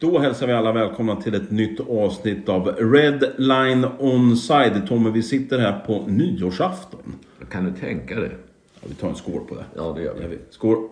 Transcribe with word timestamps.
Då 0.00 0.18
hälsar 0.18 0.46
vi 0.46 0.52
alla 0.52 0.72
välkomna 0.72 1.16
till 1.16 1.34
ett 1.34 1.50
nytt 1.50 1.80
avsnitt 1.80 2.48
av 2.48 2.66
Red 2.66 3.24
Line 3.38 3.86
Onside. 3.98 4.86
Tommy, 4.88 5.10
vi 5.10 5.22
sitter 5.22 5.58
här 5.58 5.78
på 5.86 6.04
nyårsafton. 6.06 7.14
Kan 7.50 7.64
du 7.64 7.80
tänka 7.80 8.20
dig? 8.20 8.30
Ja, 8.74 8.88
vi 8.88 8.94
tar 8.94 9.08
en 9.08 9.14
skål 9.14 9.40
på 9.48 9.54
det. 9.54 9.64
Ja, 9.76 9.92
det 9.96 10.02
gör 10.02 10.14
vi. 10.14 10.38
Skål! 10.50 10.88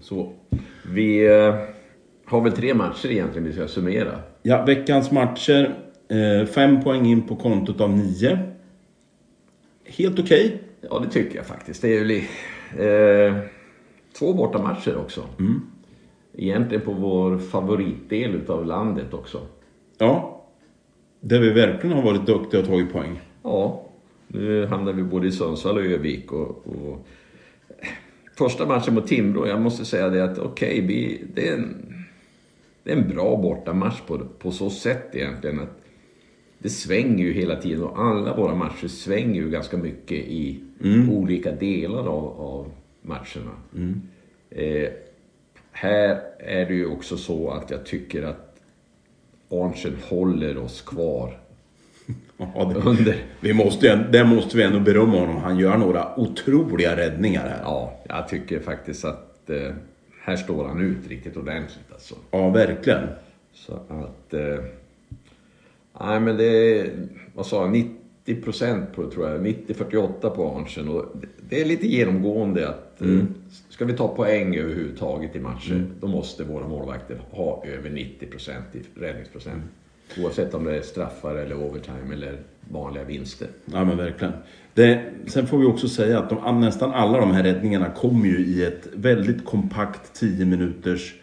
Så. 0.00 0.32
Vi 0.92 1.26
eh, 1.26 1.54
har 2.24 2.40
väl 2.40 2.52
tre 2.52 2.74
matcher 2.74 3.10
egentligen 3.10 3.46
vi 3.46 3.52
ska 3.52 3.68
summera. 3.68 4.18
Ja, 4.42 4.64
veckans 4.64 5.10
matcher. 5.10 5.74
Eh, 6.08 6.46
fem 6.46 6.82
poäng 6.82 7.06
in 7.06 7.22
på 7.22 7.36
kontot 7.36 7.80
av 7.80 7.90
nio. 7.90 8.38
Helt 9.84 10.18
okej. 10.18 10.62
Ja, 10.80 10.98
det 10.98 11.10
tycker 11.10 11.36
jag 11.36 11.46
faktiskt. 11.46 11.82
Det 11.82 11.96
är 11.96 12.04
ju 12.04 12.18
eh, 13.28 13.36
två 14.18 14.32
bortamatcher 14.32 14.96
också. 14.96 15.24
Egentligen 16.36 16.84
på 16.84 16.92
vår 16.92 17.38
favoritdel 17.38 18.34
utav 18.34 18.66
landet 18.66 19.14
också. 19.14 19.40
Ja. 19.98 20.44
Där 21.20 21.40
vi 21.40 21.50
verkligen 21.50 21.96
har 21.96 22.02
varit 22.02 22.26
duktiga 22.26 22.60
och 22.60 22.66
tagit 22.66 22.92
poäng. 22.92 23.20
Ja, 23.42 23.82
nu 24.28 24.66
hamnar 24.66 24.92
vi 24.92 25.02
både 25.02 25.26
i 25.26 25.32
Sundsvall 25.32 25.76
och 25.76 25.84
Övik. 25.84 26.32
Och, 26.32 26.66
och... 26.66 27.06
Första 28.36 28.66
matchen 28.66 28.94
mot 28.94 29.06
Timrå, 29.06 29.46
jag 29.46 29.60
måste 29.60 29.84
säga 29.84 30.08
det 30.08 30.24
att 30.24 30.38
okej, 30.38 30.80
vi 30.80 31.24
det, 31.34 31.48
är 31.48 31.54
en, 31.54 31.94
det 32.82 32.92
är 32.92 32.96
en 32.96 33.08
bra 33.08 33.36
bortamatch 33.36 34.00
på, 34.06 34.18
på 34.38 34.50
så 34.50 34.70
sätt 34.70 35.14
egentligen. 35.14 35.60
att 35.60 35.80
Det 36.58 36.68
svänger 36.68 37.24
ju 37.24 37.32
hela 37.32 37.56
tiden 37.56 37.82
och 37.82 37.98
alla 37.98 38.36
våra 38.36 38.54
matcher 38.54 38.88
svänger 38.88 39.34
ju 39.34 39.50
ganska 39.50 39.76
mycket 39.76 40.18
i 40.18 40.60
olika 41.10 41.52
delar 41.52 42.06
av, 42.06 42.40
av 42.40 42.70
matcherna. 43.02 43.50
Eh, 44.50 44.88
här 45.74 46.20
är 46.38 46.66
det 46.66 46.74
ju 46.74 46.86
också 46.86 47.16
så 47.16 47.50
att 47.50 47.70
jag 47.70 47.86
tycker 47.86 48.22
att 48.22 48.60
Arntzen 49.50 49.96
håller 50.08 50.58
oss 50.58 50.82
kvar 50.82 51.38
Ja, 52.36 52.72
det, 52.74 52.90
under 52.90 53.16
vi 53.40 53.54
måste, 53.54 53.96
där 53.96 54.24
måste 54.24 54.56
vi 54.56 54.62
ändå 54.62 54.80
berömma 54.80 55.18
honom. 55.18 55.36
Han 55.36 55.58
gör 55.58 55.76
några 55.76 56.18
otroliga 56.18 56.96
räddningar 56.96 57.48
här. 57.48 57.60
Ja, 57.62 58.00
jag 58.08 58.28
tycker 58.28 58.60
faktiskt 58.60 59.04
att 59.04 59.50
eh, 59.50 59.74
här 60.22 60.36
står 60.36 60.68
han 60.68 60.80
ut 60.80 61.08
riktigt 61.08 61.36
ordentligt 61.36 61.92
alltså. 61.92 62.14
Ja, 62.30 62.48
verkligen. 62.48 63.08
Så 63.52 63.72
att... 63.72 64.34
Eh, 64.34 64.64
nej 66.00 66.20
men 66.20 66.36
det 66.36 66.78
är, 66.78 66.90
vad 67.34 67.46
sa 67.46 67.62
jag, 67.62 67.70
90 67.70 68.42
procent 68.42 68.92
på 68.92 69.10
tror 69.10 69.28
jag, 69.28 69.46
90-48 69.46 70.30
på 70.30 70.56
Arntzen. 70.56 70.88
Och 70.88 71.04
det 71.48 71.60
är 71.60 71.64
lite 71.64 71.86
genomgående 71.86 72.68
att 72.68 72.83
eh, 73.02 73.24
ska 73.68 73.84
vi 73.84 73.92
ta 73.92 74.08
poäng 74.08 74.56
överhuvudtaget 74.56 75.36
i 75.36 75.40
matcher, 75.40 75.86
då 76.00 76.06
måste 76.06 76.44
våra 76.44 76.68
målvakter 76.68 77.20
ha 77.30 77.64
över 77.66 77.90
90 77.90 78.26
procent 78.26 78.64
i 78.72 79.00
räddningsprocent. 79.00 79.64
Oavsett 80.18 80.54
om 80.54 80.64
det 80.64 80.76
är 80.76 80.82
straffar 80.82 81.34
eller 81.34 81.56
overtime 81.56 82.14
eller 82.14 82.38
vanliga 82.70 83.04
vinster. 83.04 83.48
Ja 83.64 83.84
men 83.84 83.96
verkligen. 83.96 84.32
Det, 84.74 85.04
sen 85.26 85.46
får 85.46 85.58
vi 85.58 85.66
också 85.66 85.88
säga 85.88 86.18
att 86.18 86.30
de, 86.30 86.60
nästan 86.60 86.90
alla 86.90 87.20
de 87.20 87.30
här 87.30 87.42
räddningarna 87.42 87.90
kommer 87.90 88.26
ju 88.26 88.38
i 88.38 88.64
ett 88.64 88.88
väldigt 88.94 89.44
kompakt 89.44 90.14
10 90.14 90.44
minuters 90.44 91.14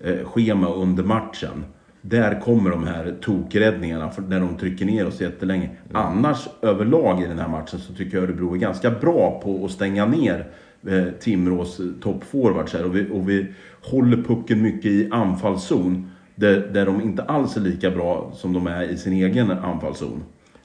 eh, 0.00 0.24
schema 0.24 0.74
under 0.74 1.02
matchen. 1.02 1.64
Där 2.00 2.40
kommer 2.40 2.70
de 2.70 2.86
här 2.86 3.16
tokräddningarna 3.20 4.12
när 4.28 4.40
de 4.40 4.56
trycker 4.56 4.84
ner 4.84 5.06
oss 5.06 5.20
jättelänge. 5.20 5.70
Annars 5.92 6.48
överlag 6.62 7.22
i 7.22 7.26
den 7.26 7.38
här 7.38 7.48
matchen 7.48 7.78
så 7.78 7.94
tycker 7.94 8.16
jag 8.16 8.24
Örebro 8.24 8.54
är 8.54 8.58
ganska 8.58 8.90
bra 8.90 9.40
på 9.44 9.64
att 9.64 9.70
stänga 9.70 10.06
ner 10.06 10.46
eh, 10.86 11.04
Timrås 11.20 11.80
eh, 11.80 11.86
toppforwards 12.00 12.72
här. 12.72 12.84
Och 12.84 12.96
vi, 12.96 13.10
och 13.12 13.28
vi 13.28 13.46
håller 13.82 14.22
pucken 14.22 14.62
mycket 14.62 14.90
i 14.90 15.08
anfallszon. 15.10 16.10
Där, 16.34 16.70
där 16.72 16.86
de 16.86 17.00
inte 17.00 17.22
alls 17.22 17.56
är 17.56 17.60
lika 17.60 17.90
bra 17.90 18.32
som 18.34 18.52
de 18.52 18.66
är 18.66 18.82
i 18.82 18.96
sin 18.96 19.12
egen 19.12 19.50
anfallszon. 19.50 20.22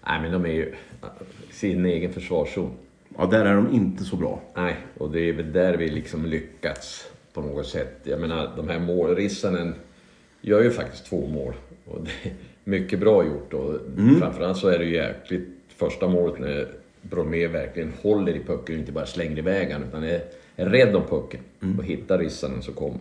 Nej 0.08 0.22
men 0.22 0.32
de 0.32 0.46
är 0.46 0.54
ju 0.54 0.74
i 1.50 1.54
sin 1.54 1.86
egen 1.86 2.14
försvarszon. 2.14 2.72
Ja, 3.18 3.26
där 3.26 3.46
är 3.46 3.56
de 3.56 3.74
inte 3.74 4.04
så 4.04 4.16
bra. 4.16 4.42
Nej, 4.56 4.76
och 4.98 5.12
det 5.12 5.20
är 5.20 5.34
väl 5.34 5.52
där 5.52 5.78
vi 5.78 5.90
liksom 5.90 6.26
lyckats 6.26 7.08
på 7.34 7.42
något 7.42 7.68
sätt. 7.68 8.00
Jag 8.04 8.20
menar, 8.20 8.52
de 8.56 8.70
här 8.70 8.80
målrissanen 8.80 9.76
gör 10.42 10.64
ju 10.64 10.72
faktiskt 10.72 11.06
två 11.06 11.28
mål. 11.28 11.54
Och 11.86 12.00
det 12.04 12.30
är 12.30 12.34
mycket 12.64 13.00
bra 13.00 13.26
gjort. 13.26 13.54
Och 13.54 13.80
framförallt 14.20 14.58
så 14.58 14.68
är 14.68 14.80
det 14.80 14.86
ju 14.86 14.96
jäkligt 14.96 15.50
första 15.78 16.08
målet 16.08 16.40
när 16.40 16.68
Bromé 17.10 17.48
verkligen 17.48 17.92
håller 18.02 18.34
i 18.36 18.40
pucken 18.40 18.76
och 18.76 18.80
inte 18.80 18.92
bara 18.92 19.06
slänger 19.06 19.38
iväg 19.38 19.70
den 19.70 19.84
utan 19.84 20.04
är, 20.04 20.22
är 20.56 20.66
rädd 20.66 20.96
om 20.96 21.04
pucken 21.08 21.40
och 21.78 21.84
hittar 21.86 22.18
rissanen 22.20 22.62
som 22.62 22.74
kommer. 22.74 23.00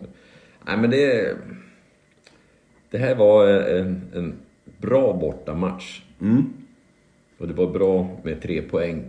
Nej 0.65 0.77
men 0.77 0.89
det... 0.89 1.35
Det 2.89 2.97
här 2.97 3.15
var 3.15 3.47
en, 3.47 4.01
en 4.15 4.33
bra 4.77 5.13
bortamatch. 5.13 6.01
Och 7.37 7.47
det 7.47 7.53
var 7.53 7.67
bra 7.67 8.19
med 8.23 8.41
tre 8.41 8.61
poäng. 8.61 9.03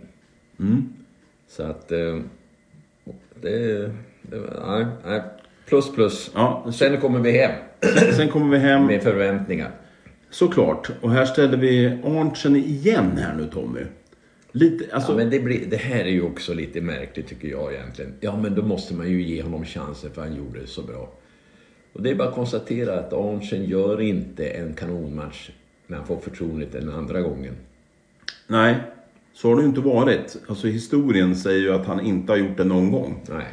Så 1.48 1.62
att... 1.62 1.92
eh, 1.92 2.18
Det... 3.40 3.78
det 4.22 4.40
nej, 4.66 4.86
nej. 5.04 5.22
Plus 5.66 5.94
plus. 5.94 6.30
Ja, 6.34 6.72
Sen 6.72 7.00
kommer 7.00 7.20
vi 7.20 7.30
hem 7.30 7.52
Sen 8.16 8.28
kommer 8.28 8.50
vi 8.50 8.58
hem, 8.58 8.86
med 8.86 9.02
förväntningar. 9.02 9.70
såklart. 10.30 10.90
Och 11.00 11.10
här 11.10 11.24
ställer 11.24 11.56
vi 11.56 11.86
Arntzen 12.04 12.56
igen 12.56 13.10
här 13.18 13.34
nu 13.36 13.46
Tommy. 13.46 13.80
Lite, 14.56 14.94
alltså... 14.94 15.12
Ja, 15.12 15.16
men 15.16 15.30
det, 15.30 15.40
blir, 15.40 15.66
det 15.66 15.76
här 15.76 16.04
är 16.04 16.10
ju 16.10 16.22
också 16.22 16.54
lite 16.54 16.80
märkligt 16.80 17.26
tycker 17.26 17.48
jag 17.48 17.74
egentligen. 17.74 18.14
Ja, 18.20 18.36
men 18.36 18.54
då 18.54 18.62
måste 18.62 18.94
man 18.94 19.10
ju 19.10 19.22
ge 19.22 19.42
honom 19.42 19.64
chansen 19.64 20.10
för 20.10 20.22
han 20.22 20.36
gjorde 20.36 20.60
det 20.60 20.66
så 20.66 20.82
bra. 20.82 21.12
Och 21.92 22.02
det 22.02 22.10
är 22.10 22.14
bara 22.14 22.28
att 22.28 22.34
konstatera 22.34 22.98
att 22.98 23.12
Arntzen 23.12 23.64
gör 23.64 24.00
inte 24.00 24.48
en 24.48 24.74
kanonmatch 24.74 25.50
när 25.86 25.96
han 25.96 26.06
får 26.06 26.18
förtroendet 26.18 26.72
den 26.72 26.90
andra 26.90 27.20
gången. 27.20 27.54
Nej, 28.46 28.76
så 29.32 29.48
har 29.48 29.56
det 29.56 29.62
ju 29.62 29.68
inte 29.68 29.80
varit. 29.80 30.36
Alltså 30.46 30.66
historien 30.66 31.36
säger 31.36 31.60
ju 31.60 31.72
att 31.72 31.86
han 31.86 32.00
inte 32.00 32.32
har 32.32 32.36
gjort 32.36 32.56
det 32.56 32.64
någon 32.64 32.92
gång. 32.92 33.22
Nej. 33.28 33.46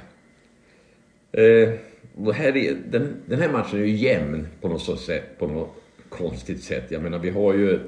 Eh, 1.46 1.74
och 2.16 2.34
här 2.34 2.58
är, 2.58 2.76
den, 2.90 3.16
den 3.26 3.40
här 3.40 3.52
matchen 3.52 3.80
är 3.80 3.86
ju 3.86 3.96
jämn 3.96 4.48
på 4.62 4.68
något, 4.68 5.00
sätt, 5.00 5.40
på 5.40 5.48
något 5.48 5.76
konstigt 6.10 6.64
sätt. 6.64 6.86
Jag 6.90 7.02
menar, 7.02 7.20
vi 7.20 7.30
har 7.30 7.54
ju 7.54 7.80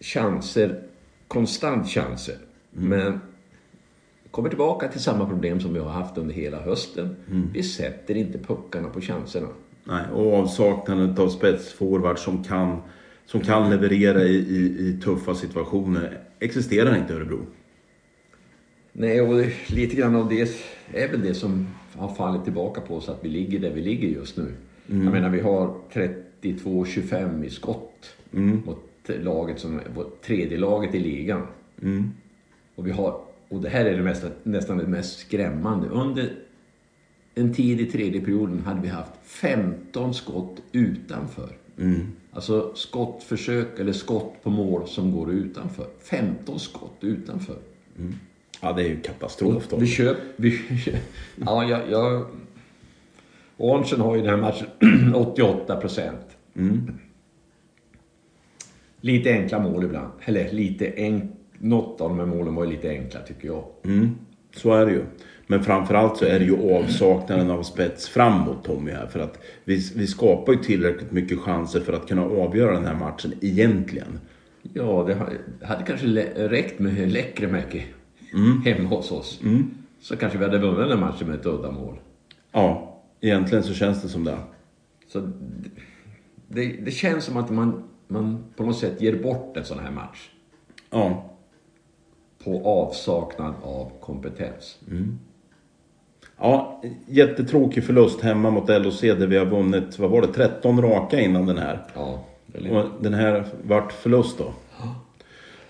chanser, 0.00 0.82
konstant 1.28 1.88
chanser. 1.88 2.36
Men 2.70 3.20
kommer 4.30 4.48
tillbaka 4.48 4.88
till 4.88 5.00
samma 5.00 5.26
problem 5.26 5.60
som 5.60 5.74
vi 5.74 5.80
har 5.80 5.90
haft 5.90 6.18
under 6.18 6.34
hela 6.34 6.60
hösten. 6.60 7.16
Vi 7.52 7.62
sätter 7.62 8.14
inte 8.14 8.38
puckarna 8.38 8.88
på 8.88 9.00
chanserna. 9.00 9.48
Nej, 9.84 10.04
och 10.12 10.34
avsaknaden 10.34 11.18
av 11.18 11.28
spetsforward 11.28 12.18
som 12.18 12.44
kan, 12.44 12.82
som 13.26 13.40
kan 13.40 13.70
leverera 13.70 14.22
i, 14.22 14.36
i, 14.36 14.88
i 14.88 15.00
tuffa 15.04 15.34
situationer 15.34 16.18
existerar 16.38 16.96
inte 16.96 17.12
i 17.12 17.16
Örebro. 17.16 17.46
Nej, 18.92 19.20
och 19.20 19.44
lite 19.66 19.96
grann 19.96 20.16
av 20.16 20.28
det 20.28 20.40
är 20.92 21.10
väl 21.10 21.22
det 21.22 21.34
som 21.34 21.66
har 21.92 22.14
fallit 22.14 22.44
tillbaka 22.44 22.80
på 22.80 22.96
oss, 22.96 23.08
att 23.08 23.24
vi 23.24 23.28
ligger 23.28 23.58
där 23.58 23.70
vi 23.70 23.82
ligger 23.82 24.08
just 24.08 24.36
nu. 24.36 24.52
Jag 24.86 24.96
menar, 24.96 25.28
vi 25.28 25.40
har 25.40 25.74
32-25 26.42 27.44
i 27.44 27.50
skott 27.50 28.16
mot 28.30 28.93
laget 29.08 29.60
som 29.60 29.78
är 29.78 29.82
tredje 30.22 30.58
laget 30.58 30.94
i 30.94 30.98
ligan. 31.00 31.46
Och, 32.74 32.86
vi 32.86 32.90
har, 32.90 33.20
och 33.48 33.60
det 33.60 33.68
här 33.68 33.84
är 33.84 33.96
det 33.96 34.02
mesta, 34.02 34.28
nästan 34.42 34.78
det 34.78 34.86
mest 34.86 35.18
skrämmande. 35.18 35.88
Under 35.88 36.32
en 37.34 37.54
tid 37.54 37.80
i 37.80 37.86
tredje 37.86 38.20
perioden 38.20 38.62
hade 38.66 38.80
vi 38.80 38.88
haft 38.88 39.12
15 39.22 40.14
skott 40.14 40.62
utanför. 40.72 41.50
Alltså 42.32 42.72
skottförsök 42.74 43.80
eller 43.80 43.92
skott 43.92 44.34
på 44.42 44.50
mål 44.50 44.88
som 44.88 45.12
går 45.12 45.32
utanför. 45.32 45.86
15 46.00 46.58
skott 46.58 46.98
utanför. 47.00 47.56
Ja, 48.60 48.72
det 48.72 48.82
är 48.82 48.88
ju 48.88 49.00
katastrof 49.00 49.68
då. 49.68 49.76
Vi 49.76 49.86
köp... 49.86 50.16
Vi, 50.36 50.60
ja, 51.36 51.64
jag... 51.64 51.90
jag 51.90 52.26
Arntzen 53.58 54.00
har 54.00 54.16
ju 54.16 54.22
den 54.22 54.30
här 54.30 54.36
matchen 54.36 55.14
88 55.14 55.76
procent. 55.76 56.26
Lite 59.04 59.30
enkla 59.32 59.58
mål 59.58 59.84
ibland. 59.84 60.08
Eller 60.24 60.52
lite 60.52 60.86
enk... 60.86 61.24
Något 61.58 62.00
av 62.00 62.08
de 62.08 62.18
här 62.18 62.26
målen 62.26 62.54
var 62.54 62.64
ju 62.64 62.70
lite 62.70 62.90
enkla 62.90 63.20
tycker 63.20 63.46
jag. 63.48 63.64
Så 64.56 64.72
är 64.72 64.86
det 64.86 64.92
ju. 64.92 65.04
Men 65.46 65.62
framförallt 65.64 66.16
så 66.16 66.24
är 66.24 66.38
det 66.38 66.44
ju 66.44 66.74
avsaknaden 66.76 67.50
av 67.50 67.62
spets 67.62 68.08
framåt 68.08 68.64
Tommy 68.64 68.90
här. 68.90 69.06
För 69.06 69.20
att 69.20 69.38
vi, 69.64 69.74
vi 69.96 70.06
skapar 70.06 70.52
ju 70.52 70.58
tillräckligt 70.58 71.12
mycket 71.12 71.38
chanser 71.38 71.80
för 71.80 71.92
att 71.92 72.08
kunna 72.08 72.22
avgöra 72.24 72.72
den 72.72 72.84
här 72.84 72.94
matchen 72.94 73.32
egentligen. 73.40 74.20
Ja, 74.72 75.04
det 75.08 75.14
ha- 75.14 75.28
hade 75.62 75.84
kanske 75.84 76.06
räckt 76.48 76.78
med 76.78 77.12
Lekkerimäki 77.12 77.82
hemma 78.64 78.88
hos 78.88 79.12
oss. 79.12 79.40
Så 80.00 80.16
kanske 80.16 80.38
vi 80.38 80.44
hade 80.44 80.58
vunnit 80.58 80.78
den 80.78 80.88
här 80.88 80.96
matchen 80.96 81.26
med 81.28 81.40
ett 81.40 81.46
uddamål. 81.46 81.94
Ja, 82.52 83.00
egentligen 83.20 83.64
så 83.64 83.74
känns 83.74 84.02
det 84.02 84.08
som 84.08 84.24
det. 84.24 84.38
Så 85.08 85.20
det, 85.20 85.30
det, 86.48 86.76
det 86.84 86.90
känns 86.90 87.24
som 87.24 87.36
att 87.36 87.50
man, 87.50 87.82
man 88.08 88.44
på 88.56 88.64
något 88.64 88.78
sätt 88.78 89.02
ger 89.02 89.22
bort 89.22 89.56
en 89.56 89.64
sån 89.64 89.78
här 89.78 89.90
match. 89.90 90.30
Ja. 90.90 91.30
På 92.44 92.64
avsaknad 92.64 93.54
av 93.62 93.90
kompetens. 94.00 94.78
Ja, 96.36 96.82
jättetråkig 97.06 97.84
förlust 97.84 98.20
hemma 98.20 98.50
mot 98.50 98.68
LOC 98.68 99.00
där 99.00 99.26
vi 99.26 99.36
har 99.36 99.46
vunnit, 99.46 99.98
vad 99.98 100.10
var 100.10 100.20
det, 100.20 100.28
13 100.28 100.82
raka 100.82 101.20
innan 101.20 101.46
den 101.46 101.58
här. 101.58 101.86
Ja. 101.94 102.24
Och 102.70 103.02
den 103.02 103.14
här 103.14 103.46
vart 103.62 103.92
förlust 103.92 104.38
då. 104.38 104.52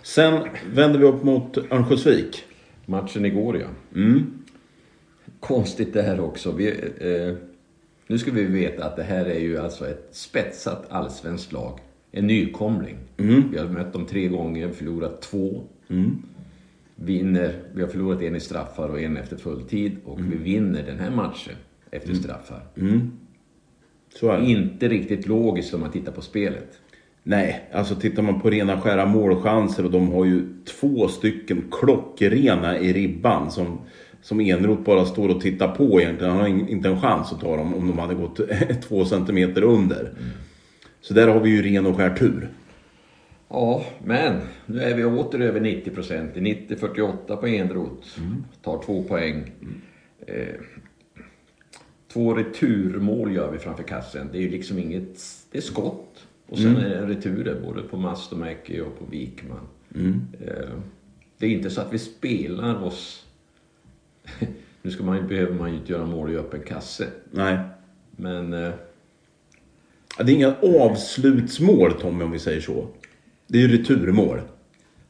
Sen 0.02 0.48
vänder 0.72 0.98
vi 0.98 1.06
upp 1.06 1.22
mot 1.22 1.56
Örnsköldsvik. 1.72 2.44
Matchen 2.86 3.24
igår 3.24 3.58
ja. 3.58 3.66
Konstigt 5.40 5.92
det 5.92 6.02
här 6.02 6.20
också. 6.20 6.52
Vi, 6.52 6.68
eh, 6.98 7.34
nu 8.06 8.18
ska 8.18 8.30
vi 8.30 8.44
veta 8.44 8.84
att 8.84 8.96
det 8.96 9.02
här 9.02 9.24
är 9.24 9.38
ju 9.38 9.58
alltså 9.58 9.88
ett 9.88 10.08
spetsat 10.10 10.86
allsvenskt 10.88 11.52
lag. 11.52 11.80
En 12.16 12.26
nykomling. 12.26 12.96
Vi 13.52 13.58
har 13.58 13.68
mött 13.68 13.92
dem 13.92 14.06
tre 14.06 14.28
gånger, 14.28 14.68
förlorat 14.68 15.22
två. 15.22 15.62
Vinner, 16.96 17.54
vi 17.74 17.82
har 17.82 17.88
förlorat 17.88 18.22
en 18.22 18.36
i 18.36 18.40
straffar 18.40 18.88
och 18.88 19.00
en 19.00 19.16
efter 19.16 19.36
fulltid. 19.36 19.92
Och 20.04 20.18
vi 20.20 20.36
vinner 20.36 20.82
den 20.86 20.98
här 20.98 21.10
matchen 21.10 21.54
efter 21.90 22.14
straffar. 22.14 22.60
Så 24.20 24.30
är 24.30 24.40
det. 24.40 24.46
Inte 24.46 24.88
riktigt 24.88 25.26
logiskt 25.26 25.74
om 25.74 25.80
man 25.80 25.90
tittar 25.90 26.12
på 26.12 26.20
spelet. 26.22 26.78
Nej, 27.22 27.68
alltså 27.72 27.94
tittar 27.94 28.22
man 28.22 28.40
på 28.40 28.50
rena 28.50 28.80
skära 28.80 29.06
målchanser 29.06 29.84
och 29.84 29.90
de 29.90 30.12
har 30.12 30.24
ju 30.24 30.44
två 30.64 31.08
stycken 31.08 31.64
klockrena 31.70 32.78
i 32.78 32.92
ribban 32.92 33.50
som, 33.50 33.78
som 34.22 34.40
Enroth 34.40 34.82
bara 34.82 35.04
står 35.04 35.28
och 35.28 35.40
tittar 35.40 35.68
på 35.68 36.00
egentligen. 36.00 36.32
Han 36.32 36.40
har 36.40 36.48
in- 36.48 36.68
inte 36.68 36.88
en 36.88 37.00
chans 37.00 37.32
att 37.32 37.40
ta 37.40 37.56
dem 37.56 37.74
om 37.74 37.86
de 37.88 37.98
hade 37.98 38.14
gått 38.14 38.40
två 38.88 39.04
centimeter 39.04 39.62
under. 39.62 40.12
Så 41.04 41.14
där 41.14 41.28
har 41.28 41.40
vi 41.40 41.50
ju 41.50 41.62
ren 41.62 41.86
och 41.86 41.96
skär 41.96 42.16
tur. 42.16 42.48
Ja, 43.48 43.84
men 44.04 44.40
nu 44.66 44.80
är 44.80 44.94
vi 44.94 45.04
åter 45.04 45.40
över 45.40 45.60
90 45.60 45.90
procent. 45.90 46.34
90-48 46.34 47.36
på 47.36 47.46
Enroth. 47.46 48.08
Tar 48.62 48.82
två 48.82 49.02
poäng. 49.02 49.52
Eh, 50.26 50.54
två 52.12 52.34
returmål 52.34 53.34
gör 53.34 53.50
vi 53.50 53.58
framför 53.58 53.82
kassen. 53.82 54.28
Det 54.32 54.38
är 54.38 54.42
ju 54.42 54.50
liksom 54.50 54.78
inget... 54.78 55.20
Det 55.50 55.58
är 55.58 55.62
skott. 55.62 56.26
Och 56.46 56.58
sen 56.58 56.76
är 56.76 56.88
det 56.88 57.06
returer 57.06 57.60
både 57.60 57.82
på 57.82 57.96
Mastomäki 57.96 58.80
och 58.80 58.98
på 58.98 59.04
Wikman. 59.10 59.68
Eh, 60.40 60.74
det 61.38 61.46
är 61.46 61.50
inte 61.50 61.70
så 61.70 61.80
att 61.80 61.92
vi 61.92 61.98
spelar 61.98 62.84
oss... 62.84 63.26
nu 64.82 64.90
ska 64.90 65.04
man, 65.04 65.28
behöver 65.28 65.54
man 65.54 65.70
ju 65.70 65.76
inte 65.76 65.92
göra 65.92 66.06
mål 66.06 66.32
i 66.32 66.36
öppen 66.36 66.60
kasse. 66.60 67.06
Nej. 67.30 67.58
Men... 68.10 68.52
Eh, 68.52 68.72
Ja, 70.18 70.24
Det 70.24 70.32
är 70.32 70.36
inga 70.36 70.54
avslutsmål 70.62 71.92
Tommy 71.92 72.24
om 72.24 72.30
vi 72.30 72.38
säger 72.38 72.60
så. 72.60 72.86
Det 73.46 73.58
är 73.58 73.62
ju 73.62 73.78
returmål. 73.78 74.40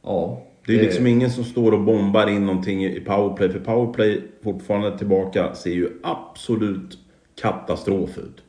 ja. 0.02 0.40
Det 0.66 0.72
är 0.72 0.76
ju 0.76 0.82
liksom 0.82 1.06
ingen 1.06 1.30
som 1.30 1.44
står 1.44 1.72
och 1.72 1.80
bombar 1.80 2.26
in 2.26 2.46
någonting 2.46 2.84
i 2.84 3.00
powerplay. 3.00 3.52
För 3.52 3.58
powerplay 3.58 4.22
fortfarande 4.42 4.98
tillbaka 4.98 5.54
ser 5.54 5.70
ju 5.70 5.88
absolut 6.02 6.98
katastrof 7.40 8.18
ut. 8.18 8.42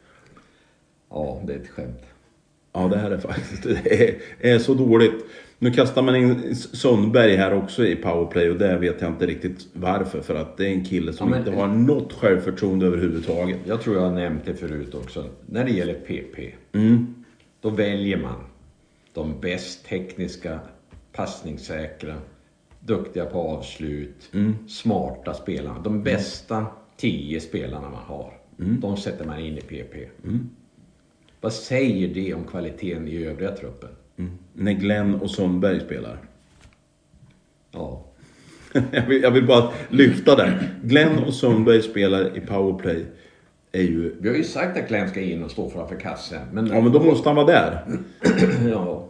Ja, 1.09 1.41
det 1.47 1.53
är 1.53 1.57
ett 1.57 1.69
skämt. 1.69 2.01
Ja, 2.73 2.87
det 2.87 2.97
här 2.97 3.11
är 3.11 3.17
faktiskt 3.17 3.63
det 3.83 4.03
är, 4.03 4.15
är 4.39 4.59
så 4.59 4.73
dåligt. 4.73 5.25
Nu 5.59 5.71
kastar 5.71 6.01
man 6.01 6.15
in 6.15 6.55
Sundberg 6.55 7.35
här 7.35 7.53
också 7.53 7.85
i 7.85 7.95
powerplay 7.95 8.49
och 8.49 8.57
det 8.57 8.77
vet 8.77 9.01
jag 9.01 9.11
inte 9.11 9.25
riktigt 9.25 9.67
varför. 9.73 10.21
För 10.21 10.35
att 10.35 10.57
det 10.57 10.65
är 10.65 10.69
en 10.71 10.85
kille 10.85 11.13
som 11.13 11.27
Ja, 11.27 11.35
men- 11.35 11.47
inte 11.47 11.61
har 11.61 11.67
något 11.67 12.13
självförtroende 12.13 12.85
överhuvudtaget. 12.85 13.57
Jag 13.65 13.81
tror 13.81 13.95
jag 13.95 14.03
har 14.03 14.11
nämnt 14.11 14.45
det 14.45 14.53
förut 14.55 14.95
också. 14.95 15.25
När 15.45 15.65
det 15.65 15.71
gäller 15.71 15.93
PP, 15.93 16.53
då 17.61 17.69
väljer 17.69 18.17
man 18.17 18.43
de 19.13 19.39
bäst 19.41 19.85
tekniska, 19.85 20.59
passningssäkra, 21.11 22.15
duktiga 22.79 23.25
på 23.25 23.39
avslut, 23.39 24.31
smarta 24.67 25.33
spelarna. 25.33 25.79
De 25.79 26.03
bästa 26.03 26.65
tio 26.97 27.39
spelarna 27.39 27.89
man 27.89 28.03
har, 28.05 28.33
de 28.57 28.97
sätter 28.97 29.25
man 29.25 29.39
in 29.39 29.57
i 29.57 29.61
PP. 29.61 29.95
Vad 31.41 31.53
säger 31.53 32.07
det 32.13 32.33
om 32.33 32.43
kvaliteten 32.43 33.07
i 33.07 33.23
övriga 33.25 33.51
truppen? 33.51 33.89
När 34.53 34.73
Glenn 34.73 35.15
och 35.15 35.31
Sundberg 35.31 35.79
spelar. 35.79 36.17
Ja, 37.71 38.06
Jag 38.91 39.07
vill, 39.07 39.23
jag 39.23 39.31
vill 39.31 39.45
bara 39.47 39.71
lyfta 39.89 40.35
det. 40.35 40.69
Glenn 40.83 41.19
och 41.19 41.33
Sundberg 41.33 41.81
spelar 41.81 42.38
i 42.38 42.41
powerplay. 42.41 43.06
Är 43.71 43.81
ju... 43.81 44.15
vi 44.19 44.29
har 44.29 44.35
ju 44.35 44.44
sagt 44.44 44.77
att 44.77 44.88
Glenn 44.88 45.09
ska 45.09 45.21
in 45.21 45.44
och 45.44 45.51
stå 45.51 45.69
framför 45.69 45.95
kassen. 46.00 46.41
Men, 46.51 46.67
Ja, 46.67 46.81
men 46.81 46.91
då 46.91 47.03
måste 47.03 47.29
han 47.29 47.35
vara 47.35 47.45
där. 47.47 47.85
ja, 48.71 49.09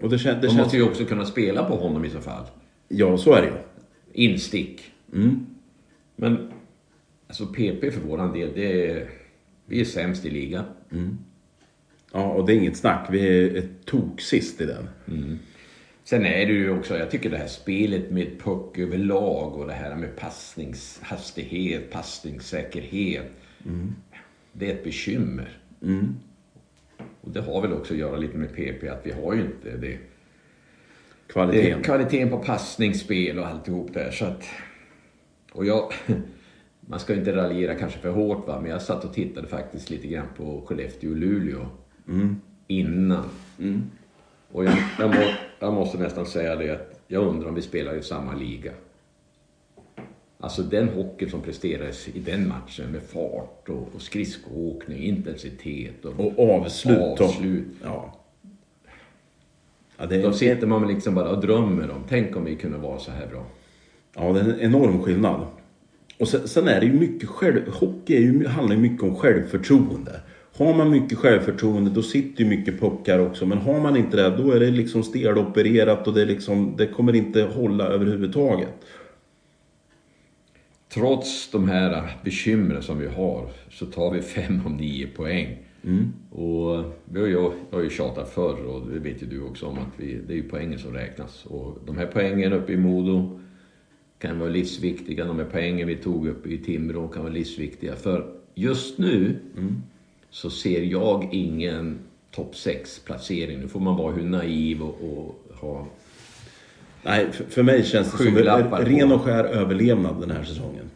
Och 0.00 0.10
det, 0.10 0.18
kän, 0.18 0.34
det 0.34 0.40
de 0.40 0.46
känns... 0.48 0.58
måste 0.62 0.76
ju 0.76 0.82
också 0.82 1.04
kunna 1.04 1.24
spela 1.24 1.64
på 1.64 1.76
honom 1.76 2.04
i 2.04 2.10
så 2.10 2.20
fall. 2.20 2.44
Ja, 2.88 3.16
så 3.18 3.32
är 3.32 3.42
det 3.42 3.48
ju. 3.48 3.54
instick. 4.30 4.80
Men 6.16 6.52
alltså 7.26 7.46
PP 7.46 7.90
för 7.90 8.00
våran 8.00 8.32
del, 8.32 8.50
det 8.54 8.90
är, 8.90 9.08
vi 9.66 9.80
är 9.80 9.84
sämst 9.84 10.24
i 10.24 10.30
ligan. 10.30 10.64
Ja, 12.12 12.24
och 12.24 12.46
det 12.46 12.52
är 12.52 12.56
inget 12.56 12.76
snack. 12.76 13.08
Vi 13.10 13.26
är 13.26 13.56
ett 13.56 13.84
tok 13.84 14.20
sist 14.20 14.60
i 14.60 14.66
den. 14.66 14.88
Sen 16.04 16.26
är 16.26 16.46
det 16.46 16.52
ju 16.52 16.70
också, 16.70 16.98
jag 16.98 17.10
tycker 17.10 17.30
det 17.30 17.36
här 17.36 17.46
spelet 17.46 18.10
med 18.10 18.40
puck 18.40 18.78
överlag 18.78 19.56
och 19.56 19.66
det 19.66 19.72
här 19.72 19.96
med 19.96 20.16
passningshastighet, 20.16 21.90
passningssäkerhet. 21.90 23.30
Det 24.52 24.70
är 24.70 24.74
ett 24.74 24.84
bekymmer. 24.84 25.58
Och 27.20 27.30
det 27.30 27.40
har 27.40 27.62
väl 27.62 27.72
också 27.72 27.94
att 27.94 28.00
göra 28.00 28.16
lite 28.16 28.38
med 28.38 28.54
PP, 28.56 28.88
att 28.88 29.06
vi 29.06 29.12
har 29.12 29.34
ju 29.34 29.40
inte 29.40 29.70
det. 29.70 29.76
Det 29.76 29.98
Kvaliteten. 31.26 31.78
är 31.78 31.82
kvaliteten 31.84 32.30
på 32.30 32.38
passningsspel 32.38 33.38
och 33.38 33.46
alltihop 33.46 33.94
där. 33.94 34.10
Så 34.10 34.24
att, 34.24 34.44
och 35.52 35.66
jag, 35.66 35.92
man 36.80 37.00
ska 37.00 37.14
inte 37.14 37.36
raljera 37.36 37.74
kanske 37.74 37.98
för 37.98 38.10
hårt 38.10 38.46
va, 38.46 38.60
men 38.60 38.70
jag 38.70 38.82
satt 38.82 39.04
och 39.04 39.14
tittade 39.14 39.48
faktiskt 39.48 39.90
lite 39.90 40.06
grann 40.08 40.26
på 40.36 40.64
Skellefteå 40.66 41.10
och 41.10 41.16
Luleå 41.16 41.66
innan. 42.66 43.24
Och 44.52 44.64
jag, 44.64 44.74
jag, 44.98 45.10
må, 45.10 45.22
jag 45.58 45.72
måste 45.72 45.98
nästan 45.98 46.26
säga 46.26 46.56
det 46.56 46.70
att 46.70 47.00
jag 47.06 47.26
undrar 47.26 47.48
om 47.48 47.54
vi 47.54 47.62
spelar 47.62 47.94
i 47.94 48.02
samma 48.02 48.34
liga. 48.34 48.72
Alltså 50.38 50.62
den 50.62 50.88
hockeyn 50.88 51.30
som 51.30 51.40
presterades 51.40 52.08
i 52.08 52.20
den 52.20 52.48
matchen 52.48 52.90
med 52.90 53.02
fart 53.02 53.68
och, 53.68 53.88
och 53.94 54.02
skridskoåkning, 54.02 55.02
intensitet 55.02 56.04
och, 56.04 56.20
Och 56.20 56.50
avslut. 56.50 57.20
Avslut. 57.20 57.66
Ja. 57.82 58.18
Ja, 59.96 60.06
det 60.06 60.22
Då 60.22 60.32
sitter 60.32 60.66
man 60.66 60.88
liksom 60.88 61.14
bara 61.14 61.28
och 61.30 61.40
drömmer 61.40 61.90
om, 61.90 62.04
tänk 62.08 62.36
om 62.36 62.44
vi 62.44 62.56
kunde 62.56 62.78
vara 62.78 62.98
så 62.98 63.10
här 63.10 63.26
bra. 63.26 63.46
ja, 64.14 64.32
det 64.32 64.40
är 64.40 64.44
en 64.44 64.60
enorm 64.60 65.02
skillnad. 65.02 65.46
Och 66.18 66.28
sen, 66.28 66.48
sen 66.48 66.68
är 66.68 66.80
det 66.80 66.86
ju 66.86 66.92
mycket 66.92 67.28
själv... 67.28 67.68
Hockey 67.68 68.16
är 68.16 68.20
ju, 68.20 68.46
handlar 68.46 68.76
ju 68.76 68.82
mycket 68.82 69.02
om 69.02 69.16
självförtroende. 69.16 70.20
Har 70.56 70.74
man 70.74 70.90
mycket 70.90 71.18
självförtroende 71.18 71.90
då 71.90 72.02
sitter 72.02 72.44
ju 72.44 72.50
mycket 72.50 72.80
puckar 72.80 73.18
också. 73.18 73.46
Men 73.46 73.58
har 73.58 73.80
man 73.80 73.96
inte 73.96 74.16
det 74.16 74.36
då 74.36 74.50
är 74.52 74.60
det 74.60 74.70
liksom 74.70 75.02
stelopererat 75.02 76.08
och 76.08 76.14
det, 76.14 76.24
liksom, 76.24 76.74
det 76.78 76.86
kommer 76.86 77.14
inte 77.14 77.42
hålla 77.42 77.84
överhuvudtaget. 77.84 78.74
Trots 80.88 81.50
de 81.50 81.68
här 81.68 82.16
bekymren 82.24 82.82
som 82.82 82.98
vi 82.98 83.06
har 83.06 83.50
så 83.70 83.86
tar 83.86 84.10
vi 84.10 84.22
fem 84.22 84.60
av 84.66 84.72
nio 84.72 85.06
poäng. 85.06 85.58
Och 86.30 86.84
vi 87.04 87.20
har 87.20 87.26
ju, 87.26 87.32
jag 87.32 87.52
har 87.70 87.82
ju 87.82 87.90
tjatat 87.90 88.30
förr 88.34 88.64
och 88.64 88.90
det 88.90 88.98
vet 88.98 89.22
ju 89.22 89.26
du 89.26 89.42
också 89.42 89.66
om 89.66 89.78
att 89.78 89.92
vi, 89.96 90.20
det 90.26 90.32
är 90.32 90.36
ju 90.36 90.48
poängen 90.48 90.78
som 90.78 90.92
räknas. 90.92 91.44
Och 91.44 91.78
de 91.86 91.98
här 91.98 92.06
poängen 92.06 92.52
uppe 92.52 92.72
i 92.72 92.76
Modo 92.76 93.40
kan 94.18 94.38
vara 94.38 94.50
livsviktiga. 94.50 95.24
De 95.24 95.38
här 95.38 95.48
poängen 95.52 95.88
vi 95.88 95.96
tog 95.96 96.28
uppe 96.28 96.48
i 96.48 96.58
Timrå 96.58 97.08
kan 97.08 97.22
vara 97.22 97.32
livsviktiga. 97.32 97.96
För 97.96 98.34
just 98.54 98.98
nu 98.98 99.36
så 100.32 100.50
ser 100.50 100.82
jag 100.82 101.28
ingen 101.32 101.98
topp 102.30 102.54
6-placering. 102.54 103.60
Nu 103.60 103.68
får 103.68 103.80
man 103.80 103.96
vara 103.96 104.12
hur 104.12 104.24
naiv 104.24 104.82
och, 104.82 104.96
och 105.00 105.56
ha 105.60 105.86
Nej, 107.02 107.32
för, 107.32 107.62
mig 107.62 107.84
känns 107.84 108.12
det 108.12 108.18
som 108.18 108.36
ren 108.84 109.12
och 109.12 109.20
skär 109.20 109.44
överlevnad 109.44 110.20
den 110.20 110.30
här 110.30 110.44
säsongen. 110.44 110.90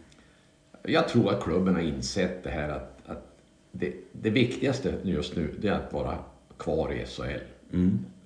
Jag 0.83 1.09
tror 1.09 1.31
att 1.31 1.43
klubben 1.43 1.75
har 1.75 1.83
insett 1.83 2.45
det 2.45 2.51
här 2.51 2.69
att, 2.69 3.01
att 3.07 3.39
det, 3.73 3.93
det 4.13 4.31
viktigaste 4.31 4.95
just 5.03 5.37
nu 5.37 5.55
det 5.61 5.69
är 5.69 5.73
att 5.73 5.93
vara 5.93 6.19
kvar 6.57 6.93
i 6.93 7.07
SHL. 7.07 7.77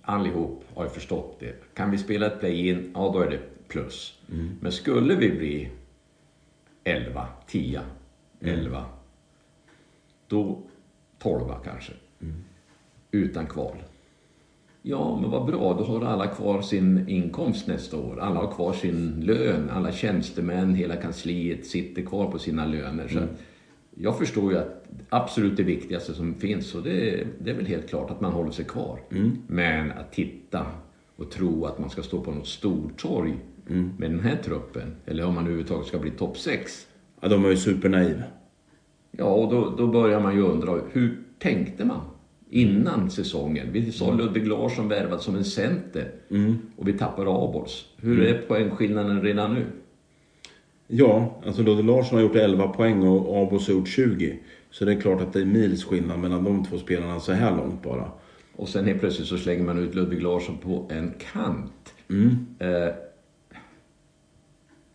Allihop 0.03 0.65
har 0.75 0.85
ju 0.85 0.91
förstått 0.91 1.37
det. 1.41 1.75
Kan 1.75 1.91
vi 1.91 1.99
spela 1.99 2.27
ett 2.27 2.41
play-in, 2.41 2.91
ja 2.95 3.11
då 3.15 3.21
är 3.21 3.31
det 3.31 3.69
plus. 3.69 4.19
Men 4.61 4.73
skulle 4.73 5.15
vi 5.15 5.31
bli 5.31 5.71
11, 6.85 7.27
10, 7.47 7.81
11, 8.41 8.85
då 10.27 10.63
12 11.23 11.45
kanske. 11.65 11.93
Utan 13.11 13.47
kval. 13.47 13.77
Ja, 14.83 15.19
men 15.21 15.31
vad 15.31 15.47
bra, 15.47 15.75
då 15.75 15.85
har 15.85 16.05
alla 16.05 16.27
kvar 16.27 16.63
sin 16.63 17.09
inkomst 17.09 17.67
nästa 17.67 17.97
år. 17.97 18.21
Alla 18.21 18.41
har 18.41 18.53
kvar 18.53 18.73
sin 18.73 19.21
lön. 19.21 19.71
Alla 19.71 19.93
tjänstemän, 19.93 20.75
hela 20.75 20.97
kansliet 20.97 21.67
sitter 21.67 22.03
kvar 22.03 22.31
på 22.31 22.39
sina 22.39 22.67
löner. 22.67 23.09
Så 23.09 23.19
att 23.19 23.31
jag 23.95 24.19
förstår 24.19 24.53
ju 24.53 24.59
att 24.59 24.85
absolut 25.09 25.57
det 25.57 25.63
viktigaste 25.63 26.15
som 26.15 26.35
finns, 26.35 26.75
och 26.75 26.83
det, 26.83 27.27
det 27.39 27.51
är 27.51 27.55
väl 27.55 27.67
helt 27.67 27.89
klart 27.89 28.11
att 28.11 28.21
man 28.21 28.33
håller 28.33 28.51
sig 28.51 28.65
kvar. 28.65 29.01
Men 29.47 29.93
att 29.93 30.13
titta 30.13 30.67
och 31.17 31.31
tro 31.31 31.65
att 31.65 31.79
man 31.79 31.91
ska 31.91 32.03
stå 32.03 32.21
på 32.21 32.31
något 32.31 32.47
stortorg 32.47 33.35
med 33.99 34.11
den 34.11 34.21
här 34.21 34.37
truppen, 34.37 34.97
eller 35.07 35.25
om 35.25 35.35
man 35.35 35.45
överhuvudtaget 35.45 35.87
ska 35.87 35.99
bli 35.99 36.11
topp 36.11 36.39
6. 36.39 36.87
Ja, 37.21 37.29
de 37.29 37.43
var 37.43 37.51
ju 37.51 37.57
supernaiv. 37.57 38.23
Ja, 39.11 39.25
och 39.25 39.51
då, 39.51 39.75
då 39.79 39.87
börjar 39.87 40.21
man 40.21 40.35
ju 40.35 40.43
undra, 40.43 40.81
hur 40.93 41.19
tänkte 41.39 41.85
man 41.85 42.01
innan 42.51 43.11
säsongen? 43.11 43.73
Vi 43.73 43.93
sa 43.93 44.15
Ludvig 44.15 44.47
Larsson 44.47 44.89
värvad 44.89 45.21
som 45.21 45.37
en 45.37 45.45
center 45.45 46.13
och 46.77 46.89
vi 46.89 46.93
tappar 46.93 47.23
Abols. 47.23 47.87
Hur 47.97 48.23
är 48.23 48.43
poängskillnaden 48.43 49.23
redan 49.23 49.55
nu? 49.55 49.67
Ja, 50.87 51.41
alltså 51.47 51.63
Ludde 51.63 51.83
Larsson 51.83 52.19
har 52.19 52.23
gjort 52.23 52.37
11 52.37 52.69
poäng 52.69 53.03
och 53.03 53.43
Abos 53.43 53.67
har 53.67 53.75
gjort 53.75 53.89
20. 53.89 54.39
Så 54.71 54.85
det 54.85 54.93
är 54.93 55.01
klart 55.01 55.21
att 55.21 55.33
det 55.33 55.41
är 55.41 55.45
mils 55.45 55.85
skillnad 55.85 56.19
mellan 56.19 56.45
de 56.45 56.65
två 56.65 56.79
spelarna 56.79 57.21
så 57.21 57.33
här 57.33 57.57
långt 57.57 57.83
bara. 57.83 58.11
Och 58.57 58.69
sen 58.69 58.85
helt 58.85 59.01
plötsligt 59.01 59.29
så 59.29 59.39
slänger 59.39 59.65
man 59.65 59.79
ut 59.79 59.95
Ludvig 59.95 60.23
Larsson 60.23 60.59
på 60.59 60.87
en 60.91 61.15
kant. 61.33 61.95
Eh, 62.59 62.95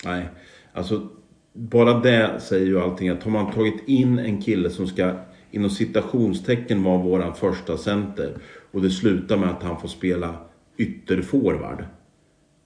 Nej, 0.05 0.29
alltså 0.73 1.07
bara 1.55 1.99
det 1.99 2.39
säger 2.39 2.65
ju 2.65 2.79
allting. 2.79 3.09
Att 3.09 3.23
har 3.23 3.31
man 3.31 3.51
tagit 3.51 3.87
in 3.87 4.19
en 4.19 4.41
kille 4.41 4.69
som 4.69 4.87
ska 4.87 5.15
inom 5.51 5.69
citationstecken 5.69 6.83
vara 6.83 7.03
våran 7.03 7.35
första 7.35 7.77
center 7.77 8.33
och 8.71 8.81
det 8.81 8.89
slutar 8.89 9.37
med 9.37 9.49
att 9.49 9.63
han 9.63 9.81
får 9.81 9.87
spela 9.87 10.35
ytterforward 10.77 11.85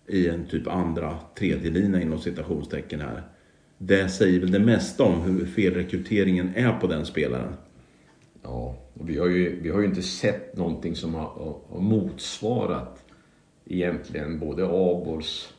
i 0.08 0.28
en 0.28 0.46
typ 0.46 0.68
andra, 0.68 1.18
tredje 1.36 1.72
lina 1.72 2.02
inom 2.02 2.20
citationstecken 2.20 3.02
här. 3.02 3.24
Det 3.78 4.10
säger 4.10 4.40
väl 4.40 4.52
det 4.52 4.60
mesta 4.60 5.04
om 5.04 5.22
hur 5.22 5.46
felrekryteringen 5.46 6.52
är 6.56 6.72
på 6.72 6.88
den 6.88 7.06
spelaren. 7.06 7.54
Ja, 8.44 8.78
och 8.94 9.10
vi 9.10 9.18
har, 9.18 9.28
ju, 9.28 9.62
vi 9.62 9.70
har 9.70 9.80
ju 9.80 9.86
inte 9.86 10.02
sett 10.02 10.58
någonting 10.58 10.96
som 10.96 11.14
har, 11.14 11.22
har, 11.22 11.60
har 11.70 11.82
motsvarat 11.82 13.06
egentligen 13.66 14.40
både 14.40 14.66
Abols 14.66 15.54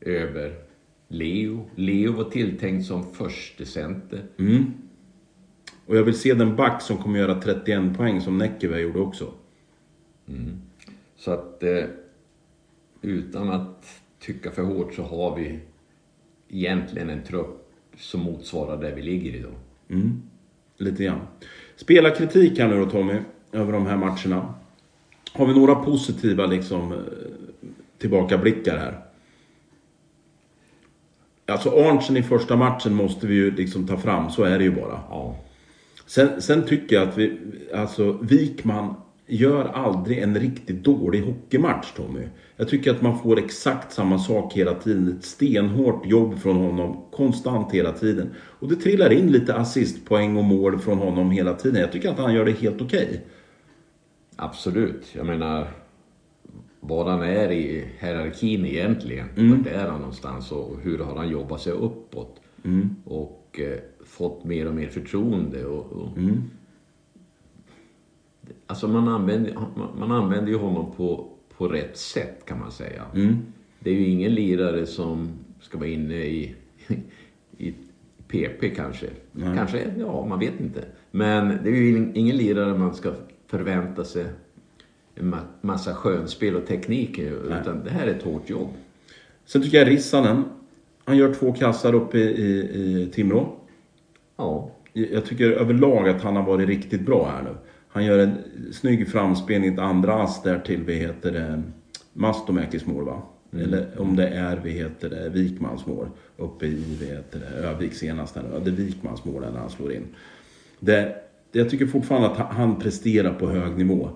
över 0.00 0.69
Leo. 1.12 1.70
Leo 1.74 2.12
var 2.12 2.24
tilltänkt 2.24 2.86
som 2.86 3.12
förste 3.14 3.66
center. 3.66 4.22
Och 5.86 5.96
jag 5.96 6.02
vill 6.02 6.18
se 6.18 6.34
den 6.34 6.56
back 6.56 6.82
som 6.82 6.98
kommer 6.98 7.18
göra 7.18 7.40
31 7.40 7.96
poäng 7.96 8.20
som 8.20 8.38
Näckeberg 8.38 8.82
gjorde 8.82 9.00
också. 9.00 9.32
Så 11.16 11.30
att 11.30 11.62
eh, 11.62 11.84
utan 13.02 13.50
att 13.50 13.86
tycka 14.18 14.50
för 14.50 14.62
hårt 14.62 14.94
så 14.94 15.02
har 15.02 15.36
vi 15.36 15.58
egentligen 16.48 17.10
en 17.10 17.22
trupp 17.24 17.72
som 17.96 18.20
motsvarar 18.20 18.82
där 18.82 18.94
vi 18.94 19.02
ligger 19.02 19.34
idag. 19.34 19.54
Lite 20.76 21.04
grann. 21.04 21.20
Spelarkritik 21.76 22.58
här 22.58 22.68
nu 22.68 22.84
då 22.84 22.90
Tommy, 22.90 23.18
över 23.52 23.72
de 23.72 23.86
här 23.86 23.96
matcherna. 23.96 24.54
Har 25.32 25.46
vi 25.46 25.54
några 25.54 25.74
positiva 25.74 26.46
liksom 26.46 26.92
eh, 26.92 26.98
tillbakablickar 27.98 28.78
här? 28.78 29.09
Alltså 31.50 31.70
Arntzen 31.70 32.16
i 32.16 32.22
första 32.22 32.56
matchen 32.56 32.94
måste 32.94 33.26
vi 33.26 33.34
ju 33.34 33.50
liksom 33.50 33.86
ta 33.86 33.96
fram, 33.96 34.30
så 34.30 34.42
är 34.42 34.58
det 34.58 34.64
ju 34.64 34.70
bara. 34.70 35.00
Ja. 35.10 35.36
Sen, 36.06 36.42
sen 36.42 36.62
tycker 36.62 36.96
jag 36.96 37.08
att 37.08 37.18
vi, 37.18 37.38
alltså 37.74 38.18
Wikman 38.22 38.94
gör 39.26 39.64
aldrig 39.64 40.18
en 40.18 40.38
riktigt 40.38 40.84
dålig 40.84 41.20
hockeymatch 41.20 41.92
Tommy. 41.96 42.22
Jag 42.56 42.68
tycker 42.68 42.90
att 42.90 43.02
man 43.02 43.18
får 43.18 43.38
exakt 43.38 43.92
samma 43.92 44.18
sak 44.18 44.52
hela 44.52 44.74
tiden. 44.74 45.16
Ett 45.18 45.24
stenhårt 45.24 46.06
jobb 46.06 46.38
från 46.38 46.56
honom 46.56 47.04
konstant 47.12 47.72
hela 47.72 47.92
tiden. 47.92 48.30
Och 48.36 48.68
det 48.68 48.76
trillar 48.76 49.12
in 49.12 49.32
lite 49.32 49.54
assistpoäng 49.54 50.36
och 50.36 50.44
mål 50.44 50.78
från 50.78 50.98
honom 50.98 51.30
hela 51.30 51.54
tiden. 51.54 51.80
Jag 51.80 51.92
tycker 51.92 52.10
att 52.10 52.18
han 52.18 52.34
gör 52.34 52.44
det 52.44 52.52
helt 52.52 52.82
okej. 52.82 53.24
Absolut. 54.36 55.06
Jag 55.12 55.26
menar, 55.26 55.68
var 56.80 57.04
han 57.10 57.22
är 57.22 57.50
i 57.52 57.84
hierarkin 57.98 58.66
egentligen. 58.66 59.26
Vart 59.50 59.66
är 59.66 59.88
han 59.88 59.98
någonstans 60.00 60.52
och 60.52 60.76
hur 60.82 60.98
har 60.98 61.16
han 61.16 61.28
jobbat 61.30 61.60
sig 61.60 61.72
uppåt? 61.72 62.40
Och 63.04 63.60
eh, 63.60 63.78
fått 64.04 64.44
mer 64.44 64.68
och 64.68 64.74
mer 64.74 64.88
förtroende. 64.88 65.64
Och, 65.66 65.92
och 65.92 66.08
Alltså 68.66 68.88
man 68.88 69.08
använder, 69.08 69.54
man, 69.76 69.88
man 69.98 70.12
använder 70.12 70.52
ju 70.52 70.58
honom 70.58 70.92
på, 70.96 71.28
på 71.56 71.68
rätt 71.68 71.96
sätt 71.96 72.44
kan 72.46 72.58
man 72.58 72.72
säga. 72.72 73.02
Det 73.80 73.90
är 73.90 73.94
ju 73.94 74.06
ingen 74.06 74.34
lirare 74.34 74.86
som 74.86 75.28
ska 75.60 75.78
vara 75.78 75.88
inne 75.88 76.14
i, 76.14 76.54
i 77.58 77.74
PP 78.28 78.70
kanske. 78.76 79.06
Kanske, 79.56 79.84
ja 79.98 80.26
man 80.26 80.38
vet 80.38 80.60
inte. 80.60 80.84
Men 81.10 81.48
det 81.48 81.70
är 81.70 81.74
ju 81.74 81.98
ing- 81.98 82.12
ingen 82.14 82.36
lirare 82.36 82.78
man 82.78 82.94
ska 82.94 83.12
förvänta 83.46 84.04
sig 84.04 84.26
massa 85.60 85.94
skönspel 85.94 86.56
och 86.56 86.66
teknik. 86.66 87.18
Utan 87.18 87.84
det 87.84 87.90
här 87.90 88.06
är 88.06 88.10
ett 88.10 88.22
hårt 88.22 88.50
jobb. 88.50 88.68
Sen 89.46 89.62
tycker 89.62 89.78
jag 89.78 89.88
Rissanen, 89.88 90.44
han 91.04 91.16
gör 91.16 91.34
två 91.34 91.52
kassar 91.52 91.94
uppe 91.94 92.18
i, 92.18 92.22
i, 92.22 93.02
i 93.02 93.10
Timrå. 93.14 93.56
Ja, 94.36 94.70
Jag 94.92 95.24
tycker 95.24 95.50
överlag 95.50 96.08
att 96.08 96.22
han 96.22 96.36
har 96.36 96.42
varit 96.42 96.68
riktigt 96.68 97.06
bra 97.06 97.28
här 97.28 97.42
nu. 97.42 97.56
Han 97.88 98.04
gör 98.04 98.18
en 98.18 98.34
snygg 98.72 99.08
framspelning, 99.08 99.74
ett 99.74 99.80
andra 99.80 100.22
ass 100.22 100.42
där 100.42 100.58
till, 100.58 100.82
vad 100.82 100.94
heter 100.94 101.32
det, 101.32 101.62
Mastomäkis 102.12 102.86
mål 102.86 103.04
va? 103.04 103.22
Eller 103.52 104.00
om 104.00 104.16
det 104.16 104.28
är, 104.28 104.56
vad 104.56 104.68
heter 104.68 105.10
det, 105.10 105.28
Wikmans 105.28 105.86
mål. 105.86 106.08
Uppe 106.36 106.66
i, 106.66 106.96
vad 107.00 107.08
heter 107.08 107.40
det, 107.40 107.68
Övik 107.68 107.94
senast 107.94 108.36
här 108.36 108.42
nu. 108.42 108.60
Det 108.64 108.70
är 108.70 108.74
Wikmans 108.74 109.24
mål 109.24 109.42
när 109.52 109.60
han 109.60 109.70
slår 109.70 109.92
in. 109.92 110.06
Det, 110.80 111.14
jag 111.52 111.70
tycker 111.70 111.86
fortfarande 111.86 112.28
att 112.28 112.36
han 112.36 112.78
presterar 112.78 113.34
på 113.34 113.50
hög 113.50 113.78
nivå. 113.78 114.10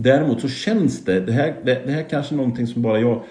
Däremot 0.00 0.40
så 0.40 0.48
känns 0.48 1.04
det, 1.04 1.20
det 1.20 1.32
här, 1.32 1.54
det, 1.64 1.82
det 1.86 1.92
här 1.92 2.06
kanske 2.10 2.34
är 2.34 2.36
någonting 2.36 2.66
som 2.66 2.82
bara 2.82 3.00
jag... 3.00 3.22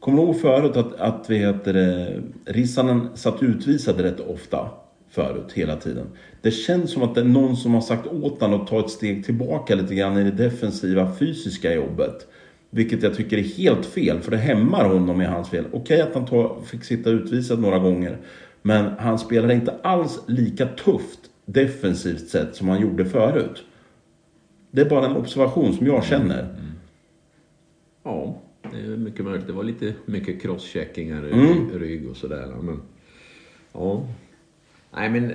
Kommer 0.00 0.22
ihåg 0.22 0.40
förut 0.40 0.76
att, 0.76 0.94
att 0.94 1.26
vi 1.28 1.38
heter 1.38 1.74
eh, 1.74 2.22
Rissanen 2.52 3.08
satt 3.14 3.42
utvisad 3.42 4.00
rätt 4.00 4.20
ofta 4.20 4.68
förut, 5.10 5.52
hela 5.54 5.76
tiden. 5.76 6.06
Det 6.42 6.50
känns 6.50 6.90
som 6.90 7.02
att 7.02 7.14
det 7.14 7.20
är 7.20 7.24
någon 7.24 7.56
som 7.56 7.74
har 7.74 7.80
sagt 7.80 8.06
åt 8.06 8.40
honom 8.40 8.60
att 8.60 8.66
ta 8.66 8.80
ett 8.80 8.90
steg 8.90 9.24
tillbaka 9.24 9.74
lite 9.74 9.94
grann 9.94 10.18
i 10.18 10.24
det 10.24 10.30
defensiva 10.30 11.12
fysiska 11.18 11.74
jobbet. 11.74 12.26
Vilket 12.70 13.02
jag 13.02 13.14
tycker 13.14 13.38
är 13.38 13.42
helt 13.42 13.86
fel, 13.86 14.20
för 14.20 14.30
det 14.30 14.36
hämmar 14.36 14.84
honom 14.84 15.22
i 15.22 15.24
hans 15.24 15.48
fel. 15.48 15.64
Okej 15.72 16.00
att 16.00 16.14
han 16.14 16.48
fick 16.64 16.84
sitta 16.84 17.10
utvisad 17.10 17.58
några 17.58 17.78
gånger, 17.78 18.18
men 18.62 18.92
han 18.98 19.18
spelar 19.18 19.52
inte 19.52 19.74
alls 19.82 20.20
lika 20.26 20.66
tufft 20.66 21.20
defensivt 21.46 22.28
sett 22.28 22.56
som 22.56 22.68
han 22.68 22.80
gjorde 22.80 23.04
förut. 23.04 23.64
Det 24.74 24.80
är 24.80 24.90
bara 24.90 25.06
en 25.06 25.16
observation 25.16 25.72
som 25.72 25.86
jag 25.86 26.04
känner. 26.04 26.46
ja 28.02 28.40
det 28.72 28.92
är 28.92 28.96
mycket 28.96 29.24
möjligt. 29.24 29.46
Det 29.46 29.52
var 29.52 29.64
lite 29.64 29.92
mycket 30.06 30.42
crosscheckingar 30.42 31.26
i 31.26 31.32
Mm. 31.32 31.70
rygg 31.78 32.08
och 32.10 32.16
sådär. 32.16 32.54
Men, 32.62 32.80
ja. 33.72 34.06
Nej 34.96 35.10
men 35.10 35.32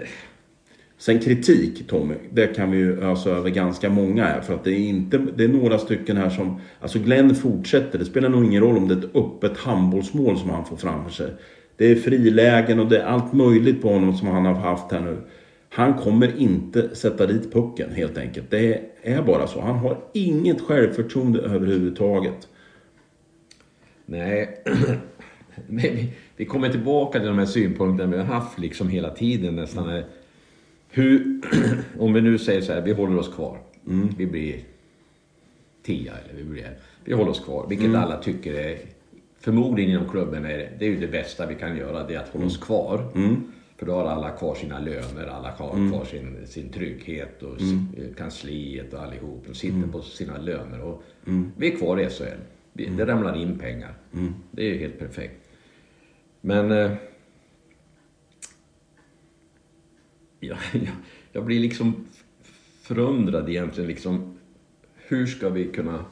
Sen 0.97 1.19
kritik 1.19 1.87
Tommy, 1.87 2.15
det 2.31 2.47
kan 2.47 2.71
vi 2.71 2.77
ju 2.77 3.03
ösa 3.03 3.29
över 3.29 3.49
ganska 3.49 3.89
många 3.89 4.25
här. 4.25 4.41
För 4.41 4.53
att 4.53 4.63
det 4.63 4.71
är, 4.71 4.79
inte, 4.89 5.17
det 5.17 5.43
är 5.43 5.47
några 5.47 5.77
stycken 5.77 6.17
här 6.17 6.29
som... 6.29 6.61
Alltså 6.79 6.99
Glenn 6.99 7.35
fortsätter. 7.35 7.99
Det 7.99 8.05
spelar 8.05 8.29
nog 8.29 8.45
ingen 8.45 8.63
roll 8.63 8.77
om 8.77 8.87
det 8.87 8.93
är 8.93 8.97
ett 8.97 9.15
öppet 9.15 9.57
handbollsmål 9.57 10.37
som 10.37 10.49
han 10.49 10.65
får 10.65 10.77
framför 10.77 11.11
sig. 11.11 11.31
Det 11.75 11.91
är 11.91 11.95
frilägen 11.95 12.79
och 12.79 12.87
det 12.87 12.99
är 12.99 13.05
allt 13.05 13.33
möjligt 13.33 13.81
på 13.81 13.89
honom 13.93 14.17
som 14.17 14.27
han 14.27 14.45
har 14.45 14.53
haft 14.53 14.91
här 14.91 15.01
nu. 15.01 15.17
Han 15.79 15.93
kommer 15.93 16.37
inte 16.37 16.95
sätta 16.95 17.25
dit 17.25 17.53
pucken 17.53 17.91
helt 17.91 18.17
enkelt. 18.17 18.51
Det 18.51 18.81
är 19.01 19.21
bara 19.21 19.47
så. 19.47 19.61
Han 19.61 19.75
har 19.75 19.97
inget 20.13 20.61
självförtroende 20.61 21.39
överhuvudtaget. 21.39 22.47
Nej, 24.05 24.63
vi, 26.35 26.45
kommer 26.45 26.69
tillbaka 26.69 27.19
till 27.19 27.27
de 27.27 27.39
här 27.39 27.45
synpunkterna 27.45 28.11
vi 28.11 28.17
har 28.17 28.25
haft 28.25 28.59
liksom 28.59 28.89
hela 28.89 29.09
tiden 29.09 29.55
nästan. 29.55 29.89
är 29.89 30.05
Hur, 30.89 31.41
om 31.99 32.13
vi 32.13 32.21
nu 32.21 32.37
säger 32.37 32.61
så 32.61 32.73
här, 32.73 32.81
vi 32.81 32.93
håller 32.93 33.19
oss 33.19 33.35
kvar. 33.35 33.57
Vi 34.17 34.25
blir 34.25 34.59
tia 35.83 36.13
eller 36.13 36.37
vi 36.37 36.43
blir 36.43 36.77
Vi 37.03 37.13
håller 37.13 37.31
oss 37.31 37.39
kvar, 37.39 37.65
vilket 37.69 37.95
alla 37.95 38.17
tycker 38.17 38.53
är 38.53 38.77
Förmodligen 39.41 39.91
inom 39.91 40.09
klubben 40.09 40.45
är 40.45 40.57
det, 40.57 40.69
det 40.79 40.85
är 40.85 40.89
ju 40.89 40.99
det 40.99 41.07
bästa 41.07 41.45
vi 41.45 41.55
kan 41.55 41.77
göra, 41.77 42.07
det 42.07 42.15
är 42.15 42.19
att 42.19 42.29
hålla 42.29 42.45
oss 42.45 42.57
kvar. 42.57 43.03
För 43.79 43.85
då 43.85 43.93
har 43.93 44.05
alla 44.05 44.31
kvar 44.31 44.55
sina 44.55 44.79
löner, 44.79 45.27
alla 45.27 45.51
har 45.51 45.89
kvar 45.89 46.05
sin, 46.05 46.47
sin 46.47 46.69
trygghet 46.69 47.43
och 47.43 47.55
s- 47.61 48.15
kansliet 48.17 48.93
och 48.93 49.01
allihop. 49.01 49.43
De 49.47 49.53
sitter 49.55 49.87
på 49.91 50.01
sina 50.01 50.37
löner 50.37 50.81
och 50.81 51.03
vi 51.57 51.73
är 51.73 51.77
kvar 51.77 51.99
i 51.99 52.09
SHL. 52.09 52.23
Vi, 52.73 52.85
Det 52.85 53.05
ramlar 53.05 53.37
in 53.41 53.59
pengar. 53.59 53.93
Det 54.51 54.61
är 54.63 54.73
ju 54.73 54.77
helt 54.79 54.99
perfekt. 54.99 55.49
Men 56.41 56.71
eh, 56.71 56.91
jag, 60.39 60.57
jag, 60.73 60.87
jag 61.31 61.45
blir 61.45 61.59
liksom 61.59 62.05
förundrad 62.81 63.49
egentligen. 63.49 63.87
Liksom, 63.89 64.37
hur 64.95 65.25
ska 65.27 65.49
vi 65.49 65.65
kunna 65.65 66.05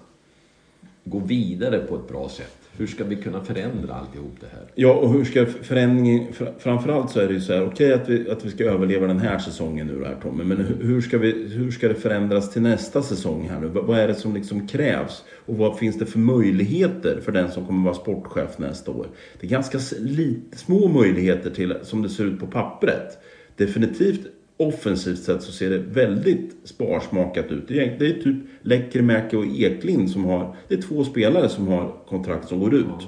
gå 1.04 1.20
vidare 1.20 1.80
på 1.80 1.96
ett 1.96 2.08
bra 2.08 2.30
sätt? 2.30 2.67
Hur 2.78 2.88
ska 2.88 3.04
vi 3.04 3.16
kunna 3.16 3.44
förändra 3.44 3.94
alltihop 3.94 4.36
det 4.40 4.48
här? 4.52 4.66
Ja, 4.76 4.94
och 4.94 5.14
hur 5.14 5.24
ska 5.26 5.46
förändringen... 5.46 6.34
Framförallt 6.60 7.12
så 7.12 7.20
är 7.20 7.28
det 7.28 7.34
ju 7.34 7.42
så 7.42 7.54
här, 7.54 7.66
okej 7.66 7.94
att, 7.94 8.10
vi, 8.10 8.30
att 8.30 8.46
vi 8.46 8.50
ska 8.50 8.64
överleva 8.64 9.08
den 9.08 9.20
här 9.20 9.40
säsongen 9.40 9.88
nu 9.88 10.06
här 10.06 10.16
Tommy, 10.22 10.44
men 10.44 10.58
hur, 10.58 10.84
hur, 10.84 11.02
ska 11.02 11.18
vi, 11.18 11.48
hur 11.54 11.72
ska 11.72 11.88
det 11.88 11.96
förändras 11.96 12.54
till 12.54 12.62
nästa 12.62 13.02
säsong 13.02 13.50
här 13.50 13.60
nu? 13.60 13.68
Vad, 13.68 13.86
vad 13.86 14.00
är 14.00 14.08
det 14.08 14.16
som 14.16 14.34
liksom 14.34 14.68
krävs? 14.68 15.24
Och 15.46 15.58
vad 15.58 15.78
finns 15.78 16.00
det 16.00 16.06
för 16.06 16.20
möjligheter 16.20 17.20
för 17.22 17.32
den 17.32 17.52
som 17.52 17.66
kommer 17.66 17.84
vara 17.84 17.96
sportchef 17.96 18.58
nästa 18.58 18.92
år? 18.92 19.08
Det 19.40 19.48
är 19.48 19.52
ganska 19.52 19.80
lite, 20.00 20.58
små 20.58 20.88
möjligheter 20.88 21.50
till, 21.50 21.76
som 21.84 22.02
det 22.02 22.10
ser 22.10 22.24
ut 22.24 22.40
på 22.40 22.48
pappret. 22.48 23.18
Definitivt 23.56 24.28
offensivt 24.58 25.24
sett 25.24 25.42
så 25.42 25.52
ser 25.52 25.70
det 25.70 25.78
väldigt 25.78 26.56
sparsmakat 26.64 27.52
ut. 27.52 27.68
Det 27.68 27.80
är, 27.80 28.00
det 28.00 28.08
är 28.08 28.22
typ 28.22 28.36
Lekkerimäki 28.62 29.36
och 29.36 29.46
Eklind 29.46 30.10
som 30.10 30.26
har... 30.26 30.56
Det 30.68 30.76
är 30.76 30.82
två 30.82 31.04
spelare 31.04 31.50
som 31.50 31.68
har 31.68 31.96
kontrakt 32.08 32.48
som 32.48 32.60
går 32.60 32.76
ut. 32.76 33.08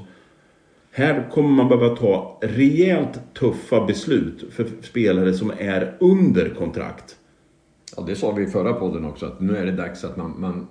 Här 0.92 1.30
kommer 1.32 1.50
man 1.50 1.70
behöva 1.70 1.96
ta 1.96 2.40
rejält 2.42 3.20
tuffa 3.34 3.86
beslut 3.86 4.46
för 4.52 4.68
spelare 4.82 5.34
som 5.34 5.52
är 5.58 5.98
under 6.00 6.50
kontrakt. 6.50 7.16
Ja, 7.98 8.04
det 8.08 8.16
sa 8.16 8.32
vi 8.32 8.44
i 8.44 8.48
förra 8.48 8.74
podden 8.74 9.06
också, 9.06 9.26
att 9.26 9.40
nu 9.40 9.58
är 9.58 9.66
det 9.66 9.72
dags 9.72 10.04
att 10.04 10.18
man, 10.18 10.36
man, 10.38 10.68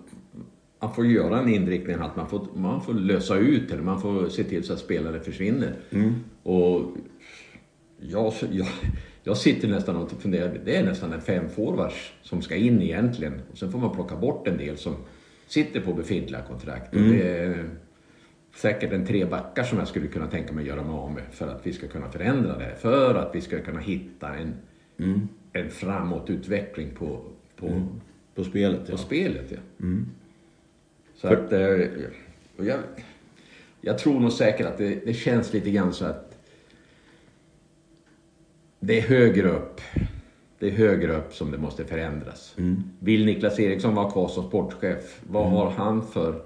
man 0.80 0.94
får 0.94 1.06
göra 1.06 1.38
en 1.38 1.48
inriktning 1.48 1.96
att 1.96 2.16
man 2.16 2.28
får, 2.28 2.46
man 2.54 2.80
får 2.80 2.94
lösa 2.94 3.36
ut 3.36 3.70
eller 3.70 3.82
man 3.82 4.00
får 4.00 4.28
se 4.28 4.44
till 4.44 4.64
så 4.64 4.72
att 4.72 4.78
spelare 4.78 5.20
försvinner. 5.20 5.74
Och 6.42 6.82
jag, 8.00 8.32
jag, 8.50 8.66
jag 9.28 9.36
sitter 9.36 9.68
nästan 9.68 9.96
och 9.96 10.10
funderar, 10.10 10.60
det 10.64 10.76
är 10.76 10.84
nästan 10.84 11.12
en 11.12 11.20
fem 11.20 11.48
forwards 11.48 12.12
som 12.22 12.42
ska 12.42 12.56
in 12.56 12.82
egentligen. 12.82 13.42
Och 13.50 13.58
sen 13.58 13.72
får 13.72 13.78
man 13.78 13.94
plocka 13.94 14.16
bort 14.16 14.48
en 14.48 14.56
del 14.56 14.76
som 14.76 14.96
sitter 15.46 15.80
på 15.80 15.92
befintliga 15.92 16.42
kontrakt. 16.42 16.94
Och 16.94 17.00
det 17.00 17.22
är 17.22 17.70
säkert 18.54 18.92
en 18.92 19.06
tre 19.06 19.24
backar 19.24 19.64
som 19.64 19.78
jag 19.78 19.88
skulle 19.88 20.06
kunna 20.06 20.26
tänka 20.26 20.52
mig 20.52 20.66
göra 20.66 20.82
mig 20.82 20.92
av 20.92 21.12
med 21.12 21.22
för 21.30 21.48
att 21.48 21.66
vi 21.66 21.72
ska 21.72 21.88
kunna 21.88 22.10
förändra 22.10 22.58
det. 22.58 22.74
För 22.78 23.14
att 23.14 23.34
vi 23.34 23.40
ska 23.40 23.60
kunna 23.60 23.80
hitta 23.80 24.34
en, 24.34 24.54
en 25.52 25.70
framåtutveckling 25.70 26.90
på, 26.94 27.20
på, 27.56 27.86
På 28.34 28.44
spelet, 28.44 28.86
på 28.86 28.92
ja. 28.92 28.96
spelet. 28.96 29.52
Ja. 29.52 29.86
Så 31.14 31.28
att, 31.28 31.52
eh, 31.52 31.78
och 32.56 32.64
jag, 32.64 32.78
jag 33.80 33.98
tror 33.98 34.20
nog 34.20 34.32
säkert 34.32 34.66
att 34.66 34.78
det, 34.78 35.04
det 35.04 35.14
känns 35.14 35.52
lite 35.52 35.70
grann 35.70 35.92
så 35.92 36.04
att 36.04 36.27
det 38.80 38.98
är 38.98 39.02
högre 39.02 39.48
upp. 39.48 39.80
Det 40.58 40.66
är 40.66 40.70
högre 40.70 41.16
upp 41.16 41.34
som 41.34 41.50
det 41.50 41.58
måste 41.58 41.84
förändras. 41.84 42.54
Vill 42.98 43.24
Niklas 43.24 43.60
Eriksson 43.60 43.94
vara 43.94 44.10
kvar 44.10 44.28
som 44.28 44.44
sportchef? 44.48 45.20
Vad 45.30 45.50
har 45.50 45.70
han 45.70 46.02
för 46.06 46.42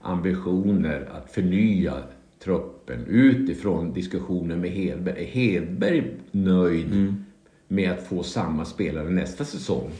ambitioner 0.00 1.08
att 1.12 1.32
förnya 1.32 1.94
truppen 2.42 3.06
utifrån 3.08 3.92
diskussionen 3.92 4.60
med 4.60 4.70
Hedberg? 4.70 5.22
Är 5.22 5.26
Hedberg 5.26 6.04
nöjd 6.30 7.14
med 7.68 7.92
att 7.92 8.06
få 8.06 8.22
samma 8.22 8.64
spelare 8.64 9.10
nästa 9.10 9.44
säsong? 9.44 9.90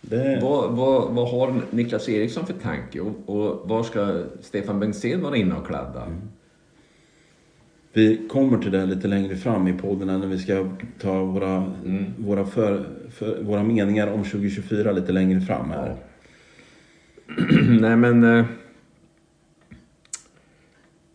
Det, 0.00 0.38
Vad, 0.42 0.72
vad, 0.72 1.14
vad 1.14 1.30
har 1.30 1.54
Niklas 1.70 2.08
Eriksson 2.08 2.46
för 2.46 2.54
tanke 2.54 3.00
och, 3.00 3.14
och 3.26 3.68
var 3.68 3.82
ska 3.82 4.22
Stefan 4.40 4.80
Bengtzén 4.80 5.22
vara 5.22 5.36
inne 5.36 5.54
och 5.54 5.66
kladda? 5.66 6.12
Vi 7.96 8.28
kommer 8.28 8.58
till 8.58 8.70
det 8.70 8.86
lite 8.86 9.08
längre 9.08 9.36
fram 9.36 9.68
i 9.68 9.72
podden 9.72 10.20
när 10.20 10.26
vi 10.26 10.38
ska 10.38 10.70
ta 11.00 11.24
våra, 11.24 11.72
våra, 12.18 12.46
för, 12.46 12.86
för, 13.10 13.42
våra 13.42 13.62
meningar 13.62 14.06
om 14.06 14.24
2024 14.24 14.92
lite 14.92 15.12
längre 15.12 15.40
fram 15.40 15.70
här. 15.70 15.96
Nej 17.80 17.96
men... 17.96 18.24
eh, 18.24 18.44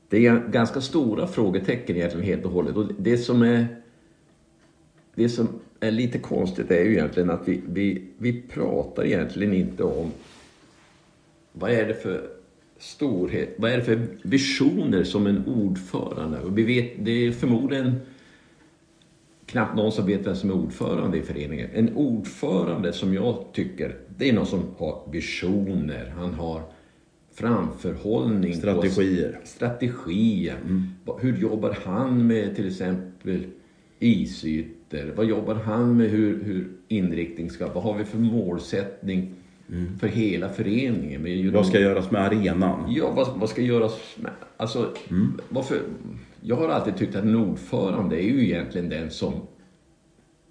Det 0.09 0.27
är 0.27 0.47
ganska 0.51 0.81
stora 0.81 1.27
frågetecken 1.27 1.95
egentligen 1.95 2.27
helt 2.27 2.45
och 2.45 2.51
hållet. 2.51 2.75
Och 2.75 2.91
det 2.97 3.17
som 3.17 3.41
är... 3.41 3.67
Det 5.15 5.29
som 5.29 5.47
är 5.79 5.91
lite 5.91 6.19
konstigt 6.19 6.71
är 6.71 6.83
ju 6.83 6.91
egentligen 6.91 7.29
att 7.29 7.47
vi, 7.47 7.61
vi, 7.67 8.03
vi 8.17 8.41
pratar 8.41 9.05
egentligen 9.05 9.53
inte 9.53 9.83
om 9.83 10.11
vad 11.51 11.71
är 11.71 11.88
det 11.88 11.93
för 11.93 12.40
storhet, 12.81 13.53
vad 13.57 13.71
är 13.71 13.77
det 13.77 13.83
för 13.83 14.07
visioner 14.23 15.03
som 15.03 15.27
en 15.27 15.45
ordförande, 15.47 16.39
och 16.39 16.57
vi 16.57 16.63
vet, 16.63 17.05
det 17.05 17.11
är 17.11 17.31
förmodligen 17.31 17.95
knappt 19.45 19.75
någon 19.75 19.91
som 19.91 20.05
vet 20.05 20.27
vem 20.27 20.35
som 20.35 20.50
är 20.50 20.53
ordförande 20.53 21.17
i 21.17 21.21
föreningen. 21.21 21.69
En 21.73 21.95
ordförande 21.95 22.93
som 22.93 23.13
jag 23.13 23.45
tycker, 23.53 23.95
det 24.17 24.29
är 24.29 24.33
någon 24.33 24.45
som 24.45 24.63
har 24.77 25.07
visioner, 25.11 26.13
han 26.17 26.33
har 26.33 26.61
framförhållning. 27.33 28.53
Strategier. 28.55 29.39
strategier. 29.44 30.57
Vad- 31.05 31.22
Hur 31.22 31.37
jobbar 31.37 31.77
han 31.85 32.27
med 32.27 32.55
till 32.55 32.67
exempel 32.67 33.44
isytor? 34.00 35.13
Vad 35.15 35.25
jobbar 35.25 35.55
han 35.55 35.98
med 35.98 36.09
hur, 36.09 36.44
hur 36.44 36.72
inriktning 36.87 37.50
ska... 37.50 37.74
Vad 37.74 37.83
har 37.83 37.98
vi 37.98 38.05
för 38.05 38.17
målsättning 38.17 39.33
för 40.00 40.07
hela 40.07 40.50
föreningen? 40.50 41.25
Ju 41.25 41.51
Vad 41.51 41.64
de- 41.64 41.70
ska 41.70 41.79
göras 41.79 42.12
med 42.12 42.22
arenan? 42.22 42.92
Ja, 42.94 43.12
vad, 43.16 43.27
vad 43.40 43.50
ska 43.50 43.62
göras 43.62 44.00
med... 44.16 44.31
Alltså, 44.57 44.90
varför... 45.50 45.77
Jag 46.42 46.55
har 46.55 46.70
alltid 46.70 46.98
tyckt 46.98 47.16
att 47.16 47.24
en 47.24 47.36
ordförande 47.36 48.16
är 48.24 48.24
ju 48.27 48.44
egentligen 48.46 48.90
den 48.90 49.12
som 49.12 49.34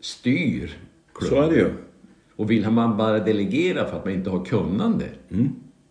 styr 0.01 0.71
Så 1.29 1.43
är 1.43 1.51
det 1.51 1.57
ju. 1.57 1.69
Och 2.37 2.51
vill 2.51 2.71
man 2.71 2.97
bara 2.97 3.19
delegera 3.19 3.85
för 3.89 3.97
att 3.97 4.05
man 4.05 4.15
inte 4.15 4.31
har 4.31 4.45
kunnande? 4.45 5.05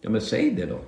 Ja, 0.02 0.10
men 0.10 0.22
säg 0.22 0.52
det 0.52 0.66
då. 0.66 0.80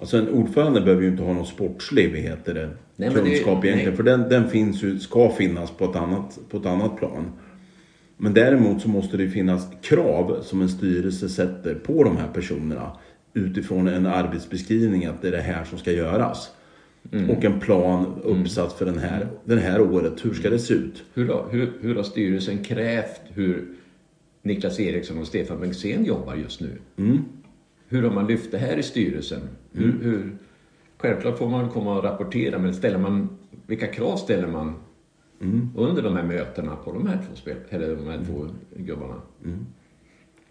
Alltså 0.00 0.16
en 0.18 0.28
ordförande 0.28 0.80
behöver 0.80 1.02
ju 1.02 1.08
inte 1.08 1.22
ha 1.22 1.32
någon 1.32 1.46
sportslig 1.46 2.10
vad 2.10 2.20
heter 2.20 2.54
det, 2.54 2.70
Nej, 2.96 3.10
men 3.14 3.24
det- 3.24 3.30
kunskap 3.30 3.64
egentligen. 3.64 3.88
nej. 3.88 3.96
För 3.96 4.02
den, 4.02 4.28
den 4.28 4.50
finns 4.50 4.82
ju, 4.82 4.98
ska 4.98 5.30
finnas 5.30 5.70
på 5.70 5.84
ett, 5.84 5.96
annat, 5.96 6.38
på 6.50 6.56
ett 6.56 6.66
annat 6.66 6.96
plan. 6.96 7.24
Men 8.18 8.34
däremot 8.34 8.82
så 8.82 8.88
måste 8.88 9.16
det 9.16 9.28
finnas 9.28 9.68
krav 9.82 10.38
som 10.42 10.62
en 10.62 10.68
styrelse 10.68 11.28
sätter 11.28 11.74
på 11.74 12.04
de 12.04 12.16
här 12.16 12.28
personerna. 12.28 12.92
Utifrån 13.34 13.88
en 13.88 14.06
arbetsbeskrivning 14.06 15.04
att 15.04 15.22
det 15.22 15.28
är 15.28 15.32
det 15.32 15.40
här 15.40 15.64
som 15.64 15.78
ska 15.78 15.92
göras. 15.92 16.50
Mm. 17.12 17.30
Och 17.30 17.44
en 17.44 17.60
plan 17.60 18.20
uppsatt 18.24 18.72
för 18.72 18.86
den 18.86 18.98
här, 18.98 19.26
den 19.44 19.58
här 19.58 19.80
året. 19.80 20.24
Hur 20.24 20.34
ska 20.34 20.50
det 20.50 20.58
se 20.58 20.74
ut? 20.74 21.04
Hur 21.14 21.28
har, 21.28 21.48
hur, 21.50 21.72
hur 21.80 21.94
har 21.94 22.02
styrelsen 22.02 22.64
krävt 22.64 23.20
hur 23.34 23.68
Niklas 24.42 24.80
Eriksson 24.80 25.18
och 25.18 25.26
Stefan 25.26 25.60
Bengtzén 25.60 26.04
jobbar 26.04 26.34
just 26.34 26.60
nu? 26.60 26.70
Hur 27.88 28.02
har 28.02 28.10
man 28.10 28.26
lyft 28.26 28.50
det 28.50 28.58
här 28.58 28.76
i 28.76 28.82
styrelsen? 28.82 29.40
Hur, 29.72 29.98
hur, 30.02 30.36
självklart 30.98 31.38
får 31.38 31.48
man 31.48 31.68
komma 31.68 31.96
och 31.96 32.04
rapportera, 32.04 32.58
men 32.58 32.74
ställer 32.74 32.98
man, 32.98 33.28
vilka 33.66 33.86
krav 33.86 34.16
ställer 34.16 34.46
man 34.46 34.74
under 35.76 36.02
de 36.02 36.16
här 36.16 36.22
mötena 36.22 36.76
på 36.76 36.92
de 36.92 37.06
här 37.06 37.18
två, 37.28 37.36
spel, 37.36 37.56
eller 37.68 37.96
de 37.96 38.06
här 38.06 38.24
två 38.24 38.46
gubbarna? 38.76 39.22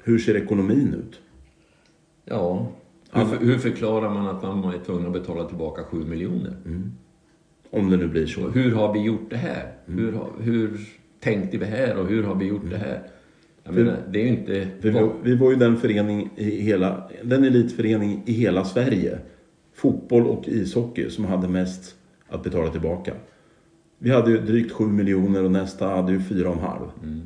Hur 0.03 0.19
ser 0.19 0.35
ekonomin 0.35 0.93
ut? 0.93 1.19
Ja, 2.25 2.67
hur, 3.11 3.25
för, 3.25 3.45
hur 3.45 3.57
förklarar 3.57 4.09
man 4.09 4.27
att 4.27 4.43
man 4.43 4.73
är 4.73 4.79
tvungen 4.79 5.07
att 5.07 5.13
betala 5.13 5.45
tillbaka 5.45 5.83
7 5.83 6.05
miljoner? 6.05 6.53
Om 7.69 7.89
det 7.89 7.97
nu 7.97 8.07
blir 8.07 8.25
så. 8.25 8.49
Hur 8.49 8.71
har 8.75 8.93
vi 8.93 8.99
gjort 8.99 9.29
det 9.29 9.37
här? 9.37 9.73
Hur, 9.85 10.11
har, 10.11 10.29
hur 10.39 10.79
tänkte 11.19 11.57
vi 11.57 11.65
här 11.65 11.97
och 11.97 12.07
hur 12.07 12.23
har 12.23 12.35
vi 12.35 12.45
gjort 12.45 12.69
det 12.69 12.77
här? 12.77 13.01
Jag 13.63 13.75
menar, 13.75 13.97
det 14.09 14.19
är 14.21 14.27
inte... 14.27 14.67
Vi 14.81 14.89
var, 14.89 15.13
vi 15.23 15.35
var 15.35 15.51
ju 15.51 15.55
den 15.55 15.77
förening 15.77 16.29
i 16.35 16.61
hela, 16.61 17.09
den 17.23 17.43
elitförening 17.43 18.23
i 18.25 18.31
hela 18.31 18.65
Sverige, 18.65 19.19
fotboll 19.73 20.27
och 20.27 20.47
ishockey, 20.47 21.09
som 21.09 21.25
hade 21.25 21.47
mest 21.47 21.95
att 22.27 22.43
betala 22.43 22.71
tillbaka. 22.71 23.13
Vi 23.99 24.09
hade 24.09 24.31
ju 24.31 24.37
drygt 24.37 24.71
7 24.71 24.87
miljoner 24.87 25.43
och 25.43 25.51
nästa 25.51 25.87
hade 25.87 26.11
ju 26.11 26.19
4,5. 26.19 27.21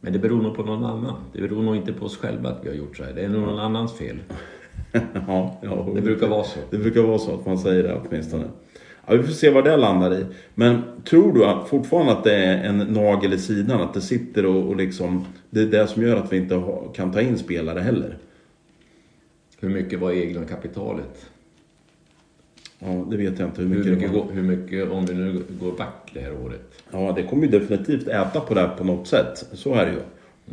Men 0.00 0.12
det 0.12 0.18
beror 0.18 0.42
nog 0.42 0.56
på 0.56 0.62
någon 0.62 0.84
annan. 0.84 1.14
Det 1.32 1.40
beror 1.40 1.62
nog 1.62 1.76
inte 1.76 1.92
på 1.92 2.04
oss 2.04 2.16
själva 2.16 2.48
att 2.48 2.64
vi 2.64 2.68
har 2.68 2.76
gjort 2.76 2.96
så 2.96 3.04
här. 3.04 3.12
Det 3.12 3.20
är 3.20 3.28
nog 3.28 3.40
någon 3.40 3.58
annans 3.58 3.92
fel. 3.92 4.16
ja, 5.26 5.58
ja, 5.62 5.88
Det 5.94 6.00
brukar 6.00 6.28
vara 6.28 6.44
så. 6.44 6.58
Det 6.70 6.78
brukar 6.78 7.02
vara 7.02 7.18
så 7.18 7.34
att 7.34 7.46
man 7.46 7.58
säger 7.58 7.82
det 7.82 8.00
åtminstone. 8.08 8.44
Ja, 9.06 9.14
vi 9.14 9.22
får 9.22 9.32
se 9.32 9.50
vad 9.50 9.64
det 9.64 9.76
landar 9.76 10.14
i. 10.14 10.26
Men 10.54 10.82
tror 11.04 11.32
du 11.32 11.44
att, 11.44 11.68
fortfarande 11.68 12.12
att 12.12 12.24
det 12.24 12.34
är 12.34 12.64
en 12.64 12.78
nagel 12.78 13.32
i 13.32 13.38
sidan? 13.38 13.80
Att 13.80 13.94
det 13.94 14.00
sitter 14.00 14.46
och, 14.46 14.68
och 14.68 14.76
liksom... 14.76 15.24
Det 15.50 15.60
är 15.60 15.66
det 15.66 15.86
som 15.86 16.02
gör 16.02 16.16
att 16.16 16.32
vi 16.32 16.36
inte 16.36 16.54
har, 16.54 16.90
kan 16.94 17.12
ta 17.12 17.20
in 17.20 17.38
spelare 17.38 17.80
heller? 17.80 18.18
Hur 19.60 19.68
mycket 19.68 20.00
var 20.00 20.12
egna 20.12 20.44
kapitalet? 20.44 21.30
Ja, 22.78 23.06
det 23.10 23.16
vet 23.16 23.38
jag 23.38 23.48
inte 23.48 23.62
hur 23.62 23.68
mycket, 23.68 23.86
Hur 23.86 23.90
det 23.90 23.96
mycket, 23.96 24.10
var. 24.12 24.24
går, 24.24 24.32
hur 24.32 24.42
mycket, 24.42 24.90
om 24.90 25.06
vi 25.06 25.14
nu 25.14 25.42
går 25.60 25.72
back 25.72 26.10
det 26.14 26.20
här 26.20 26.32
året. 26.44 26.60
Ja, 26.90 27.12
det 27.16 27.22
kommer 27.22 27.46
ju 27.46 27.58
definitivt 27.58 28.08
äta 28.08 28.40
på 28.40 28.54
det 28.54 28.60
här 28.60 28.76
på 28.76 28.84
något 28.84 29.06
sätt. 29.06 29.46
Så 29.52 29.74
är 29.74 29.86
det 29.86 29.92
ju. 29.92 30.00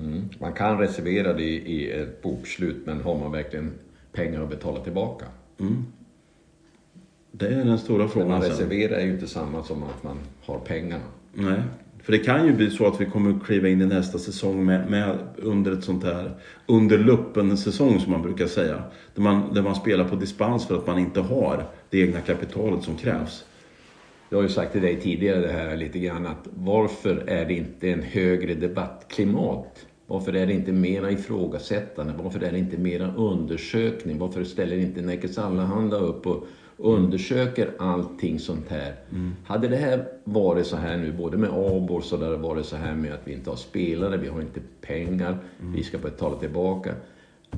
Mm. 0.08 0.22
Man 0.40 0.54
kan 0.54 0.78
reservera 0.80 1.34
det 1.34 1.44
i, 1.44 1.92
ett 1.92 2.22
bokslut, 2.22 2.78
men 2.86 3.02
har 3.02 3.20
man 3.20 3.32
verkligen 3.32 3.72
pengar 4.12 4.42
att 4.44 4.50
betala 4.50 4.80
tillbaka? 4.80 5.26
Det 7.32 7.48
är 7.48 7.66
den 7.66 7.78
stora 7.80 8.00
Men 8.00 8.10
frågan 8.10 8.30
man 8.30 8.42
sen. 8.42 8.52
reserverar 8.52 8.98
är 8.98 9.06
ju 9.06 9.12
inte 9.12 9.28
samma 9.28 9.64
som 9.64 9.84
att 9.84 10.04
man 10.04 10.18
har 10.46 10.60
pengarna. 10.60 11.04
Nej, 11.34 11.62
För 12.04 12.12
det 12.12 12.18
kan 12.20 12.46
ju 12.48 12.54
bli 12.54 12.70
så 12.70 12.88
att 12.88 13.02
vi 13.02 13.06
kommer 13.06 13.36
att 13.38 13.44
kliva 13.44 13.68
in 13.68 13.82
i 13.82 13.86
nästa 13.86 14.18
säsong 14.20 14.66
med, 14.66 14.90
med 14.90 15.18
under 15.38 15.72
ett 15.72 15.84
sånt 15.84 16.04
här 16.04 16.32
under 16.68 16.98
luppen 16.98 17.58
säsong 17.58 18.00
som 18.00 18.12
man 18.12 18.22
brukar 18.22 18.48
säga. 18.48 18.84
Där 19.16 19.22
man, 19.22 19.54
där 19.54 19.62
man 19.62 19.76
spelar 19.76 20.06
på 20.10 20.16
dispens 20.16 20.66
för 20.68 20.76
att 20.76 20.88
man 20.88 21.00
inte 21.00 21.22
har 21.22 21.64
det 21.96 22.02
egna 22.02 22.22
kapitalet 22.22 22.84
som 22.84 22.96
krävs. 22.96 23.46
Jag 24.30 24.38
har 24.38 24.44
ju 24.44 24.50
sagt 24.50 24.72
till 24.72 24.82
dig 24.82 25.02
tidigare 25.02 25.40
det 25.40 25.52
här 25.52 25.78
lite 25.78 26.00
grann 26.00 26.26
att 26.26 26.48
varför 26.56 27.24
är 27.28 27.46
det 27.46 27.54
inte 27.54 27.92
en 27.92 28.02
högre 28.02 28.54
debattklimat? 28.54 29.86
Varför 30.08 30.34
är 30.36 30.48
det 30.48 30.54
inte 30.54 30.72
mera 30.72 31.12
ifrågasättande? 31.12 32.14
Varför 32.24 32.44
är 32.44 32.52
det 32.52 32.60
inte 32.60 32.78
mera 32.78 33.14
undersökning? 33.16 34.20
Varför 34.20 34.44
ställer 34.44 34.78
inte 34.78 35.02
Neckes 35.02 35.38
Allehanda 35.38 35.98
upp 35.98 36.28
och 36.28 36.48
undersöker 36.78 37.72
allting 37.80 38.40
sånt 38.40 38.70
här? 38.70 38.96
Mm. 39.12 39.34
Hade 39.46 39.68
det 39.68 39.78
här 39.78 40.06
varit 40.24 40.66
så 40.66 40.78
här 40.78 40.98
nu, 40.98 41.12
både 41.12 41.38
med 41.38 41.50
Abor 41.50 42.02
så 42.02 42.18
där 42.18 42.32
det 42.32 42.38
varit 42.38 42.66
så 42.66 42.76
här 42.76 42.96
med 42.96 43.14
att 43.14 43.28
vi 43.28 43.34
inte 43.34 43.50
har 43.50 43.58
spelare, 43.58 44.18
vi 44.18 44.28
har 44.28 44.42
inte 44.42 44.60
pengar, 44.82 45.38
mm. 45.60 45.74
vi 45.74 45.84
ska 45.84 45.98
betala 45.98 46.36
tillbaka. 46.36 46.94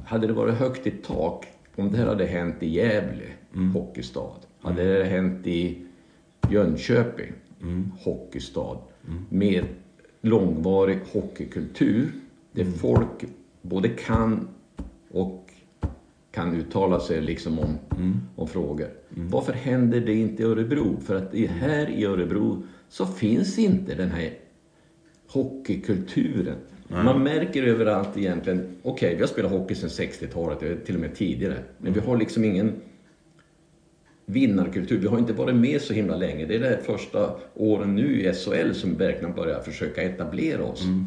Hade 0.05 0.27
det 0.27 0.33
varit 0.33 0.55
högt 0.55 0.87
i 0.87 0.91
tak, 0.91 1.45
om 1.77 1.91
det 1.91 1.97
här 1.97 2.07
hade 2.07 2.25
hänt 2.25 2.63
i 2.63 2.67
Gävle, 2.67 3.25
mm. 3.55 3.71
hockeystad, 3.71 4.39
hade 4.61 4.97
det 4.97 5.03
hänt 5.03 5.47
i 5.47 5.77
Jönköping, 6.49 7.31
mm. 7.61 7.91
hockeystad, 7.99 8.77
mm. 9.07 9.25
med 9.29 9.65
långvarig 10.21 10.99
hockeykultur 11.13 12.11
där 12.51 12.61
mm. 12.61 12.73
folk 12.73 13.25
både 13.61 13.89
kan 13.89 14.47
och 15.11 15.51
kan 16.31 16.55
uttala 16.55 16.99
sig 16.99 17.21
liksom 17.21 17.59
om, 17.59 17.77
mm. 17.97 18.19
om 18.35 18.47
frågor. 18.47 18.89
Mm. 19.15 19.29
Varför 19.29 19.53
händer 19.53 19.99
det 20.01 20.13
inte 20.13 20.43
i 20.43 20.45
Örebro? 20.45 20.99
För 20.99 21.15
att 21.15 21.35
här 21.35 21.89
i 21.89 22.05
Örebro 22.05 22.63
så 22.89 23.05
finns 23.05 23.59
inte 23.59 23.95
den 23.95 24.11
här 24.11 24.33
hockeykulturen. 25.27 26.57
Nej. 26.87 27.03
Man 27.03 27.23
märker 27.23 27.63
överallt 27.63 28.17
egentligen, 28.17 28.59
okej 28.83 29.07
okay, 29.07 29.15
vi 29.15 29.21
har 29.21 29.27
spelat 29.27 29.51
hockey 29.51 29.75
sedan 29.75 29.89
60-talet, 29.89 30.85
till 30.85 30.95
och 30.95 31.01
med 31.01 31.15
tidigare. 31.15 31.57
Men 31.77 31.93
vi 31.93 31.99
har 31.99 32.17
liksom 32.17 32.43
ingen 32.43 32.73
vinnarkultur. 34.25 34.97
Vi 34.97 35.07
har 35.07 35.17
inte 35.17 35.33
varit 35.33 35.55
med 35.55 35.81
så 35.81 35.93
himla 35.93 36.15
länge. 36.15 36.45
Det 36.45 36.55
är 36.55 36.59
de 36.59 36.83
första 36.83 37.31
åren 37.53 37.95
nu 37.95 38.21
i 38.21 38.33
SHL 38.33 38.73
som 38.73 38.97
verkligen 38.97 39.33
börjar 39.33 39.61
försöka 39.61 40.01
etablera 40.01 40.63
oss. 40.63 40.83
Mm. 40.83 41.05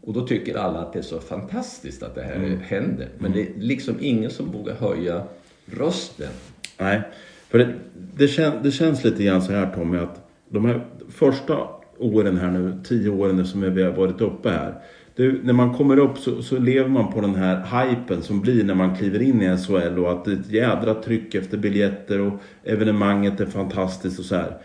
Och 0.00 0.12
då 0.12 0.26
tycker 0.26 0.56
alla 0.56 0.78
att 0.78 0.92
det 0.92 0.98
är 0.98 1.02
så 1.02 1.20
fantastiskt 1.20 2.02
att 2.02 2.14
det 2.14 2.22
här 2.22 2.36
mm. 2.36 2.60
händer. 2.60 3.08
Men 3.18 3.32
det 3.32 3.40
är 3.40 3.48
liksom 3.56 3.96
ingen 4.00 4.30
som 4.30 4.52
vågar 4.52 4.74
höja 4.74 5.22
rösten. 5.66 6.30
Nej, 6.78 7.00
för 7.48 7.58
det, 7.58 7.74
det, 8.16 8.28
kän, 8.28 8.52
det 8.62 8.70
känns 8.70 9.04
lite 9.04 9.24
grann 9.24 9.42
så 9.42 9.52
här 9.52 9.72
Tommy 9.74 9.98
att 9.98 10.30
de 10.48 10.64
här 10.64 10.86
första 11.08 11.68
åren 11.98 12.36
här 12.36 12.50
nu, 12.50 12.80
tio 12.84 13.10
åren 13.10 13.46
som 13.46 13.74
vi 13.74 13.82
har 13.82 13.92
varit 13.92 14.20
uppe 14.20 14.50
här. 14.50 14.74
Du, 15.14 15.40
när 15.44 15.52
man 15.52 15.74
kommer 15.74 15.98
upp 15.98 16.18
så, 16.18 16.42
så, 16.42 16.58
lever 16.58 16.88
man 16.88 17.12
på 17.12 17.20
den 17.20 17.34
här 17.34 17.86
hypen 17.86 18.22
som 18.22 18.40
blir 18.40 18.64
när 18.64 18.74
man 18.74 18.96
kliver 18.96 19.22
in 19.22 19.42
i 19.42 19.56
SHL 19.56 19.98
och 19.98 20.12
att 20.12 20.24
det 20.24 20.32
är 20.32 20.36
ett 20.36 20.50
jädra 20.50 20.94
tryck 20.94 21.34
efter 21.34 21.58
biljetter 21.58 22.20
och 22.20 22.32
evenemanget 22.64 23.40
är 23.40 23.46
fantastiskt 23.46 24.18
och 24.18 24.24
så 24.24 24.34
här. 24.34 24.56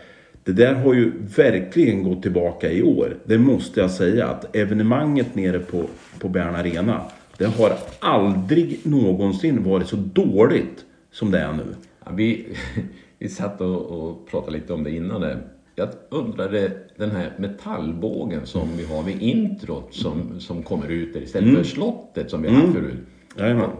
Det 0.44 0.52
där 0.52 0.74
har 0.74 0.94
ju 0.94 1.12
verkligen 1.36 2.02
gått 2.02 2.22
tillbaka 2.22 2.72
i 2.72 2.82
år. 2.82 3.16
Det 3.24 3.38
måste 3.38 3.80
jag 3.80 3.90
säga. 3.90 4.26
Att 4.26 4.56
evenemanget 4.56 5.34
nere 5.34 5.58
på, 5.58 5.84
på 6.20 6.28
Bern 6.28 6.54
Arena. 6.54 7.00
Det 7.38 7.46
har 7.46 7.72
aldrig 8.00 8.80
någonsin 8.82 9.64
varit 9.64 9.88
så 9.88 9.96
dåligt 9.96 10.84
som 11.12 11.30
det 11.30 11.38
är 11.38 11.52
nu. 11.52 11.64
Ja, 12.04 12.10
vi, 12.14 12.46
vi 13.18 13.28
satt 13.28 13.60
och, 13.60 13.80
och 13.80 14.28
pratade 14.30 14.56
lite 14.56 14.72
om 14.72 14.84
det 14.84 14.90
innan. 14.90 15.20
Det. 15.20 15.38
Jag 15.78 15.88
undrade 16.08 16.72
den 16.96 17.10
här 17.10 17.32
metallbågen 17.36 18.46
som 18.46 18.68
vi 18.76 18.84
har 18.84 19.02
vid 19.02 19.22
introt 19.22 19.94
som, 19.94 20.40
som 20.40 20.62
kommer 20.62 20.88
ut 20.88 21.12
där 21.14 21.20
istället 21.20 21.48
mm. 21.48 21.62
för 21.64 21.70
slottet 21.70 22.30
som 22.30 22.42
vi 22.42 22.48
har 22.48 22.60
mm. 22.60 22.72
förut. 22.72 22.98
Jajamän. 23.38 23.70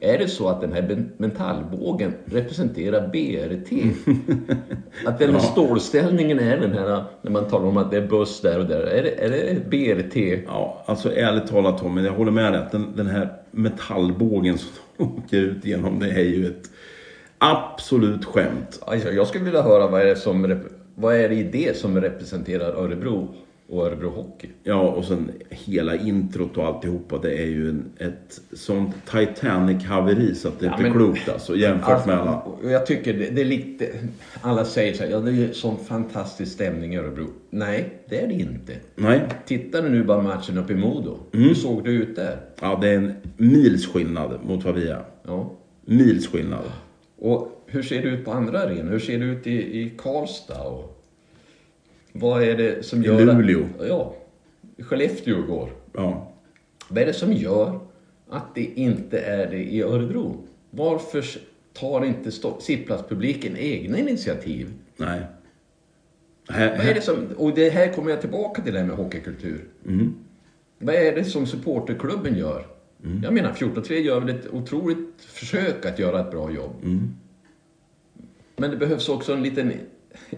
Är 0.00 0.18
det 0.18 0.28
så 0.28 0.48
att 0.48 0.60
den 0.60 0.72
här 0.72 1.06
metallbågen 1.16 2.14
representerar 2.24 3.08
BRT? 3.08 3.72
att 5.06 5.18
den 5.18 5.28
här 5.28 5.36
ja. 5.36 5.40
stålställningen 5.40 6.38
är 6.38 6.60
den 6.60 6.72
här, 6.72 7.04
när 7.22 7.30
man 7.30 7.48
talar 7.48 7.66
om 7.66 7.76
att 7.76 7.90
det 7.90 7.96
är 7.96 8.06
buss 8.06 8.40
där 8.40 8.58
och 8.58 8.66
där. 8.66 8.80
Är 8.80 9.02
det, 9.02 9.24
är 9.24 9.54
det 9.54 9.70
BRT? 9.70 10.44
Ja, 10.46 10.84
alltså 10.86 11.14
ärligt 11.14 11.46
talat 11.46 11.78
Tommy, 11.78 12.02
jag 12.02 12.12
håller 12.12 12.32
med 12.32 12.52
dig 12.52 12.62
att 12.62 12.72
den, 12.72 12.92
den 12.96 13.06
här 13.06 13.32
metallbågen 13.50 14.58
som 14.58 14.70
åker 15.06 15.36
ut 15.36 15.64
genom 15.64 15.98
det 15.98 16.10
är 16.10 16.24
ju 16.24 16.46
ett 16.46 16.70
absolut 17.38 18.24
skämt. 18.24 18.82
Alltså, 18.86 19.12
jag 19.12 19.26
skulle 19.26 19.44
vilja 19.44 19.62
höra 19.62 19.86
vad 19.86 20.00
är 20.00 20.04
det 20.04 20.16
som 20.16 20.60
vad 20.96 21.16
är 21.16 21.28
det 21.28 21.34
i 21.34 21.42
det 21.42 21.76
som 21.76 22.00
representerar 22.00 22.72
Örebro? 22.72 23.34
och 23.68 23.86
Örebro 23.86 24.10
Hockey. 24.10 24.48
Ja, 24.62 24.80
och 24.80 25.04
sen 25.04 25.30
hela 25.50 25.96
introt 25.96 26.56
och 26.56 26.66
alltihopa. 26.66 27.18
Det 27.18 27.42
är 27.42 27.46
ju 27.46 27.68
en, 27.68 27.84
ett 27.98 28.40
sånt 28.52 28.94
Titanic-haveri 29.10 30.34
så 30.34 30.48
att 30.48 30.60
det 30.60 30.66
ja, 30.66 30.76
inte 30.76 30.88
är 30.88 30.92
klokt 30.92 31.28
alltså. 31.28 31.56
Jämfört 31.56 31.88
alltså, 31.88 32.08
med 32.08 32.18
alla. 32.18 32.42
Jag 32.62 32.86
tycker 32.86 33.14
det, 33.14 33.30
det, 33.30 33.40
är 33.40 33.44
lite... 33.44 33.88
Alla 34.40 34.64
säger 34.64 34.94
så 34.94 35.02
här, 35.02 35.10
ja 35.10 35.20
det 35.20 35.30
är 35.30 35.52
sån 35.52 35.76
fantastisk 35.84 36.52
stämning 36.52 36.94
i 36.94 36.98
Örebro. 36.98 37.26
Nej, 37.50 38.02
det 38.08 38.20
är 38.20 38.28
det 38.28 38.34
inte. 38.34 38.72
Nej. 38.94 39.22
Tittar 39.46 39.82
du 39.82 39.88
nu 39.88 40.04
bara 40.04 40.22
matchen 40.22 40.58
uppe 40.58 40.72
i 40.72 40.76
Modo. 40.76 41.18
Mm. 41.32 41.48
Hur 41.48 41.54
såg 41.54 41.84
det 41.84 41.90
ut 41.90 42.16
där? 42.16 42.36
Ja, 42.60 42.78
det 42.80 42.88
är 42.88 42.96
en 42.96 43.14
mils 43.36 43.86
skillnad 43.86 44.38
mot 44.44 44.64
vad 44.64 44.74
vi 44.74 44.88
är. 44.88 45.04
Ja. 45.22 45.52
Mils 45.84 46.26
skillnad. 46.26 46.64
Och 47.18 47.62
hur 47.66 47.82
ser 47.82 48.02
det 48.02 48.08
ut 48.08 48.24
på 48.24 48.30
andra 48.30 48.60
arenor? 48.60 48.90
Hur 48.90 48.98
ser 48.98 49.18
det 49.18 49.24
ut 49.24 49.46
i, 49.46 49.80
i 49.80 49.92
Karlstad? 49.98 50.62
Och... 50.62 51.02
Vad 52.12 52.42
är 52.42 52.56
det 52.56 52.84
som 52.84 53.02
gör... 53.02 53.20
I 53.20 53.24
Luleå. 53.24 53.64
Att, 53.78 53.88
ja. 53.88 54.14
Skellefteå 54.78 55.38
igår. 55.38 55.70
Ja. 55.92 56.32
Vad 56.88 57.02
är 57.02 57.06
det 57.06 57.12
som 57.12 57.32
gör 57.32 57.80
att 58.28 58.54
det 58.54 58.64
inte 58.64 59.18
är 59.18 59.50
det 59.50 59.64
i 59.64 59.82
Örebro? 59.82 60.44
Varför 60.70 61.24
tar 61.72 62.04
inte 62.04 62.30
sittplatspubliken 62.60 63.56
egna 63.56 63.98
initiativ? 63.98 64.72
Nej. 64.96 65.20
Här, 66.48 66.76
Vad 66.76 66.86
är 66.86 66.94
det 66.94 67.00
som, 67.00 67.26
och 67.36 67.54
det 67.54 67.70
här 67.70 67.92
kommer 67.92 68.10
jag 68.10 68.20
tillbaka 68.20 68.62
till 68.62 68.72
det 68.72 68.78
här 68.78 68.86
med 68.86 68.96
hockeykultur. 68.96 69.64
Mm. 69.86 70.14
Vad 70.78 70.94
är 70.94 71.14
det 71.16 71.24
som 71.24 71.46
supporterklubben 71.46 72.38
gör? 72.38 72.66
Mm. 73.04 73.22
Jag 73.22 73.34
menar 73.34 73.52
14-3 73.52 73.92
gör 73.92 74.20
väl 74.20 74.36
ett 74.36 74.46
otroligt 74.50 75.14
försök 75.18 75.86
att 75.86 75.98
göra 75.98 76.20
ett 76.20 76.30
bra 76.30 76.50
jobb. 76.50 76.74
Mm. 76.82 77.14
Men 78.56 78.70
det 78.70 78.76
behövs 78.76 79.08
också 79.08 79.32
en 79.32 79.42
liten 79.42 79.72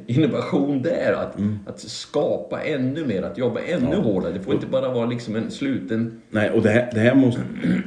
innovation 0.06 0.82
där. 0.82 1.12
Att, 1.12 1.38
mm. 1.38 1.58
att 1.66 1.80
skapa 1.80 2.62
ännu 2.62 3.06
mer, 3.06 3.22
att 3.22 3.38
jobba 3.38 3.60
ännu 3.60 3.92
ja. 3.92 4.00
hårdare. 4.00 4.32
Det 4.32 4.40
får 4.40 4.54
inte 4.54 4.66
bara 4.66 4.94
vara 4.94 5.06
liksom 5.06 5.36
en 5.36 5.50
sluten... 5.50 6.20
Nej, 6.30 6.50
och 6.50 6.62
det 6.62 6.70
här, 6.70 6.90
det 6.94 7.00
här 7.00 7.14
måste... 7.14 7.42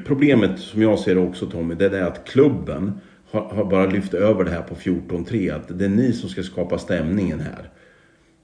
Problemet 0.06 0.60
som 0.60 0.82
jag 0.82 1.00
ser 1.00 1.16
det 1.16 1.22
också 1.22 1.46
Tommy, 1.46 1.76
det 1.76 1.86
är 1.86 1.90
det 1.90 2.08
att 2.08 2.26
klubben 2.26 2.94
har, 3.32 3.42
har 3.42 3.66
bara 3.66 3.86
lyft 3.86 4.14
över 4.14 4.44
det 4.44 4.52
här 4.52 4.62
på 4.62 4.76
14-3. 4.76 5.56
Att 5.56 5.80
det 5.80 5.86
är 5.86 5.90
ni 5.90 6.14
som 6.14 6.30
ska 6.30 6.44
skapa 6.44 6.78
stämningen 6.78 7.40
här. 7.40 7.70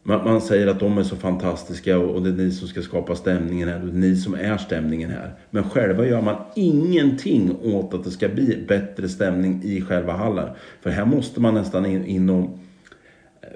Man, 0.07 0.23
man, 0.23 0.41
säger 0.41 0.67
att 0.67 0.79
de 0.79 0.97
är 0.97 1.03
så 1.03 1.15
fantastiska 1.15 1.99
och, 1.99 2.15
och 2.15 2.21
det 2.21 2.29
är 2.29 2.33
ni 2.33 2.51
som 2.51 2.67
ska 2.67 2.81
skapa 2.81 3.15
stämningen 3.15 3.69
här. 3.69 3.81
Och 3.81 3.87
det 3.87 3.97
är 3.97 4.09
ni 4.09 4.15
som 4.15 4.33
är 4.33 4.57
stämningen 4.57 5.09
här. 5.09 5.33
Men 5.49 5.69
själva 5.69 6.05
gör 6.05 6.21
man 6.21 6.35
ingenting 6.55 7.55
åt 7.63 7.93
att 7.93 8.03
det 8.03 8.11
ska 8.11 8.29
bli 8.29 8.65
bättre 8.67 9.09
stämning 9.09 9.61
i 9.63 9.81
själva 9.81 10.13
hallen. 10.13 10.49
För 10.81 10.89
här 10.89 11.05
måste 11.05 11.41
man 11.41 11.53
nästan 11.53 11.85
in, 11.85 12.05
in 12.05 12.29
och 12.29 12.59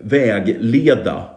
vägleda 0.02 1.30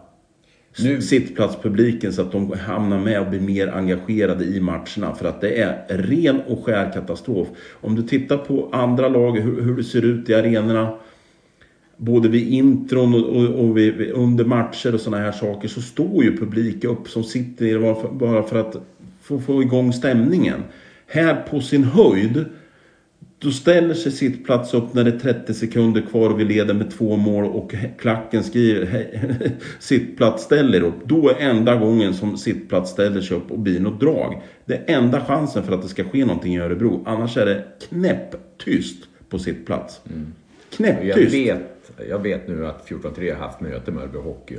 nu. 0.79 1.03
sittplatspubliken 1.03 2.13
så 2.13 2.23
att 2.23 2.33
de 2.33 2.53
hamnar 2.53 2.99
med 2.99 3.21
och 3.21 3.31
blir 3.31 3.41
mer 3.41 3.69
engagerade 3.69 4.45
i 4.45 4.61
matcherna. 4.61 5.15
För 5.15 5.25
att 5.29 5.41
det 5.41 5.63
är 5.63 5.85
ren 5.89 6.41
och 6.41 6.65
skär 6.65 6.93
katastrof. 6.93 7.49
Om 7.73 7.97
du 7.97 8.03
tittar 8.03 8.37
på 8.37 8.69
andra 8.73 9.09
lag, 9.09 9.39
hur, 9.39 9.63
hur 9.63 9.77
det 9.77 9.85
ser 9.85 10.05
ut 10.05 10.31
i 10.31 10.35
arenorna. 10.35 10.99
Både 11.97 12.29
vid 12.29 12.49
intron 12.49 13.15
och, 13.15 13.37
och, 13.37 13.65
och 13.65 13.79
vid, 13.79 14.11
under 14.11 14.45
matcher 14.45 14.95
och 14.95 15.01
sådana 15.01 15.23
här 15.23 15.33
saker 15.33 15.69
så 15.69 15.83
står 15.83 16.25
ju 16.25 16.37
publik 16.37 16.85
upp 16.85 17.09
som 17.09 17.25
sitter 17.25 17.65
ner 17.65 18.13
bara 18.19 18.43
för 18.43 18.59
att 18.59 18.77
få, 19.23 19.41
få 19.41 19.63
igång 19.63 19.93
stämningen. 19.93 20.63
Här 21.07 21.35
på 21.51 21.61
sin 21.61 21.85
höjd 21.85 22.45
då 23.39 23.51
ställer 23.51 23.95
sig 23.95 24.13
sittplats 24.13 24.75
upp 24.75 24.95
när 24.95 25.05
det 25.05 25.11
är 25.11 25.19
30 25.19 25.55
sekunder 25.55 26.01
kvar 26.01 26.31
och 26.31 26.41
vi 26.41 26.45
leder 26.45 26.75
med 26.75 26.91
två 26.91 27.17
mål 27.17 27.45
och 27.45 27.75
klacken 27.99 28.45
skriver 28.45 29.11
sittplats 29.79 30.45
ställer 30.45 30.83
upp. 30.83 30.95
Då 31.05 31.29
är 31.29 31.35
enda 31.35 31.77
gången 31.77 32.15
som 32.15 32.37
sittplats 32.37 32.91
ställer 32.91 33.21
sig 33.21 33.37
upp 33.37 33.51
och 33.51 33.59
blir 33.59 33.81
något 33.81 34.01
drag. 34.01 34.43
Det 34.65 34.75
är 34.75 34.97
enda 34.97 35.21
chansen 35.25 35.63
för 35.63 35.73
att 35.73 35.83
det 35.83 35.89
ska 35.89 36.05
ske 36.05 36.25
någonting 36.25 36.55
i 36.55 36.59
Örebro. 36.59 37.03
Annars 37.07 37.37
är 37.37 37.47
det 37.47 37.65
knäpptyst 37.89 39.05
på 39.29 39.39
sittplats. 39.39 40.01
Mm. 40.11 40.33
Knäpptyst. 40.71 41.74
Jag 42.09 42.19
vet, 42.19 42.49
nu 42.49 42.67
att 42.67 42.89
14-3 42.89 43.35
har 43.35 43.47
haft 43.47 43.61
möte 43.61 43.93
med 43.93 44.03
Örebro 44.03 44.21
Hockey 44.21 44.59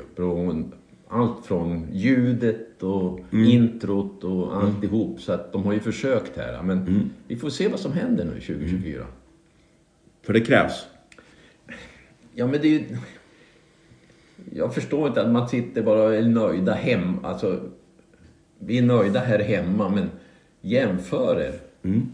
allt 1.08 1.46
från 1.46 1.88
ljudet 1.92 2.84
och 2.84 3.20
mm. 3.32 3.50
introt 3.50 4.24
och 4.24 4.54
mm. 4.54 4.66
alltihop. 4.66 5.08
Mm. 5.08 5.20
Så 5.20 5.32
att 5.32 5.54
de 5.54 5.64
har 5.64 5.74
ju 5.74 5.80
försökt 5.80 6.38
här. 6.38 6.62
Men 6.64 6.78
mm. 6.78 7.10
vi 7.28 7.36
får 7.36 7.50
se 7.50 7.68
vad 7.68 7.80
som 7.80 7.94
händer 7.94 8.26
nu 8.26 8.32
2024. 8.32 8.96
Mm. 8.96 9.08
För 10.22 10.34
det 10.34 10.42
krävs? 10.42 10.86
Ja, 12.34 12.48
men 12.48 12.62
det 12.62 12.68
är 12.68 12.72
ju... 12.72 12.98
Jag 14.54 14.74
förstår 14.74 15.08
inte 15.08 15.22
att 15.22 15.32
man 15.32 15.50
sitter 15.50 15.84
bara 15.84 16.04
och 16.04 16.16
är 16.16 16.22
nöjda 16.22 16.74
hem. 16.74 17.26
Alltså, 17.26 17.60
vi 18.60 18.78
är 18.78 18.82
nöjda 18.82 19.20
här 19.20 19.40
hemma 19.40 19.90
men 19.90 20.10
jämför 20.62 21.42
er 21.42 21.60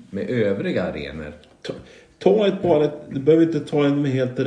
med 0.09 0.29
övriga 0.29 0.83
arenor. 0.83 1.33
Ta, 1.61 1.73
ta 2.17 2.47
ett 2.47 2.61
bara, 2.61 2.85
ett, 2.85 3.01
du 3.09 3.19
behöver 3.19 3.45
inte 3.45 3.59
ta 3.59 3.85
en 3.85 4.01
vad 4.01 4.11
heter 4.11 4.45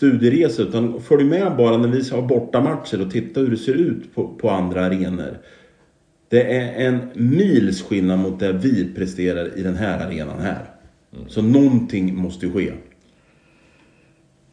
det, 0.00 0.06
studieresa 0.06 0.62
utan 0.62 1.00
följ 1.00 1.24
med 1.24 1.56
bara 1.56 1.76
när 1.76 1.88
vi 1.88 2.10
har 2.10 2.22
bortamatcher 2.22 3.00
och 3.00 3.10
titta 3.10 3.40
hur 3.40 3.50
det 3.50 3.56
ser 3.56 3.74
ut 3.74 4.14
på, 4.14 4.28
på 4.28 4.50
andra 4.50 4.84
arenor. 4.86 5.38
Det 6.28 6.56
är 6.56 6.86
en 6.86 6.98
mils 7.14 7.82
skillnad 7.82 8.18
mot 8.18 8.40
det 8.40 8.52
vi 8.52 8.94
presterar 8.94 9.58
i 9.58 9.62
den 9.62 9.76
här 9.76 10.06
arenan 10.06 10.40
här. 10.40 10.64
Så 11.28 11.42
någonting 11.42 12.16
måste 12.16 12.46
ju 12.46 12.52
ske. 12.52 12.72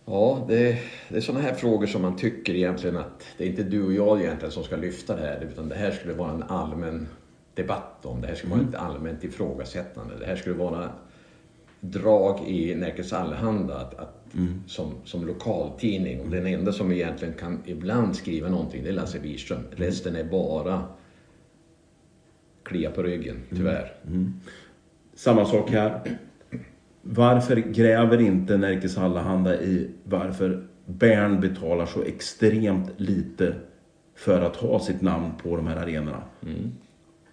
Ja, 0.05 0.45
det, 0.49 0.77
det 1.09 1.17
är 1.17 1.21
sådana 1.21 1.43
här 1.43 1.53
frågor 1.53 1.87
som 1.87 2.01
man 2.01 2.15
tycker 2.15 2.55
egentligen 2.55 2.97
att 2.97 3.23
det 3.37 3.43
är 3.43 3.47
inte 3.47 3.63
du 3.63 3.83
och 3.83 3.93
jag 3.93 4.21
egentligen 4.21 4.51
som 4.51 4.63
ska 4.63 4.75
lyfta 4.75 5.15
det 5.15 5.21
här 5.21 5.47
utan 5.51 5.69
det 5.69 5.75
här 5.75 5.91
skulle 5.91 6.13
vara 6.13 6.31
en 6.31 6.43
allmän 6.43 7.07
debatt 7.53 8.05
om. 8.05 8.21
Det 8.21 8.27
här 8.27 8.35
skulle 8.35 8.53
vara 8.53 8.63
ett 8.69 8.75
allmänt 8.75 9.23
ifrågasättande. 9.23 10.13
Det 10.19 10.25
här 10.25 10.35
skulle 10.35 10.55
vara 10.55 10.89
drag 11.81 12.47
i 12.47 12.75
Nerikes 12.75 13.13
Allehanda 13.13 13.75
att, 13.77 13.93
att, 13.93 14.25
som, 14.65 14.91
som 15.05 15.27
lokaltidning. 15.27 16.21
Och 16.21 16.29
den 16.29 16.47
enda 16.47 16.71
som 16.71 16.91
egentligen 16.91 17.33
kan 17.33 17.59
ibland 17.65 18.15
skriva 18.15 18.49
någonting 18.49 18.83
det 18.83 18.89
är 18.89 18.93
Lasse 18.93 19.19
Wirström. 19.19 19.61
Resten 19.71 20.15
är 20.15 20.23
bara 20.23 20.83
klia 22.63 22.91
på 22.91 23.03
ryggen, 23.03 23.37
tyvärr. 23.49 23.93
Samma 25.15 25.45
sak 25.45 25.69
här. 25.69 26.17
Varför 27.01 27.55
gräver 27.55 28.21
inte 28.21 28.57
Nerikes 28.57 28.97
Allehanda 28.97 29.61
i 29.61 29.89
varför 30.03 30.67
Bern 30.85 31.41
betalar 31.41 31.85
så 31.85 32.01
extremt 32.03 32.91
lite 32.97 33.55
för 34.15 34.41
att 34.41 34.55
ha 34.55 34.79
sitt 34.79 35.01
namn 35.01 35.31
på 35.43 35.55
de 35.55 35.67
här 35.67 35.75
arenorna? 35.75 36.21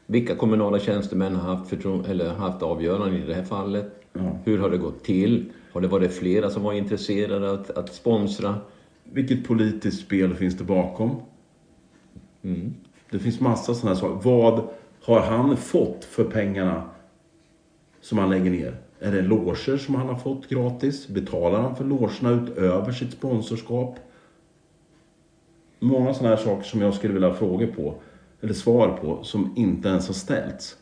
Vilka 0.07 0.35
kommunala 0.37 0.79
tjänstemän 0.79 1.37
har 1.37 1.57
haft, 1.57 1.73
eller 2.09 2.29
haft 2.29 2.63
avgörande 2.63 3.19
i 3.19 3.23
det 3.27 3.35
här 3.35 3.45
fallet? 3.45 4.04
Hur 4.45 4.59
har 4.59 4.71
det 4.71 4.79
gått 4.79 5.05
till? 5.05 5.53
Har 5.73 5.81
det 5.81 5.89
varit 5.89 6.13
flera 6.13 6.51
som 6.51 6.63
var 6.63 6.73
intresserade 6.73 7.53
att, 7.53 7.71
att 7.71 7.95
sponsra? 7.95 8.57
Vilket 9.05 9.47
politiskt 9.47 10.01
spel 10.01 10.35
finns 10.35 10.59
det 10.59 10.65
bakom? 10.65 11.23
Det 13.11 13.19
finns 13.19 13.41
massa 13.41 13.75
sådana 13.75 13.95
här 13.95 14.01
saker. 14.01 14.31
Vad 14.31 14.69
har 15.03 15.21
han 15.21 15.57
fått 15.57 16.05
för 16.05 16.25
pengarna 16.25 16.83
som 18.01 18.19
han 18.19 18.31
lägger 18.31 18.51
ner? 18.51 18.77
Är 19.01 19.13
det 19.13 19.23
loger 19.23 19.77
som 19.77 19.95
han 19.95 20.09
har 20.09 20.17
fått 20.17 20.49
gratis? 20.49 21.09
Betalar 21.09 21.61
han 21.61 21.77
för 21.77 21.85
logerna 21.85 22.31
utöver 22.31 22.93
sitt 22.93 23.13
sponsorskap? 23.13 23.99
Många 25.79 26.15
sådana 26.15 26.37
här 26.37 26.45
saker 26.45 26.63
som 26.63 26.81
jag 26.81 26.95
skulle 26.95 27.13
vilja 27.13 27.29
ha 27.29 27.35
frågor 27.35 27.67
på, 27.67 27.95
eller 28.41 28.53
svar 28.53 28.89
på, 28.89 29.23
som 29.23 29.55
inte 29.57 29.89
ens 29.89 30.07
har 30.07 30.15
ställts. 30.15 30.77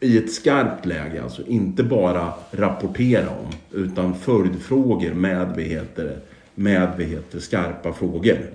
I 0.00 0.18
ett 0.18 0.32
skarpt 0.32 0.86
läge, 0.86 1.22
alltså 1.22 1.46
inte 1.46 1.84
bara 1.84 2.32
rapportera 2.50 3.30
om, 3.30 3.52
utan 3.72 4.14
följdfrågor 4.14 5.14
med, 5.14 5.48
vad 5.48 5.60
heter 5.60 6.04
det, 6.04 6.20
med 6.54 6.88
vad 6.98 7.06
heter, 7.06 7.38
skarpa 7.38 7.92
frågor. 7.92 8.50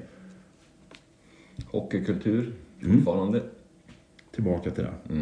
Hockeykultur, 1.66 2.54
fortfarande. 2.82 3.42
Tillbaka 4.36 4.72
till 4.72 4.84
det. 4.84 5.16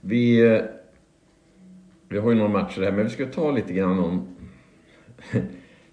Vi, 0.00 0.54
eh, 0.54 0.62
vi 2.08 2.18
har 2.18 2.30
ju 2.30 2.36
några 2.36 2.50
matcher 2.50 2.82
här, 2.82 2.92
men 2.92 3.04
vi 3.04 3.10
ska 3.10 3.26
ta 3.26 3.50
lite 3.50 3.72
grann 3.72 3.98
om... 3.98 4.26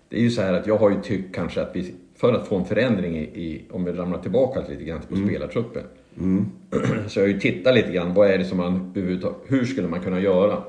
Det 0.09 0.19
är 0.19 0.21
ju 0.21 0.29
så 0.29 0.41
här 0.41 0.53
att 0.53 0.67
jag 0.67 0.77
har 0.77 0.89
ju 0.89 1.01
tyckt 1.01 1.35
kanske 1.35 1.61
att 1.61 1.75
vi, 1.75 1.95
för 2.15 2.33
att 2.33 2.47
få 2.47 2.57
en 2.57 2.65
förändring 2.65 3.17
i, 3.17 3.23
i 3.23 3.65
om 3.71 3.83
vi 3.83 3.91
ramlar 3.91 4.21
tillbaka 4.21 4.67
lite 4.69 4.83
grann 4.83 5.01
på 5.09 5.15
spelartruppen. 5.15 5.83
Så 7.07 7.19
jag 7.19 7.23
har 7.23 7.29
ju 7.33 7.39
tittat 7.39 7.75
lite 7.75 7.91
grann, 7.91 8.13
vad 8.13 8.29
är 8.29 8.37
det 8.37 8.45
som 8.45 8.57
man 8.57 8.91
hur 9.47 9.65
skulle 9.65 9.87
man 9.87 10.01
kunna 10.01 10.19
göra? 10.19 10.63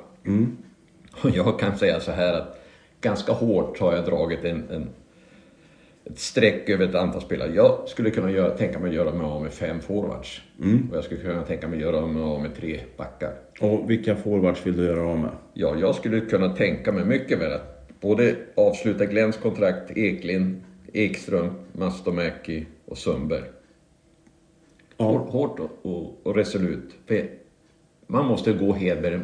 Och 1.22 1.30
jag 1.30 1.60
kan 1.60 1.76
säga 1.78 2.00
så 2.00 2.12
här 2.12 2.32
att 2.32 2.60
ganska 3.00 3.32
hårt 3.32 3.78
har 3.78 3.94
jag 3.94 4.04
dragit 4.04 4.44
en, 4.44 4.68
en, 4.70 4.88
ett 6.04 6.18
streck 6.18 6.68
över 6.68 6.84
ett 6.84 6.94
antal 6.94 7.20
spelare. 7.20 7.52
Jag 7.54 7.88
skulle 7.88 8.10
kunna 8.10 8.30
göra, 8.30 8.50
tänka 8.50 8.78
mig 8.78 8.88
att 8.88 8.94
göra 8.94 9.12
mig 9.12 9.26
av 9.26 9.42
med 9.42 9.52
fem 9.52 9.80
forwards. 9.80 10.42
Och 10.90 10.96
jag 10.96 11.04
skulle 11.04 11.20
kunna 11.20 11.42
tänka 11.42 11.68
mig 11.68 11.76
att 11.76 11.82
göra 11.82 12.06
mig 12.06 12.22
av 12.22 12.42
med 12.42 12.54
tre 12.56 12.80
backar. 12.96 13.32
Och 13.60 13.90
vilka 13.90 14.16
forwards 14.16 14.66
vill 14.66 14.76
du 14.76 14.84
göra 14.84 15.02
av 15.02 15.18
med? 15.18 15.30
Ja, 15.54 15.76
jag 15.80 15.94
skulle 15.94 16.20
kunna 16.20 16.48
tänka 16.48 16.92
mig 16.92 17.04
mycket 17.04 17.38
väl 17.40 17.52
att 17.52 18.00
både 18.00 18.36
avsluta 18.54 19.06
Glens 19.06 19.36
kontrakt, 19.36 19.96
Eklind, 19.96 20.62
Ekström, 20.92 21.50
Mastomäki 21.72 22.66
och 22.86 22.98
Sundberg. 22.98 23.53
Hårt, 25.04 25.30
hårt 25.30 25.60
och, 25.82 26.26
och, 26.26 26.36
resolut. 26.36 26.94
För 27.06 27.26
man 28.06 28.26
måste 28.26 28.52
gå 28.52 28.72
Hedberg 28.72 29.20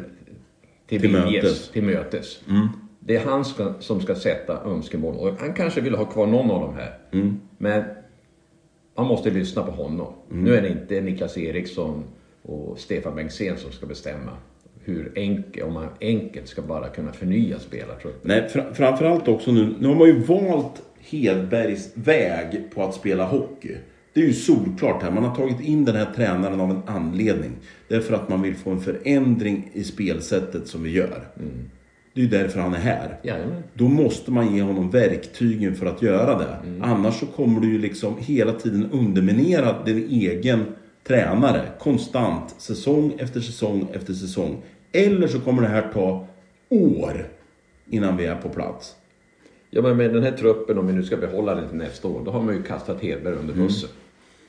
till, 0.87 0.99
Till 1.01 1.09
viljes, 1.15 1.43
mötes. 1.43 1.69
till 1.69 1.83
mötes. 1.83 2.41
Det 2.99 3.15
är 3.15 3.25
han 3.25 3.45
ska, 3.45 3.73
som 3.79 4.01
ska 4.01 4.15
sätta 4.15 4.63
önskemål. 4.63 5.15
Och 5.15 5.39
han 5.39 5.53
kanske 5.53 5.81
vill 5.81 5.95
ha 5.95 6.05
kvar 6.05 6.27
någon 6.27 6.51
av 6.51 6.61
de 6.61 6.75
här. 6.75 6.97
Men 7.57 7.83
man 8.95 9.07
måste 9.07 9.29
lyssna 9.29 9.63
på 9.63 9.71
honom. 9.71 10.13
Nu 10.29 10.55
är 10.55 10.61
det 10.61 10.69
inte 10.69 11.01
Niklas 11.01 11.37
Eriksson 11.37 12.03
och 12.43 12.79
Stefan 12.79 13.15
Bengtzén 13.15 13.57
som 13.57 13.71
ska 13.71 13.85
bestämma 13.85 14.31
hur 14.83 15.11
enkelt, 15.15 15.65
om 15.65 15.73
man 15.73 15.87
enkelt 16.01 16.47
ska 16.47 16.61
bara 16.61 16.87
kunna 16.89 17.13
förnya 17.13 17.59
spelartruppen. 17.59 18.21
Nej, 18.23 18.47
fr- 18.53 18.73
framförallt 18.73 19.27
också 19.27 19.51
nu. 19.51 19.75
Nu 19.79 19.87
har 19.87 19.95
man 19.95 20.07
ju 20.07 20.19
valt 20.19 20.81
Hedbergs 20.99 21.91
väg 21.93 22.63
på 22.75 22.83
att 22.83 22.93
spela 22.95 23.25
hockey. 23.25 23.75
Det 24.13 24.21
är 24.21 24.25
ju 24.25 24.33
solklart 24.33 25.03
här. 25.03 25.11
Man 25.11 25.23
har 25.23 25.35
tagit 25.35 25.59
in 25.59 25.85
den 25.85 25.95
här 25.95 26.13
tränaren 26.15 26.59
av 26.59 26.71
en 26.71 26.81
anledning. 26.85 27.51
Det 27.87 27.95
är 27.95 27.99
för 27.99 28.13
att 28.13 28.29
man 28.29 28.41
vill 28.41 28.55
få 28.55 28.71
en 28.71 28.81
förändring 28.81 29.69
i 29.73 29.83
spelsättet 29.83 30.67
som 30.67 30.83
vi 30.83 30.91
gör. 30.91 31.27
Det 32.13 32.21
är 32.21 32.23
ju 32.23 32.29
därför 32.29 32.59
han 32.59 32.73
är 32.73 32.79
här. 32.79 33.19
Jajamän. 33.23 33.63
Då 33.73 33.87
måste 33.87 34.31
man 34.31 34.55
ge 34.55 34.61
honom 34.61 34.89
verktygen 34.89 35.75
för 35.75 35.85
att 35.85 36.01
göra 36.01 36.37
det. 36.37 36.57
Annars 36.81 37.19
så 37.19 37.25
kommer 37.25 37.61
du 37.61 37.71
ju 37.71 37.77
liksom 37.77 38.15
hela 38.19 38.53
tiden 38.53 38.89
underminera 38.91 39.83
din 39.83 40.09
egen 40.09 40.65
tränare. 41.07 41.69
Konstant. 41.79 42.55
Säsong 42.57 43.13
efter 43.17 43.39
säsong 43.39 43.87
efter 43.93 44.13
säsong. 44.13 44.61
Eller 44.91 45.27
så 45.27 45.39
kommer 45.39 45.61
det 45.61 45.67
här 45.67 45.91
ta 45.93 46.27
år 46.69 47.27
innan 47.89 48.17
vi 48.17 48.25
är 48.25 48.35
på 48.35 48.49
plats. 48.49 48.95
Ja, 49.73 49.81
men 49.81 49.97
med 49.97 50.13
den 50.13 50.23
här 50.23 50.31
truppen, 50.31 50.77
om 50.77 50.87
vi 50.87 50.93
nu 50.93 51.03
ska 51.03 51.17
behålla 51.17 51.55
den 51.55 51.69
till 51.69 51.77
nästa 51.77 52.07
år, 52.07 52.21
då 52.25 52.31
har 52.31 52.41
man 52.41 52.55
ju 52.55 52.63
kastat 52.63 53.01
Hedberg 53.01 53.35
under 53.35 53.53
bussen. 53.53 53.89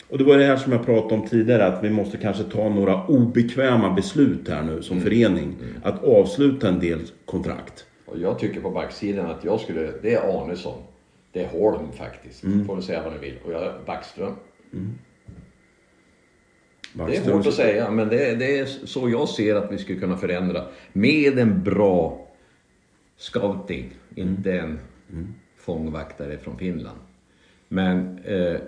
Och 0.08 0.18
det 0.18 0.24
var 0.24 0.38
det 0.38 0.44
här 0.44 0.56
som 0.56 0.72
jag 0.72 0.86
pratade 0.86 1.14
om 1.14 1.28
tidigare, 1.28 1.66
att 1.66 1.84
vi 1.84 1.90
måste 1.90 2.16
kanske 2.16 2.44
ta 2.44 2.68
några 2.68 3.06
obekväma 3.06 3.92
beslut 3.94 4.48
här 4.48 4.62
nu 4.62 4.82
som 4.82 5.00
förening. 5.00 5.56
Att 5.82 6.04
avsluta 6.04 6.68
en 6.68 6.80
del 6.80 7.00
kontrakt. 7.24 7.86
Och 8.06 8.18
jag 8.18 8.38
tycker 8.38 8.60
på 8.60 8.70
backsidan 8.70 9.30
att 9.30 9.44
jag 9.44 9.60
skulle, 9.60 9.90
det 10.02 10.14
är 10.14 10.42
Arnesson. 10.42 10.82
Det 11.32 11.44
är 11.44 11.48
Holm 11.48 11.92
faktiskt. 11.92 12.40
Får 12.66 12.76
ni 12.76 12.82
säga 12.82 13.02
vad 13.02 13.12
ni 13.12 13.18
vill. 13.18 13.38
Och 13.44 13.52
jag, 13.52 13.72
Backström. 13.86 14.34
Det 16.92 17.16
är 17.16 17.32
hårt 17.32 17.46
att 17.46 17.54
säga, 17.54 17.90
men 17.90 18.08
det, 18.08 18.34
det 18.34 18.58
är 18.58 18.66
så 18.66 19.08
jag 19.10 19.28
ser 19.28 19.54
att 19.54 19.72
vi 19.72 19.78
skulle 19.78 19.98
kunna 19.98 20.16
förändra. 20.16 20.64
Med 20.92 21.38
en 21.38 21.62
bra 21.62 22.26
scouting, 23.16 23.94
inte 24.14 24.52
en 24.52 24.78
fångvaktare 25.56 26.38
från 26.38 26.58
Finland. 26.58 26.98
Men 27.68 28.18
eh, 28.18 28.60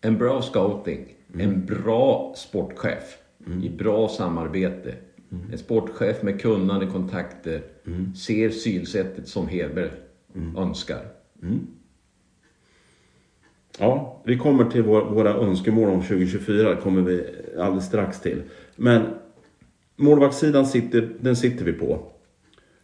en 0.00 0.18
bra 0.18 0.42
scouting, 0.42 1.14
en 1.38 1.66
bra 1.66 2.34
sportchef 2.36 3.18
i 3.62 3.68
bra 3.68 4.08
samarbete. 4.08 4.94
En 5.52 5.58
sportchef 5.58 6.22
med 6.22 6.40
kunnande 6.40 6.86
kontakter, 6.86 7.62
ser 8.16 8.50
synsättet 8.50 9.28
som 9.28 9.48
Hedberg 9.48 9.90
önskar. 10.56 11.06
Ja, 13.78 14.22
vi 14.24 14.38
kommer 14.38 14.64
till 14.64 14.82
vår, 14.82 15.04
våra 15.04 15.34
önskemål 15.34 15.88
om 15.88 16.02
2024, 16.02 16.76
kommer 16.76 17.02
vi 17.02 17.26
alldeles 17.58 17.86
strax 17.86 18.20
till. 18.20 18.42
Men 18.76 19.06
målvaktssidan 19.96 20.66
sitter, 20.66 21.14
den 21.20 21.36
sitter 21.36 21.64
vi 21.64 21.72
på. 21.72 22.13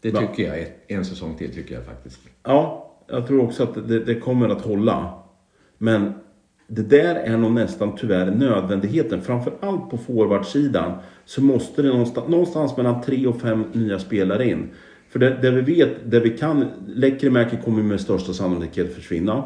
Det 0.01 0.11
tycker 0.11 0.43
jag, 0.43 0.67
en 0.89 1.05
säsong 1.05 1.37
till 1.37 1.55
tycker 1.55 1.75
jag 1.75 1.85
faktiskt. 1.85 2.21
Ja, 2.43 2.97
jag 3.07 3.27
tror 3.27 3.45
också 3.45 3.63
att 3.63 3.89
det, 3.89 4.05
det 4.05 4.15
kommer 4.15 4.49
att 4.49 4.63
hålla. 4.63 5.15
Men 5.79 6.13
det 6.67 6.83
där 6.83 7.15
är 7.15 7.37
nog 7.37 7.53
nästan 7.53 7.97
tyvärr 7.97 8.31
nödvändigheten. 8.31 9.23
Framförallt 9.23 9.91
på 9.91 9.99
forwardsidan 9.99 10.99
så 11.25 11.43
måste 11.43 11.83
det 11.83 11.89
någonstans, 11.89 12.29
någonstans 12.29 12.77
mellan 12.77 13.03
tre 13.03 13.27
och 13.27 13.41
fem 13.41 13.65
nya 13.73 13.99
spelare 13.99 14.49
in. 14.49 14.71
För 15.09 15.19
det, 15.19 15.39
det 15.43 15.51
vi 15.51 15.75
vet, 15.75 16.11
det 16.11 16.21
vi 16.21 16.31
kan, 16.31 16.65
Lekkerimäki 16.87 17.57
kommer 17.65 17.83
med 17.83 18.01
största 18.01 18.33
sannolikhet 18.33 18.95
försvinna. 18.95 19.45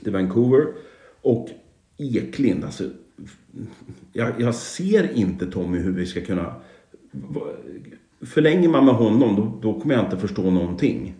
Det 0.00 0.10
är 0.10 0.12
Vancouver. 0.12 0.66
Och 1.22 1.48
Eklind, 1.98 2.64
alltså. 2.64 2.84
Jag, 4.12 4.28
jag 4.38 4.54
ser 4.54 5.12
inte 5.16 5.46
Tommy 5.46 5.78
hur 5.78 5.92
vi 5.92 6.06
ska 6.06 6.20
kunna... 6.20 6.54
Förlänger 8.26 8.68
man 8.68 8.84
med 8.84 8.94
honom, 8.94 9.36
då, 9.36 9.68
då 9.72 9.80
kommer 9.80 9.94
jag 9.94 10.04
inte 10.04 10.16
förstå 10.16 10.50
någonting. 10.50 11.14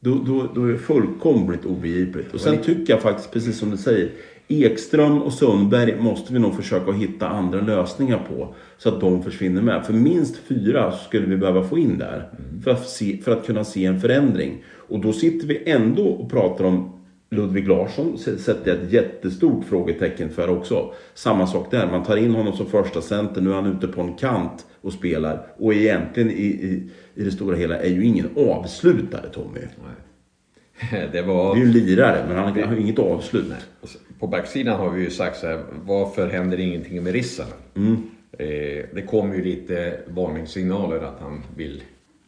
Då, 0.00 0.14
då, 0.14 0.48
då 0.54 0.64
är 0.64 0.72
det 0.72 0.78
fullkomligt 0.78 1.64
obegripligt. 1.64 2.34
Och 2.34 2.40
sen 2.40 2.58
tycker 2.58 2.92
jag 2.92 3.02
faktiskt, 3.02 3.32
precis 3.32 3.58
som 3.58 3.70
du 3.70 3.76
säger, 3.76 4.10
Ekström 4.48 5.22
och 5.22 5.32
Sundberg 5.32 6.00
måste 6.00 6.32
vi 6.32 6.38
nog 6.38 6.54
försöka 6.54 6.92
hitta 6.92 7.28
andra 7.28 7.60
lösningar 7.60 8.26
på. 8.28 8.54
Så 8.78 8.88
att 8.88 9.00
de 9.00 9.22
försvinner 9.22 9.62
med. 9.62 9.86
För 9.86 9.92
minst 9.92 10.36
fyra 10.36 10.92
skulle 10.92 11.26
vi 11.26 11.36
behöva 11.36 11.64
få 11.64 11.78
in 11.78 11.98
där. 11.98 12.30
För, 12.64 12.70
att 12.70 12.88
se, 12.88 13.18
för 13.24 13.32
att 13.32 13.46
kunna 13.46 13.64
se 13.64 13.84
en 13.84 14.00
förändring. 14.00 14.64
Och 14.88 15.00
då 15.00 15.12
sitter 15.12 15.46
vi 15.46 15.70
ändå 15.70 16.04
och 16.04 16.30
pratar 16.30 16.64
om 16.64 16.92
Ludvig 17.30 17.68
Larsson 17.68 18.18
sätter 18.18 18.70
jag 18.70 18.82
ett 18.82 18.92
jättestort 18.92 19.64
frågetecken 19.64 20.30
för 20.30 20.48
också. 20.48 20.92
Samma 21.14 21.46
sak 21.46 21.70
där, 21.70 21.90
man 21.90 22.04
tar 22.04 22.16
in 22.16 22.34
honom 22.34 22.52
som 22.52 22.66
första 22.66 23.00
center, 23.00 23.40
nu 23.40 23.50
är 23.50 23.54
han 23.54 23.76
ute 23.76 23.88
på 23.88 24.00
en 24.00 24.14
kant 24.14 24.66
och 24.86 24.92
spelar. 24.92 25.46
Och 25.56 25.74
egentligen 25.74 26.30
i, 26.30 26.44
i, 26.44 26.82
i 27.14 27.24
det 27.24 27.30
stora 27.30 27.56
hela 27.56 27.78
är 27.78 27.90
ju 27.90 28.04
ingen 28.04 28.28
avslutare 28.36 29.28
Tommy. 29.28 29.60
Nej. 29.60 31.08
Det, 31.12 31.22
var... 31.22 31.54
det 31.54 31.60
är 31.60 31.64
ju 31.64 31.66
en 31.66 31.72
lirare, 31.72 32.24
men 32.28 32.36
han 32.36 32.62
har 32.62 32.74
ju 32.74 32.80
inget 32.80 32.98
avslut. 32.98 33.44
Nej. 33.48 33.90
På 34.18 34.26
backsidan 34.26 34.80
har 34.80 34.90
vi 34.90 35.02
ju 35.02 35.10
sagt 35.10 35.38
så 35.38 35.46
här, 35.46 35.64
varför 35.84 36.28
händer 36.28 36.60
ingenting 36.60 37.02
med 37.02 37.12
Rissanen? 37.12 37.52
Mm. 37.74 37.96
Eh, 38.32 38.84
det 38.94 39.06
kom 39.06 39.34
ju 39.34 39.44
lite 39.44 40.00
varningssignaler 40.06 40.96
att 40.96 41.20
han 41.20 41.42
vill 41.56 41.82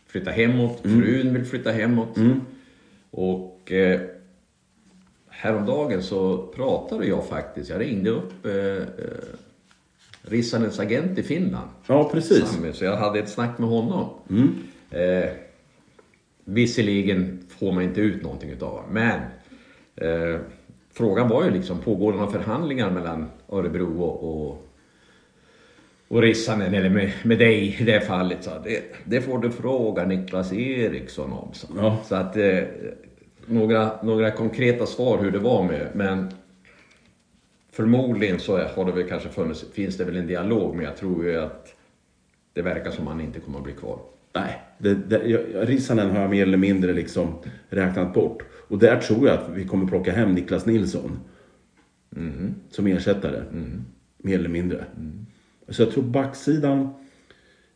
flytta 0.07 0.31
hemåt, 0.31 0.85
mm. 0.85 1.03
frun 1.03 1.35
vill 1.35 1.45
flytta 1.45 1.71
hemåt. 1.71 2.17
Mm. 2.17 2.41
Och 3.11 3.73
eh, 3.73 4.01
häromdagen 5.29 6.03
så 6.03 6.47
pratade 6.57 7.07
jag 7.07 7.27
faktiskt, 7.27 7.71
jag 7.71 7.81
ringde 7.81 8.11
upp 8.11 8.47
eh, 8.47 8.53
eh, 8.53 8.83
Rissanens 10.23 10.81
agent 10.81 11.19
i 11.19 11.23
Finland. 11.23 11.69
Ja, 11.87 12.11
precis. 12.13 12.49
Sami, 12.49 12.73
så 12.73 12.85
jag 12.85 12.97
hade 12.97 13.19
ett 13.19 13.29
snack 13.29 13.59
med 13.59 13.69
honom. 13.69 14.09
Mm. 14.31 14.55
Eh, 14.91 15.31
visserligen 16.45 17.39
får 17.49 17.73
man 17.73 17.83
inte 17.83 18.01
ut 18.01 18.23
någonting 18.23 18.51
utav 18.51 18.83
det, 18.87 18.93
men 18.93 19.21
eh, 19.97 20.41
frågan 20.93 21.29
var 21.29 21.45
ju 21.45 21.51
liksom, 21.51 21.79
pågår 21.79 22.13
det 22.13 22.19
några 22.19 22.33
förhandlingar 22.33 22.91
mellan 22.91 23.27
Örebro 23.49 24.03
och, 24.03 24.49
och 24.49 24.69
och 26.09 26.23
Rissanen, 26.23 26.75
eller 26.75 26.91
med, 26.91 27.13
med 27.25 27.39
dig 27.39 27.77
i 27.81 27.85
det 27.85 28.01
fallet, 28.01 28.45
så 28.45 28.51
det, 28.65 28.83
det 29.05 29.21
får 29.21 29.39
du 29.39 29.51
fråga 29.51 30.05
Niklas 30.05 30.53
Eriksson 30.53 31.33
om. 31.33 31.49
Så, 31.53 31.67
ja. 31.77 31.99
så 32.05 32.15
att 32.15 32.37
eh, 32.37 32.59
några, 33.47 34.03
några 34.03 34.31
konkreta 34.31 34.87
svar 34.87 35.19
hur 35.19 35.31
det 35.31 35.39
var 35.39 35.63
med, 35.63 35.89
men 35.95 36.31
förmodligen 37.79 38.41
så 38.41 38.59
har 38.59 38.85
det 38.85 38.93
väl 38.93 39.09
kanske 39.09 39.29
funnits, 39.29 39.65
finns 39.73 39.97
det 39.97 40.05
väl 40.05 40.17
en 40.17 40.27
dialog, 40.27 40.77
men 40.77 40.85
jag 40.85 40.97
tror 40.97 41.25
ju 41.25 41.37
att 41.37 41.75
det 42.53 42.63
verkar 42.63 42.91
som 42.91 43.09
att 43.09 43.15
han 43.15 43.21
inte 43.21 43.41
kommer 43.41 43.59
att 43.59 43.65
bli 43.65 43.73
kvar. 43.73 43.99
Nej, 44.35 44.63
det, 44.79 44.95
det, 44.95 45.19
Rissanen 45.65 46.11
har 46.11 46.21
jag 46.21 46.31
mer 46.31 46.43
eller 46.43 46.59
mindre 46.59 46.93
liksom 46.93 47.35
räknat 47.69 48.15
bort. 48.15 48.43
Och 48.69 48.79
där 48.79 49.01
tror 49.01 49.29
jag 49.29 49.39
att 49.39 49.51
vi 49.55 49.65
kommer 49.65 49.87
plocka 49.87 50.13
hem 50.13 50.35
Niklas 50.35 50.67
Nilsson. 50.67 51.21
Mm. 52.17 52.55
Som 52.71 52.87
ersättare. 52.87 53.43
Mm. 53.53 53.85
Mer 54.17 54.39
eller 54.39 54.49
mindre. 54.49 54.85
Mm. 54.97 55.27
Så 55.69 55.83
jag 55.83 55.91
tror 55.91 56.03
backsidan 56.05 56.95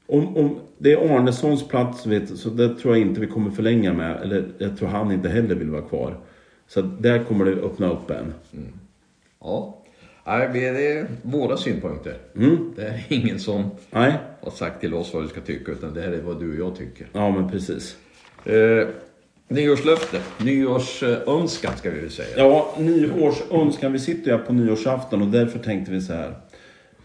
om, 0.07 0.37
om 0.37 0.61
det 0.79 0.93
är 0.93 1.17
Arnessons 1.17 1.69
plats, 1.69 2.07
vet, 2.07 2.39
så 2.39 2.51
det 2.51 2.75
tror 2.75 2.97
jag 2.97 3.07
inte 3.07 3.21
vi 3.21 3.27
kommer 3.27 3.51
förlänga 3.51 3.93
med. 3.93 4.23
Eller 4.23 4.45
jag 4.59 4.79
tror 4.79 4.89
han 4.89 5.13
inte 5.13 5.29
heller 5.29 5.55
vill 5.55 5.71
vara 5.71 5.83
kvar. 5.83 6.17
Så 6.67 6.83
där 6.83 7.25
kommer 7.25 7.45
det 7.45 7.53
öppna 7.53 7.91
upp 7.91 8.11
en. 8.11 8.35
Mm. 8.53 8.73
Ja, 10.25 10.49
det 10.53 10.67
är 10.67 11.07
våra 11.23 11.57
synpunkter. 11.57 12.17
Mm. 12.37 12.73
Det 12.77 12.83
är 12.83 13.05
ingen 13.09 13.39
som 13.39 13.71
Nej. 13.91 14.13
har 14.41 14.51
sagt 14.51 14.81
till 14.81 14.95
oss 14.95 15.15
vad 15.15 15.23
vi 15.23 15.29
ska 15.29 15.41
tycka, 15.41 15.73
utan 15.73 15.95
det 15.95 16.01
här 16.01 16.13
är 16.13 16.23
vad 16.23 16.41
du 16.41 16.63
och 16.63 16.69
jag 16.69 16.79
tycker. 16.79 17.07
Ja, 17.13 17.31
men 17.31 17.51
precis. 17.51 17.97
Eh, 18.45 18.89
nyårslöfte, 19.49 20.21
nyårsönskan 20.45 21.77
ska 21.77 21.91
vi 21.91 22.01
väl 22.01 22.11
säga. 22.11 22.29
Ja, 22.37 22.75
nyårsönskan. 22.79 23.93
Vi 23.93 23.99
sitter 23.99 24.31
ju 24.31 24.37
här 24.37 24.45
på 24.45 24.53
nyårsafton 24.53 25.23
och 25.23 25.29
därför 25.29 25.59
tänkte 25.59 25.93
vi 25.93 26.01
så 26.01 26.13
här. 26.13 26.35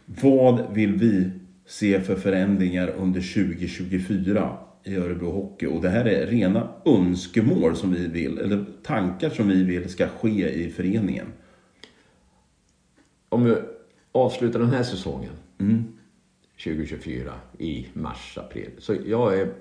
Vad 0.06 0.74
vill 0.74 0.94
vi 0.94 1.30
se 1.68 2.02
för 2.02 2.16
förändringar 2.16 2.94
under 2.98 3.22
2024 3.22 4.58
i 4.84 4.96
Örebro 4.96 5.32
Hockey. 5.32 5.66
Och 5.66 5.82
det 5.82 5.90
här 5.90 6.06
är 6.06 6.28
rena 6.28 6.68
önskemål 6.86 7.76
som 7.76 7.94
vi 7.94 8.08
vill, 8.08 8.38
eller 8.38 8.66
tankar 8.84 9.30
som 9.30 9.48
vi 9.48 9.64
vill 9.64 9.90
ska 9.90 10.08
ske 10.08 10.50
i 10.50 10.70
föreningen. 10.70 11.28
Om 13.38 13.44
vi 13.44 13.56
avslutar 14.12 14.60
den 14.60 14.70
här 14.70 14.84
säsongen, 14.84 15.32
mm. 15.58 15.84
2024, 16.64 17.34
i 17.58 17.88
mars, 17.94 18.38
april. 18.38 18.70
Så 18.78 18.96
jag 19.06 19.40
är 19.40 19.54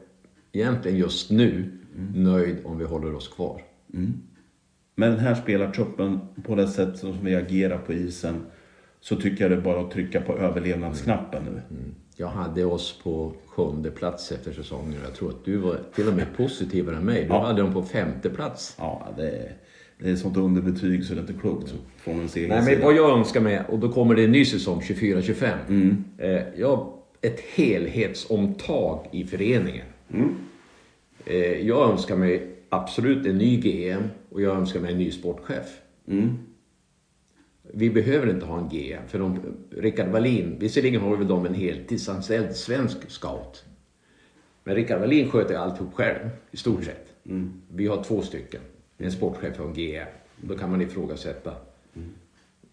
egentligen 0.52 0.98
just 0.98 1.30
nu 1.30 1.48
mm. 1.96 2.24
nöjd 2.24 2.56
om 2.64 2.78
vi 2.78 2.84
håller 2.84 3.14
oss 3.14 3.28
kvar. 3.28 3.62
Mm. 3.94 4.22
Med 4.94 5.10
den 5.10 5.18
här 5.18 5.34
spelartruppen, 5.34 6.20
på 6.44 6.54
det 6.54 6.68
sätt 6.68 6.98
som 6.98 7.24
vi 7.24 7.36
agerar 7.36 7.78
på 7.78 7.92
isen, 7.92 8.46
så 9.00 9.16
tycker 9.16 9.44
jag 9.44 9.50
det 9.50 9.56
är 9.56 9.60
bara 9.60 9.80
att 9.80 9.90
trycka 9.90 10.20
på 10.20 10.38
överlevnadsknappen 10.38 11.44
nu. 11.44 11.76
Mm. 11.76 11.94
Jag 12.16 12.28
hade 12.28 12.64
oss 12.64 13.00
på 13.02 13.32
sjunde 13.46 13.90
plats 13.90 14.32
efter 14.32 14.52
säsongen. 14.52 15.00
Jag 15.04 15.14
tror 15.14 15.28
att 15.28 15.44
du 15.44 15.56
var 15.56 15.78
till 15.94 16.08
och 16.08 16.14
med 16.14 16.26
positivare 16.36 16.96
än 16.96 17.04
mig. 17.04 17.22
Du 17.22 17.28
ja. 17.28 17.46
hade 17.46 17.62
dem 17.62 17.72
på 17.72 17.82
femte 17.82 18.30
plats. 18.30 18.76
Ja, 18.78 19.08
det 19.16 19.30
är, 19.30 19.52
det 19.98 20.10
är 20.10 20.16
sånt 20.16 20.36
underbetyg 20.36 21.04
så 21.04 21.14
det 21.14 21.20
är 21.20 21.22
inte 21.22 21.40
klokt 21.40 21.74
från 21.96 22.20
en 22.20 22.28
Nej, 22.34 22.62
men 22.64 22.80
vad 22.80 22.94
jag 22.94 23.18
önskar 23.18 23.40
mig, 23.40 23.62
och 23.68 23.78
då 23.78 23.88
kommer 23.88 24.14
det 24.14 24.24
en 24.24 24.32
ny 24.32 24.44
säsong 24.44 24.80
24-25. 24.80 25.52
Mm. 25.68 26.04
Eh, 26.18 26.42
jag, 26.56 26.92
ett 27.20 27.40
helhetsomtag 27.40 29.08
i 29.12 29.24
föreningen. 29.24 29.86
Mm. 30.14 30.34
Eh, 31.24 31.66
jag 31.66 31.90
önskar 31.90 32.16
mig 32.16 32.42
absolut 32.68 33.26
en 33.26 33.38
ny 33.38 33.56
GM 33.56 34.02
och 34.30 34.42
jag 34.42 34.56
önskar 34.56 34.80
mig 34.80 34.92
en 34.92 34.98
ny 34.98 35.10
sportchef. 35.10 35.80
Mm 36.08 36.38
vi 37.74 37.90
behöver 37.90 38.30
inte 38.30 38.46
ha 38.46 38.58
en 38.58 38.68
GM. 38.68 39.08
För 39.08 39.18
de, 39.18 39.40
Rickard 39.70 40.08
Wallin, 40.08 40.56
visserligen 40.58 41.00
har 41.00 41.10
vi 41.10 41.16
väl 41.16 41.28
de 41.28 41.46
en 41.46 41.54
heltidsanställd 41.54 42.56
svensk 42.56 43.10
scout. 43.10 43.64
Men 44.64 44.74
Rickard 44.74 45.00
Wallin 45.00 45.30
sköter 45.30 45.54
alltihop 45.54 45.94
själv, 45.94 46.28
i 46.50 46.56
stort 46.56 46.84
sett. 46.84 47.06
Mm. 47.26 47.52
Vi 47.68 47.86
har 47.86 48.02
två 48.02 48.22
stycken. 48.22 48.60
En 48.98 49.12
sportchef 49.12 49.60
en 49.60 49.72
GM. 49.72 50.06
Då 50.40 50.58
kan 50.58 50.70
man 50.70 50.82
ifrågasätta 50.82 51.54
mm. 51.94 52.08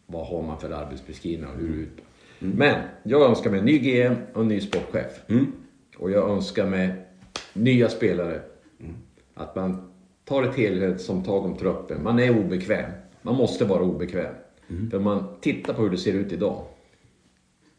vad 0.06 0.28
har 0.28 0.42
man 0.42 0.60
för 0.60 0.70
arbetsbeskrivning 0.70 1.50
och 1.50 1.56
hur 1.56 1.68
det 1.68 1.82
ut. 1.82 2.02
Mm. 2.40 2.58
Men 2.58 2.82
jag 3.04 3.30
önskar 3.30 3.52
mig 3.52 3.60
en 3.60 3.66
ny 3.66 3.80
GM 3.80 4.16
och 4.34 4.42
en 4.42 4.48
ny 4.48 4.62
sportchef. 4.62 5.22
Mm. 5.28 5.52
Och 5.98 6.12
jag 6.12 6.30
önskar 6.30 6.70
mig 6.70 7.06
nya 7.54 7.90
spelare. 7.90 8.42
Mm. 8.80 8.96
Att 9.34 9.56
man 9.56 9.92
tar 10.26 10.44
ett 10.44 10.56
helhetsomtag 10.56 11.46
om 11.46 11.58
truppen. 11.58 12.04
Man 12.04 12.20
är 12.20 12.46
obekväm. 12.46 12.92
Man 13.22 13.36
måste 13.36 13.66
vara 13.66 13.82
obekväm. 13.82 14.36
Mm. 14.70 14.90
För 14.90 15.00
man 15.00 15.36
tittar 15.42 15.74
på 15.74 15.82
hur 15.82 15.90
det 15.90 15.98
ser 15.98 16.14
ut 16.14 16.32
idag. 16.32 16.66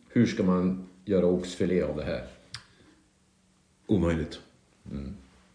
Hur 0.09 0.27
ska 0.27 0.43
man 0.43 0.89
göra 1.05 1.27
oxfilé 1.27 1.83
av 1.83 1.97
det 1.97 2.05
här? 2.05 2.25
Omöjligt. 3.87 4.41
Mm. 4.91 5.15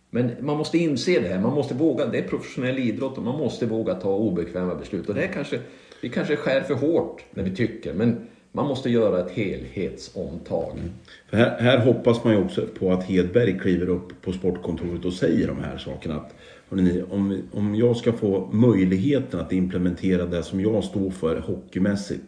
Men 0.10 0.32
man 0.39 0.58
måste 0.58 0.78
inse 0.78 1.19
det 1.19 1.28
här, 1.28 1.39
man 1.39 1.54
måste 1.54 1.74
våga, 1.74 2.06
det 2.06 2.17
är 2.17 2.28
professionell 2.28 2.80
idrott 2.80 3.17
och 3.17 3.24
man 3.24 3.38
måste 3.38 3.65
våga 3.65 3.95
ta 3.95 4.15
obekväma 4.15 4.76
beslut. 4.76 5.10
Och 5.10 5.15
det 5.15 5.28
kanske, 5.28 5.60
vi 6.02 6.10
kanske 6.10 6.36
skär 6.36 6.62
för 6.62 6.74
hårt 6.74 7.26
när 7.32 7.43
vi 7.43 7.56
tycker, 7.56 7.93
men 7.93 8.28
man 8.52 8.65
måste 8.67 8.89
göra 8.89 9.19
ett 9.19 9.32
helhetsomtag. 9.32 10.72
Mm. 10.74 10.89
För 11.30 11.38
här, 11.38 11.60
här, 11.60 11.78
hoppas 11.86 12.24
man 12.24 12.34
ju 12.34 12.43
också 12.43 12.67
på 12.80 12.91
att 12.91 13.04
Hedberg 13.04 13.60
kliver 13.60 13.89
upp 13.89 14.22
på 14.22 14.32
sportkontoret 14.34 15.06
och 15.06 15.13
säger 15.13 15.48
de 15.48 15.60
här 15.60 15.78
sakerna. 15.78 16.15
Att 16.15 16.36
Hörrni, 16.69 17.04
om, 17.10 17.41
om 17.52 17.76
jag 17.76 17.98
ska 17.98 18.13
få 18.13 18.50
möjligheten 18.52 19.39
att 19.39 19.54
implementera 19.54 20.26
det 20.26 20.43
som 20.43 20.62
jag 20.62 20.84
står 20.84 21.10
för 21.10 21.39
hockeymässigt 21.39 22.24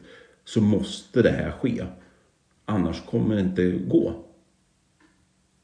så 0.45 0.61
måste 0.61 1.21
det 1.21 1.29
här 1.29 1.51
ske. 1.51 1.83
Annars 2.65 3.01
kommer 3.05 3.35
det 3.35 3.41
inte 3.41 3.71
gå. 3.71 4.13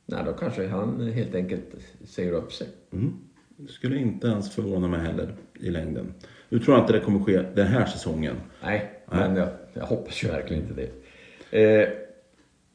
Nej, 0.10 0.24
då 0.26 0.34
kanske 0.34 0.68
han 0.68 1.12
helt 1.12 1.36
enkelt 1.36 1.66
säger 2.06 2.32
upp 2.32 2.54
sig. 2.54 2.68
Mm. 2.94 3.14
Det 3.58 3.72
skulle 3.72 3.98
inte 3.98 4.28
ens 4.28 4.56
förvåna 4.56 4.88
mig 4.88 5.00
heller 5.00 5.36
i 5.60 5.70
längden. 5.70 6.14
Nu 6.50 6.60
tror 6.60 6.80
inte 6.80 6.94
det 6.94 7.00
kommer 7.00 7.20
ske 7.20 7.42
den 7.56 7.68
här 7.68 7.86
säsongen. 7.86 8.36
Nej, 8.64 8.92
Nej. 9.12 9.20
men 9.20 9.36
jag, 9.36 9.50
jag, 9.74 9.86
hoppas 9.86 10.24
ju 10.24 10.28
verkligen 10.28 10.64
inte 10.64 10.74
det. 10.74 10.90
Eh, 11.52 11.90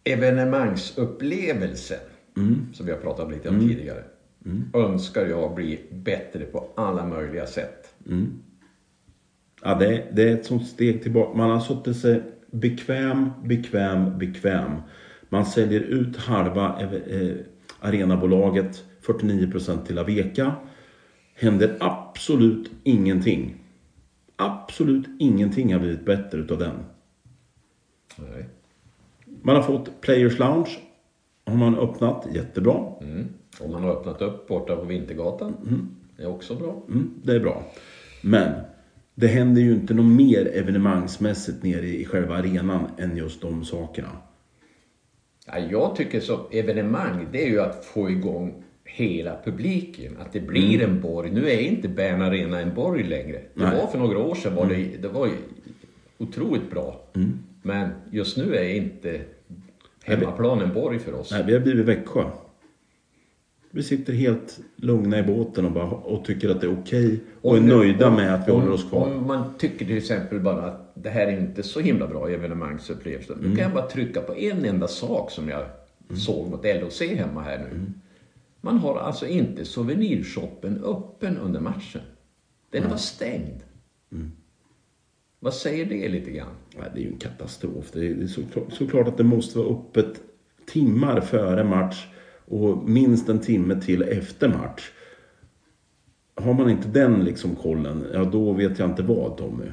evenemangsupplevelsen, 0.04 1.98
mm. 2.36 2.66
som 2.72 2.86
vi 2.86 2.92
har 2.92 2.98
pratat 2.98 3.30
lite 3.30 3.48
om 3.48 3.54
mm. 3.54 3.68
tidigare 3.68 4.04
mm. 4.44 4.70
önskar 4.74 5.26
jag 5.26 5.54
bli 5.54 5.80
bättre 5.90 6.44
på 6.44 6.68
alla 6.76 7.06
möjliga 7.06 7.46
sätt. 7.46 7.94
Mm. 8.06 8.42
Ja, 9.62 9.74
det, 9.74 10.04
det 10.12 10.22
är 10.22 10.34
ett 10.34 10.46
sånt 10.46 10.66
steg 10.66 11.02
tillbaka. 11.02 11.36
Man 11.36 11.50
har 11.50 11.60
suttit 11.60 11.96
sig 11.96 12.22
bekväm, 12.50 13.30
bekväm, 13.44 14.18
bekväm. 14.18 14.72
Man 15.32 15.46
säljer 15.46 15.80
ut 15.80 16.16
halva 16.16 16.80
eh, 16.80 17.34
arenabolaget, 17.80 18.84
49% 19.06 19.84
till 19.86 19.98
Aveka. 19.98 20.52
Händer 21.34 21.76
absolut 21.80 22.70
ingenting. 22.82 23.54
Absolut 24.36 25.06
ingenting 25.18 25.72
har 25.72 25.80
blivit 25.80 26.04
bättre 26.04 26.38
utav 26.38 26.58
den. 26.58 26.74
Nej. 28.16 28.48
Man 29.42 29.56
har 29.56 29.62
fått 29.62 30.00
Players 30.00 30.38
Lounge. 30.38 30.70
Har 31.46 31.56
man 31.56 31.78
öppnat, 31.78 32.26
jättebra. 32.34 32.92
Mm. 33.00 33.26
Och 33.60 33.70
man 33.70 33.82
har 33.82 33.90
öppnat 33.90 34.22
upp 34.22 34.48
borta 34.48 34.76
på 34.76 34.84
Vintergatan. 34.84 35.54
Mm. 35.66 35.88
är 36.16 36.26
också 36.26 36.54
bra. 36.54 36.82
Mm, 36.88 37.10
det 37.22 37.32
är 37.32 37.40
bra. 37.40 37.62
Men 38.22 38.52
det 39.14 39.26
händer 39.26 39.62
ju 39.62 39.72
inte 39.72 39.94
något 39.94 40.16
mer 40.16 40.46
evenemangsmässigt 40.54 41.62
nere 41.62 41.86
i 41.86 42.04
själva 42.04 42.36
arenan 42.36 42.90
än 42.98 43.16
just 43.16 43.40
de 43.42 43.64
sakerna. 43.64 44.08
Ja, 45.46 45.58
jag 45.70 45.96
tycker 45.96 46.20
så 46.20 46.40
evenemang, 46.50 47.26
det 47.32 47.42
är 47.44 47.48
ju 47.48 47.60
att 47.60 47.84
få 47.84 48.10
igång 48.10 48.62
hela 48.84 49.36
publiken. 49.44 50.16
Att 50.20 50.32
det 50.32 50.40
blir 50.40 50.82
en 50.82 51.00
borg. 51.00 51.30
Nu 51.30 51.50
är 51.50 51.58
inte 51.58 51.88
Bern 51.88 52.22
Arena 52.22 52.60
en 52.60 52.74
borg 52.74 53.02
längre. 53.02 53.40
Det 53.54 53.64
Nej. 53.64 53.76
var 53.76 53.86
för 53.86 53.98
några 53.98 54.18
år 54.18 54.34
sedan 54.34 54.54
var 54.54 54.66
det, 54.66 55.02
det 55.02 55.08
var 55.08 55.30
otroligt 56.18 56.70
bra. 56.70 57.00
Men 57.62 57.88
just 58.10 58.36
nu 58.36 58.54
är 58.56 58.74
inte 58.74 59.20
hemmaplan 60.04 60.60
en 60.60 60.74
borg 60.74 60.98
för 60.98 61.14
oss. 61.14 61.30
Nej, 61.32 61.42
vi 61.46 61.52
har 61.52 61.60
blivit 61.60 61.86
Växjö. 61.86 62.24
Vi 63.74 63.82
sitter 63.82 64.12
helt 64.12 64.60
lugna 64.76 65.18
i 65.18 65.22
båten 65.22 65.64
och, 65.64 65.72
bara, 65.72 65.90
och 65.90 66.24
tycker 66.24 66.50
att 66.50 66.60
det 66.60 66.66
är 66.66 66.80
okej 66.80 67.20
och 67.40 67.56
är 67.56 67.60
nöjda 67.60 68.10
med 68.10 68.34
att 68.34 68.48
vi 68.48 68.52
håller 68.52 68.70
oss 68.70 68.90
kvar. 68.90 69.16
Om 69.16 69.26
man 69.26 69.54
tycker 69.58 69.86
till 69.86 69.96
exempel 69.96 70.40
bara 70.40 70.62
att 70.62 70.92
det 70.94 71.10
här 71.10 71.26
är 71.26 71.40
inte 71.40 71.62
så 71.62 71.80
himla 71.80 72.06
bra 72.06 72.28
evenemangsupplevelse. 72.28 73.32
Mm. 73.32 73.50
Då 73.50 73.56
kan 73.56 73.64
jag 73.64 73.72
bara 73.72 73.86
trycka 73.86 74.20
på 74.20 74.36
en 74.36 74.64
enda 74.64 74.88
sak 74.88 75.30
som 75.30 75.48
jag 75.48 75.64
såg 76.16 76.50
mot 76.50 76.64
LOC 76.64 77.00
hemma 77.00 77.42
här 77.42 77.58
nu. 77.58 77.64
Mm. 77.64 77.94
Man 78.60 78.78
har 78.78 78.98
alltså 78.98 79.26
inte 79.26 79.64
souvenirshoppen 79.64 80.84
öppen 80.84 81.38
under 81.38 81.60
matchen. 81.60 82.02
Den 82.70 82.90
var 82.90 82.96
stängd. 82.96 83.60
Mm. 84.12 84.32
Vad 85.40 85.54
säger 85.54 85.86
det 85.86 86.08
lite 86.08 86.30
grann? 86.30 86.54
Nej, 86.78 86.90
det 86.94 87.00
är 87.00 87.02
ju 87.02 87.12
en 87.12 87.18
katastrof. 87.18 87.90
Det 87.92 88.06
är, 88.06 88.14
det 88.14 88.22
är 88.22 88.26
såklart, 88.26 88.72
såklart 88.72 89.08
att 89.08 89.16
det 89.16 89.24
måste 89.24 89.58
vara 89.58 89.68
öppet 89.68 90.20
timmar 90.66 91.20
före 91.20 91.64
match 91.64 92.06
och 92.44 92.88
minst 92.88 93.28
en 93.28 93.38
timme 93.38 93.80
till 93.80 94.02
efter 94.02 94.48
match. 94.48 94.90
Har 96.34 96.54
man 96.54 96.70
inte 96.70 96.88
den 96.88 97.24
liksom 97.24 97.54
kollen, 97.56 98.04
ja 98.14 98.24
då 98.24 98.52
vet 98.52 98.78
jag 98.78 98.90
inte 98.90 99.02
vad 99.02 99.36
Tommy. 99.36 99.64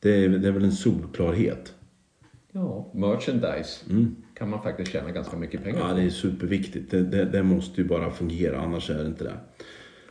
Det 0.00 0.24
är, 0.24 0.28
det 0.28 0.48
är 0.48 0.52
väl 0.52 0.64
en 0.64 0.72
solklarhet. 0.72 1.74
Ja, 2.52 2.90
merchandise 2.94 3.84
kan 4.34 4.50
man 4.50 4.62
faktiskt 4.62 4.92
tjäna 4.92 5.10
ganska 5.10 5.36
mycket 5.36 5.64
pengar 5.64 5.76
Mm. 5.78 5.88
Ja, 5.88 5.94
på. 5.94 6.00
det 6.00 6.06
är 6.06 6.10
superviktigt. 6.10 6.90
Det, 6.90 7.02
det, 7.02 7.24
det 7.24 7.42
måste 7.42 7.80
ju 7.80 7.88
bara 7.88 8.10
fungera, 8.10 8.60
annars 8.60 8.90
är 8.90 8.98
det 8.98 9.06
inte 9.06 9.24
det. 9.24 9.34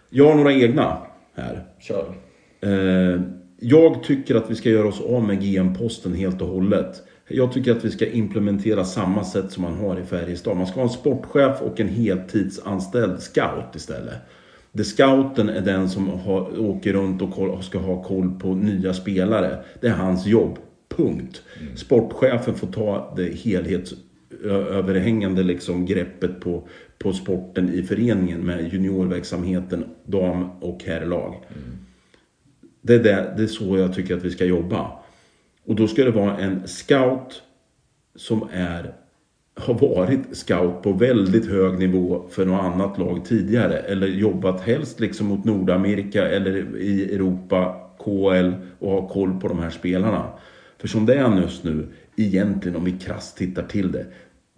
Jag 0.10 0.28
har 0.30 0.36
några 0.36 0.54
egna 0.54 0.98
här. 1.34 1.66
Kör. 1.80 2.16
Eh, 2.62 3.22
jag 3.60 4.04
tycker 4.04 4.36
att 4.36 4.52
vi 4.52 4.56
ska 4.56 4.70
göra 4.70 4.88
oss 4.88 5.02
av 5.02 5.24
med 5.24 5.41
GM-posten 5.41 6.14
helt 6.14 6.41
och 6.41 6.48
hållet. 6.48 7.04
Jag 7.28 7.51
tycker 7.51 7.71
att 7.71 7.86
vi 7.86 7.91
ska 7.91 8.07
implementera 8.07 8.86
samma 8.86 9.24
sätt 9.24 9.51
som 9.51 9.63
man 9.63 9.74
har 9.74 9.99
i 9.99 10.03
Färjestad. 10.03 10.57
Man 10.57 10.67
ska 10.67 10.76
ha 10.76 10.84
en 10.84 10.89
sportchef 10.89 11.61
och 11.61 11.80
en 11.80 11.88
heltidsanställd 11.88 13.19
scout 13.19 13.76
istället. 13.76 14.17
Det 14.71 14.84
scouten 14.84 15.49
är 15.49 15.61
den 15.61 15.89
som 15.89 16.07
har, 16.07 16.59
åker 16.59 16.93
runt 16.93 17.21
och 17.21 17.63
ska 17.63 17.78
ha 17.78 18.03
koll 18.03 18.39
på 18.39 18.55
nya 18.55 18.93
spelare. 18.93 19.63
Det 19.82 19.88
är 19.88 19.93
hans 19.93 20.26
jobb. 20.26 20.57
Punkt. 20.89 21.41
Sportchefen 21.76 22.55
får 22.55 22.67
ta 22.67 23.13
det 23.17 23.38
helhetsöverhängande 23.38 25.43
liksom 25.43 25.86
greppet 25.86 26.39
på, 26.39 26.67
på 26.97 27.13
sporten 27.13 27.74
i 27.74 27.84
föreningen 27.84 28.41
med 28.41 28.74
juniorverksamheten, 28.74 29.86
dam 30.05 30.49
och 30.61 30.84
herrlag. 30.84 31.36
Det 32.82 32.93
är, 32.93 32.99
det, 32.99 33.34
det 33.38 33.43
är 33.43 33.47
så 33.47 33.78
jag 33.78 33.93
tycker 33.93 34.17
att 34.17 34.26
vi 34.26 34.32
ska 34.32 34.45
jobba. 34.45 35.03
Och 35.66 35.76
då 35.76 35.88
ska 35.88 36.03
det 36.03 36.11
vara 36.11 36.38
en 36.38 36.68
scout 36.68 37.43
som 38.16 38.47
är, 38.51 38.93
har 39.55 39.74
varit 39.74 40.38
scout 40.38 40.82
på 40.84 40.91
väldigt 40.91 41.49
hög 41.49 41.80
nivå 41.80 42.26
för 42.30 42.45
något 42.45 42.64
annat 42.64 42.97
lag 42.97 43.26
tidigare. 43.26 43.78
Eller 43.78 44.07
jobbat 44.07 44.61
helst 44.61 44.99
liksom 44.99 45.28
mot 45.28 45.45
Nordamerika 45.45 46.28
eller 46.28 46.78
i 46.78 47.16
Europa, 47.16 47.80
KL 47.99 48.51
och 48.80 48.91
har 48.91 49.07
koll 49.07 49.39
på 49.39 49.47
de 49.47 49.59
här 49.59 49.70
spelarna. 49.70 50.28
För 50.78 50.88
som 50.88 51.05
det 51.05 51.16
är 51.16 51.41
just 51.41 51.64
nu, 51.64 51.88
egentligen 52.16 52.78
om 52.78 52.84
vi 52.84 52.91
krasst 52.91 53.38
tittar 53.38 53.64
till 53.64 53.91
det. 53.91 54.05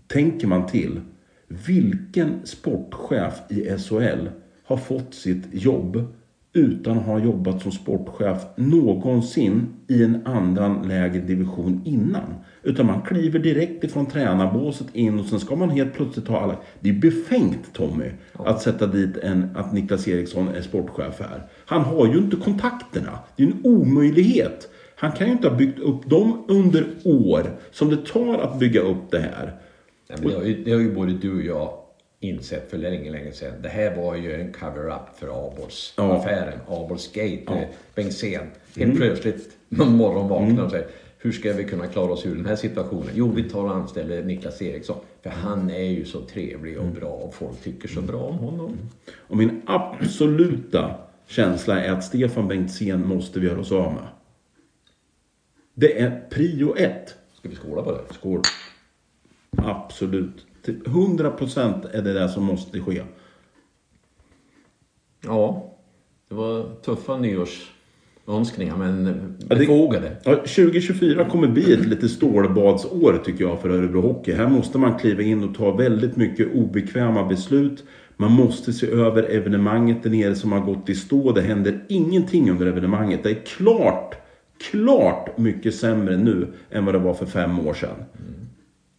Tänker 0.08 0.48
man 0.48 0.68
till, 0.68 1.02
vilken 1.48 2.46
sportchef 2.46 3.34
i 3.50 3.78
SHL 3.78 4.30
har 4.64 4.78
fått 4.78 5.14
sitt 5.14 5.44
jobb 5.52 6.08
utan 6.56 6.98
att 6.98 7.06
ha 7.06 7.20
jobbat 7.20 7.62
som 7.62 7.72
sportchef 7.72 8.38
någonsin 8.56 9.68
i 9.88 10.04
en 10.04 10.28
annan 10.28 10.88
lägre 10.88 11.22
division 11.22 11.82
innan. 11.86 12.34
Utan 12.64 12.86
man 12.86 13.02
kliver 13.02 13.40
direkt 13.40 13.84
ifrån 13.84 14.06
tränarbåset 14.06 14.88
in 14.94 15.20
och 15.20 15.26
sen 15.26 15.40
ska 15.40 15.56
man 15.56 15.70
helt 15.70 15.94
plötsligt 15.94 16.28
ha 16.28 16.40
alla... 16.40 16.58
Det 16.80 16.90
är 16.90 16.94
befängt 16.94 17.74
Tommy 17.74 18.12
att 18.34 18.62
sätta 18.62 18.88
dit 18.88 19.18
en, 19.18 19.50
att 19.56 19.74
Niklas 19.74 20.08
Eriksson 20.08 20.48
är 20.48 20.62
sportchef 20.62 21.20
här. 21.20 21.48
Han 21.66 21.82
har 21.82 22.08
ju 22.08 22.18
inte 22.18 22.36
kontakterna. 22.36 23.20
Det 23.36 23.44
är 23.44 23.48
en 23.48 23.60
omöjlighet. 23.64 24.70
Han 24.96 25.12
kan 25.12 25.28
ju 25.28 25.34
inte 25.34 25.50
ha 25.50 25.56
byggt 25.56 25.80
upp 25.80 26.10
dem 26.10 26.46
under 26.48 26.86
år 27.04 27.44
som 27.72 27.90
det 27.90 28.06
tar 28.06 28.38
att 28.38 28.60
bygga 28.60 28.82
upp 28.82 29.12
det 29.12 29.20
här. 29.20 29.60
Nej, 30.10 30.18
men 30.22 30.30
det, 30.30 30.36
har 30.36 30.44
ju, 30.44 30.64
det 30.64 30.72
har 30.72 30.80
ju 30.80 30.96
både 30.96 31.14
du 31.14 31.36
och 31.36 31.42
jag 31.42 31.85
insett 32.20 32.70
för 32.70 32.78
länge, 32.78 33.12
länge 33.12 33.32
sedan. 33.32 33.62
Det 33.62 33.70
här 33.70 33.96
var 33.96 34.16
ju 34.16 34.42
en 34.42 34.54
cover-up 34.54 35.20
för 35.20 35.28
Abords-affären. 35.28 36.60
Abords-gate. 36.68 37.44
Ja. 37.46 37.66
Bengtzén. 37.96 38.48
Helt 38.76 38.96
plötsligt 38.96 39.58
någon 39.70 39.96
morgon 39.96 40.28
vaknar 40.28 40.64
och 40.64 40.72
säger 40.72 40.88
hur 41.18 41.32
ska 41.32 41.54
vi 41.54 41.64
kunna 41.64 41.88
klara 41.88 42.12
oss 42.12 42.26
ur 42.26 42.36
den 42.36 42.46
här 42.46 42.56
situationen? 42.56 43.10
Jo, 43.14 43.32
vi 43.32 43.44
tar 43.44 43.64
och 43.64 43.76
anställer 43.76 44.24
Niklas 44.24 44.62
Eriksson. 44.62 44.98
För 45.22 45.30
han 45.30 45.70
är 45.70 45.84
ju 45.84 46.06
så 46.06 46.22
trevlig 46.22 46.78
och 46.80 46.86
bra 46.86 47.10
och 47.10 47.34
folk 47.34 47.64
tycker 47.64 47.88
så 47.88 48.02
bra 48.02 48.20
om 48.20 48.38
honom. 48.38 48.78
Och 49.16 49.38
min 49.38 49.62
absoluta 49.66 50.96
känsla 51.28 51.84
är 51.84 51.92
att 51.92 52.04
Stefan 52.04 52.48
Bengtzén 52.48 53.08
måste 53.08 53.40
vi 53.40 53.48
göra 53.48 53.60
oss 53.60 53.72
av 53.72 53.94
med. 53.94 54.08
Det 55.74 56.02
är 56.02 56.24
prio 56.30 56.76
ett. 56.76 57.16
Ska 57.34 57.50
vi 57.50 57.56
skåla 57.56 57.82
på 57.82 57.92
det? 57.92 58.14
Skål. 58.14 58.42
Absolut. 59.58 60.46
Till 60.66 60.82
100% 60.86 61.86
är 61.92 62.02
det 62.02 62.14
det 62.14 62.30
som 62.30 62.44
måste 62.44 62.80
ske. 62.80 63.02
Ja, 65.26 65.72
det 66.30 66.36
var 66.36 66.82
tuffa 66.86 67.18
nyårsönskningar 67.18 68.78
men 68.78 69.04
det- 69.40 69.56
befogade. 69.56 70.16
Ja, 70.24 70.36
2024 70.36 71.26
kommer 71.30 71.48
bli 71.48 71.74
ett 71.74 71.86
lite 71.86 72.10
stålbadsår 72.10 73.22
tycker 73.26 73.44
jag 73.44 73.62
för 73.62 73.70
Örebro 73.70 74.02
Hockey. 74.02 74.34
Här 74.34 74.48
måste 74.50 74.78
man 74.78 75.00
kliva 75.00 75.22
in 75.22 75.44
och 75.44 75.56
ta 75.56 75.72
väldigt 75.72 76.16
mycket 76.16 76.56
obekväma 76.56 77.24
beslut. 77.28 77.84
Man 78.18 78.32
måste 78.32 78.74
se 78.74 78.88
över 78.88 79.24
evenemanget 79.24 80.04
där 80.04 80.10
nere 80.10 80.36
som 80.36 80.52
har 80.52 80.60
gått 80.60 80.90
i 80.90 80.96
stå. 80.96 81.32
Det 81.32 81.42
händer 81.42 81.86
ingenting 81.90 82.52
under 82.52 82.66
evenemanget. 82.66 83.24
Det 83.24 83.30
är 83.30 83.42
klart, 83.46 84.16
klart 84.72 85.38
mycket 85.38 85.76
sämre 85.76 86.18
nu 86.18 86.54
än 86.72 86.86
vad 86.86 86.96
det 86.96 87.00
var 87.00 87.14
för 87.14 87.26
fem 87.26 87.60
år 87.68 87.74
sedan. 87.74 88.04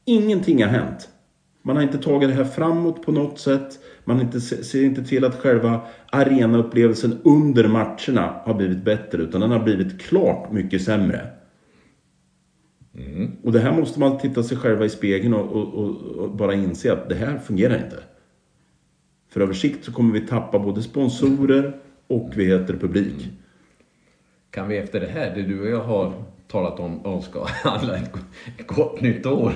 Ingenting 0.05 0.63
har 0.63 0.71
hänt. 0.71 1.09
Man 1.67 1.77
har 1.77 1.83
inte 1.83 1.99
tagit 1.99 2.29
det 2.29 2.35
här 2.35 2.45
framåt 2.45 3.03
på 3.03 3.13
något 3.13 3.39
sätt. 3.39 3.79
Man 4.05 4.21
inte, 4.21 4.41
ser 4.41 4.85
inte 4.85 5.05
till 5.05 5.25
att 5.25 5.35
själva 5.35 5.81
arenaupplevelsen 6.11 7.19
under 7.25 7.69
matcherna 7.69 8.41
har 8.45 8.55
blivit 8.55 8.85
bättre. 8.85 9.23
Utan 9.23 9.41
den 9.41 9.51
har 9.51 9.63
blivit 9.63 10.01
klart 10.01 10.53
mycket 10.53 10.83
sämre. 10.83 11.27
Och 13.43 13.53
det 13.53 13.61
här 13.61 13.73
måste 13.73 14.01
man 14.01 14.19
titta 14.19 14.43
sig 14.43 14.57
själva 14.57 14.85
i 14.85 14.89
spegeln 14.89 15.35
och, 15.35 15.53
och, 15.53 15.75
och, 15.75 16.01
och 16.17 16.31
bara 16.31 16.55
inse 16.55 16.93
att 16.93 17.09
det 17.09 17.15
här 17.15 17.39
fungerar 17.39 17.85
inte. 17.85 17.99
För 19.29 19.41
över 19.41 19.55
sikt 19.55 19.85
så 19.85 19.93
kommer 19.93 20.13
vi 20.13 20.27
tappa 20.27 20.59
både 20.59 20.83
sponsorer 20.83 21.77
och 22.07 22.33
vi 22.37 22.45
heter 22.45 22.75
publik. 22.75 23.29
Kan 24.51 24.69
vi 24.69 24.77
efter 24.77 25.01
det 25.01 25.07
här, 25.07 25.35
det 25.35 25.43
du 25.43 25.61
och 25.61 25.69
jag 25.69 25.85
har 25.85 26.13
talat 26.49 26.81
om, 26.81 27.01
önska 27.05 27.39
alla 27.65 27.97
ett 27.97 28.13
gott 28.67 29.01
nytt 29.01 29.27
år? 29.27 29.53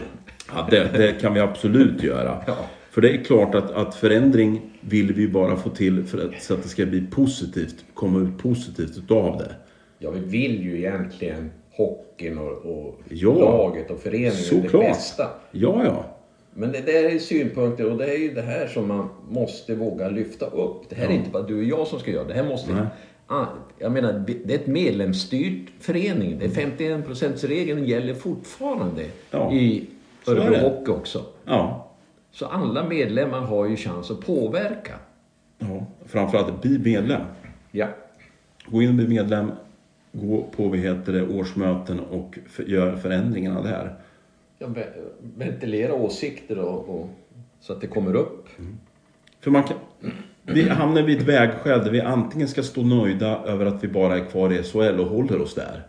Ja, 0.54 0.66
det, 0.70 0.90
det 0.92 1.20
kan 1.20 1.34
vi 1.34 1.40
absolut 1.40 2.02
göra. 2.02 2.42
Ja. 2.46 2.56
För 2.90 3.00
det 3.00 3.10
är 3.10 3.24
klart 3.24 3.54
att, 3.54 3.70
att 3.70 3.94
förändring 3.94 4.60
vill 4.80 5.12
vi 5.12 5.28
bara 5.28 5.56
få 5.56 5.70
till 5.70 6.04
för 6.04 6.18
att, 6.18 6.42
så 6.42 6.54
att 6.54 6.62
det 6.62 6.68
ska 6.68 6.86
bli 6.86 7.00
positivt, 7.10 7.84
komma 7.94 8.18
ut 8.20 8.38
positivt 8.38 8.96
utav 8.96 9.38
det. 9.38 9.54
Ja, 9.98 10.10
vi 10.10 10.20
vill 10.20 10.62
ju 10.62 10.78
egentligen 10.78 11.50
hockeyn 11.72 12.38
och, 12.38 12.52
och 12.52 13.00
Ja, 13.08 13.32
laget 13.34 13.90
och 13.90 14.00
föreningen 14.00 14.30
det 14.32 14.36
såklart. 14.36 14.82
bästa. 14.82 15.28
Ja, 15.50 15.82
ja. 15.84 16.04
Men 16.54 16.72
det 16.72 16.80
där 16.80 17.14
är 17.14 17.18
synpunkter 17.18 17.90
och 17.90 17.98
det 17.98 18.04
är 18.14 18.18
ju 18.18 18.34
det 18.34 18.42
här 18.42 18.66
som 18.66 18.88
man 18.88 19.08
måste 19.28 19.74
våga 19.74 20.08
lyfta 20.08 20.46
upp. 20.46 20.82
Det 20.88 20.96
här 20.96 21.08
är 21.08 21.12
inte 21.12 21.30
bara 21.30 21.42
du 21.42 21.58
och 21.58 21.64
jag 21.64 21.86
som 21.86 21.98
ska 22.00 22.10
göra 22.10 22.24
det. 22.28 22.34
här 22.34 22.44
måste... 22.48 22.72
Nej. 22.72 22.82
Ah, 23.26 23.46
jag 23.78 23.92
menar, 23.92 24.24
det 24.44 24.54
är 24.54 24.58
ett 24.58 24.66
medlemsstyrt 24.66 25.68
förening. 25.80 26.38
Det 26.38 26.44
är 26.44 26.48
51 26.50 27.44
regeln 27.44 27.84
gäller 27.84 28.14
fortfarande 28.14 29.02
Ja, 29.30 29.52
i 29.52 29.86
Örebro. 30.26 30.54
Hockey 30.68 30.90
också. 30.92 31.24
Ja. 31.44 31.86
Så 32.30 32.46
alla 32.46 32.84
medlemmar 32.88 33.40
har 33.40 33.66
ju 33.68 33.76
chans 33.76 34.10
att 34.10 34.20
påverka. 34.20 34.94
ja. 35.58 35.86
Framförallt 36.06 36.62
bli 36.62 36.78
medlem. 36.78 37.22
Ja. 37.70 37.86
Gå 38.66 38.82
in 38.82 38.88
och 38.88 38.94
bli 38.94 39.08
medlem. 39.08 39.52
Gå 40.12 40.42
på 40.56 40.68
vad 40.68 40.78
heter 40.78 41.12
det, 41.12 41.26
årsmöten 41.28 42.00
och 42.00 42.38
för, 42.48 42.62
gör 42.62 42.96
förändringarna 42.96 43.62
där. 43.62 43.94
Ja, 44.58 44.66
ve- 44.66 44.88
ventilera 45.36 45.94
åsikter 45.94 46.58
och, 46.58 46.88
och, 47.00 47.08
så 47.60 47.72
att 47.72 47.80
det 47.80 47.86
kommer 47.86 48.14
upp. 48.16 48.48
För 49.40 49.50
man 49.50 49.62
kan, 49.62 49.76
vi 50.42 50.68
hamnar 50.68 51.02
vid 51.02 51.18
ett 51.20 51.28
vägskäl 51.28 51.84
där 51.84 51.90
vi 51.90 52.00
antingen 52.00 52.48
ska 52.48 52.62
stå 52.62 52.82
nöjda 52.82 53.38
över 53.44 53.66
att 53.66 53.84
vi 53.84 53.88
bara 53.88 54.16
är 54.18 54.24
kvar 54.24 54.52
i 54.52 54.62
SHL 54.62 55.00
och 55.00 55.06
håller 55.06 55.40
oss 55.42 55.54
där. 55.54 55.82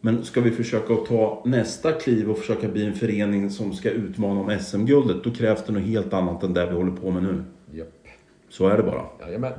Men 0.00 0.24
ska 0.24 0.40
vi 0.40 0.50
försöka 0.50 0.94
att 0.94 1.06
ta 1.06 1.42
nästa 1.44 1.92
kliv 1.92 2.30
och 2.30 2.38
försöka 2.38 2.68
bli 2.68 2.86
en 2.86 2.94
förening 2.94 3.50
som 3.50 3.72
ska 3.72 3.90
utmana 3.90 4.40
om 4.40 4.58
SM-guldet, 4.60 5.24
då 5.24 5.30
krävs 5.30 5.64
det 5.66 5.72
något 5.72 5.82
helt 5.82 6.12
annat 6.12 6.42
än 6.42 6.54
det 6.54 6.66
vi 6.66 6.74
håller 6.74 6.92
på 6.92 7.10
med 7.10 7.22
nu. 7.22 7.42
Japp. 7.78 7.88
Så 8.48 8.68
är 8.68 8.76
det 8.76 8.82
bara. 8.82 9.02
Jajamän. 9.20 9.52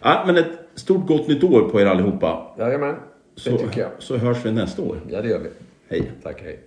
Ja, 0.00 0.24
men 0.26 0.36
ett 0.36 0.50
stort 0.74 1.06
gott 1.06 1.28
nytt 1.28 1.44
år 1.44 1.68
på 1.68 1.80
er 1.80 1.86
allihopa. 1.86 2.54
Jajamän. 2.58 2.94
Det 3.34 3.40
Så, 3.40 3.58
tycker 3.58 3.80
jag. 3.80 3.90
så 3.98 4.16
hörs 4.16 4.44
vi 4.44 4.52
nästa 4.52 4.82
år. 4.82 5.00
Ja, 5.10 5.22
det 5.22 5.28
gör 5.28 5.38
vi. 5.38 5.48
Hej. 5.88 6.12
Tack, 6.22 6.42
hej. 6.42 6.60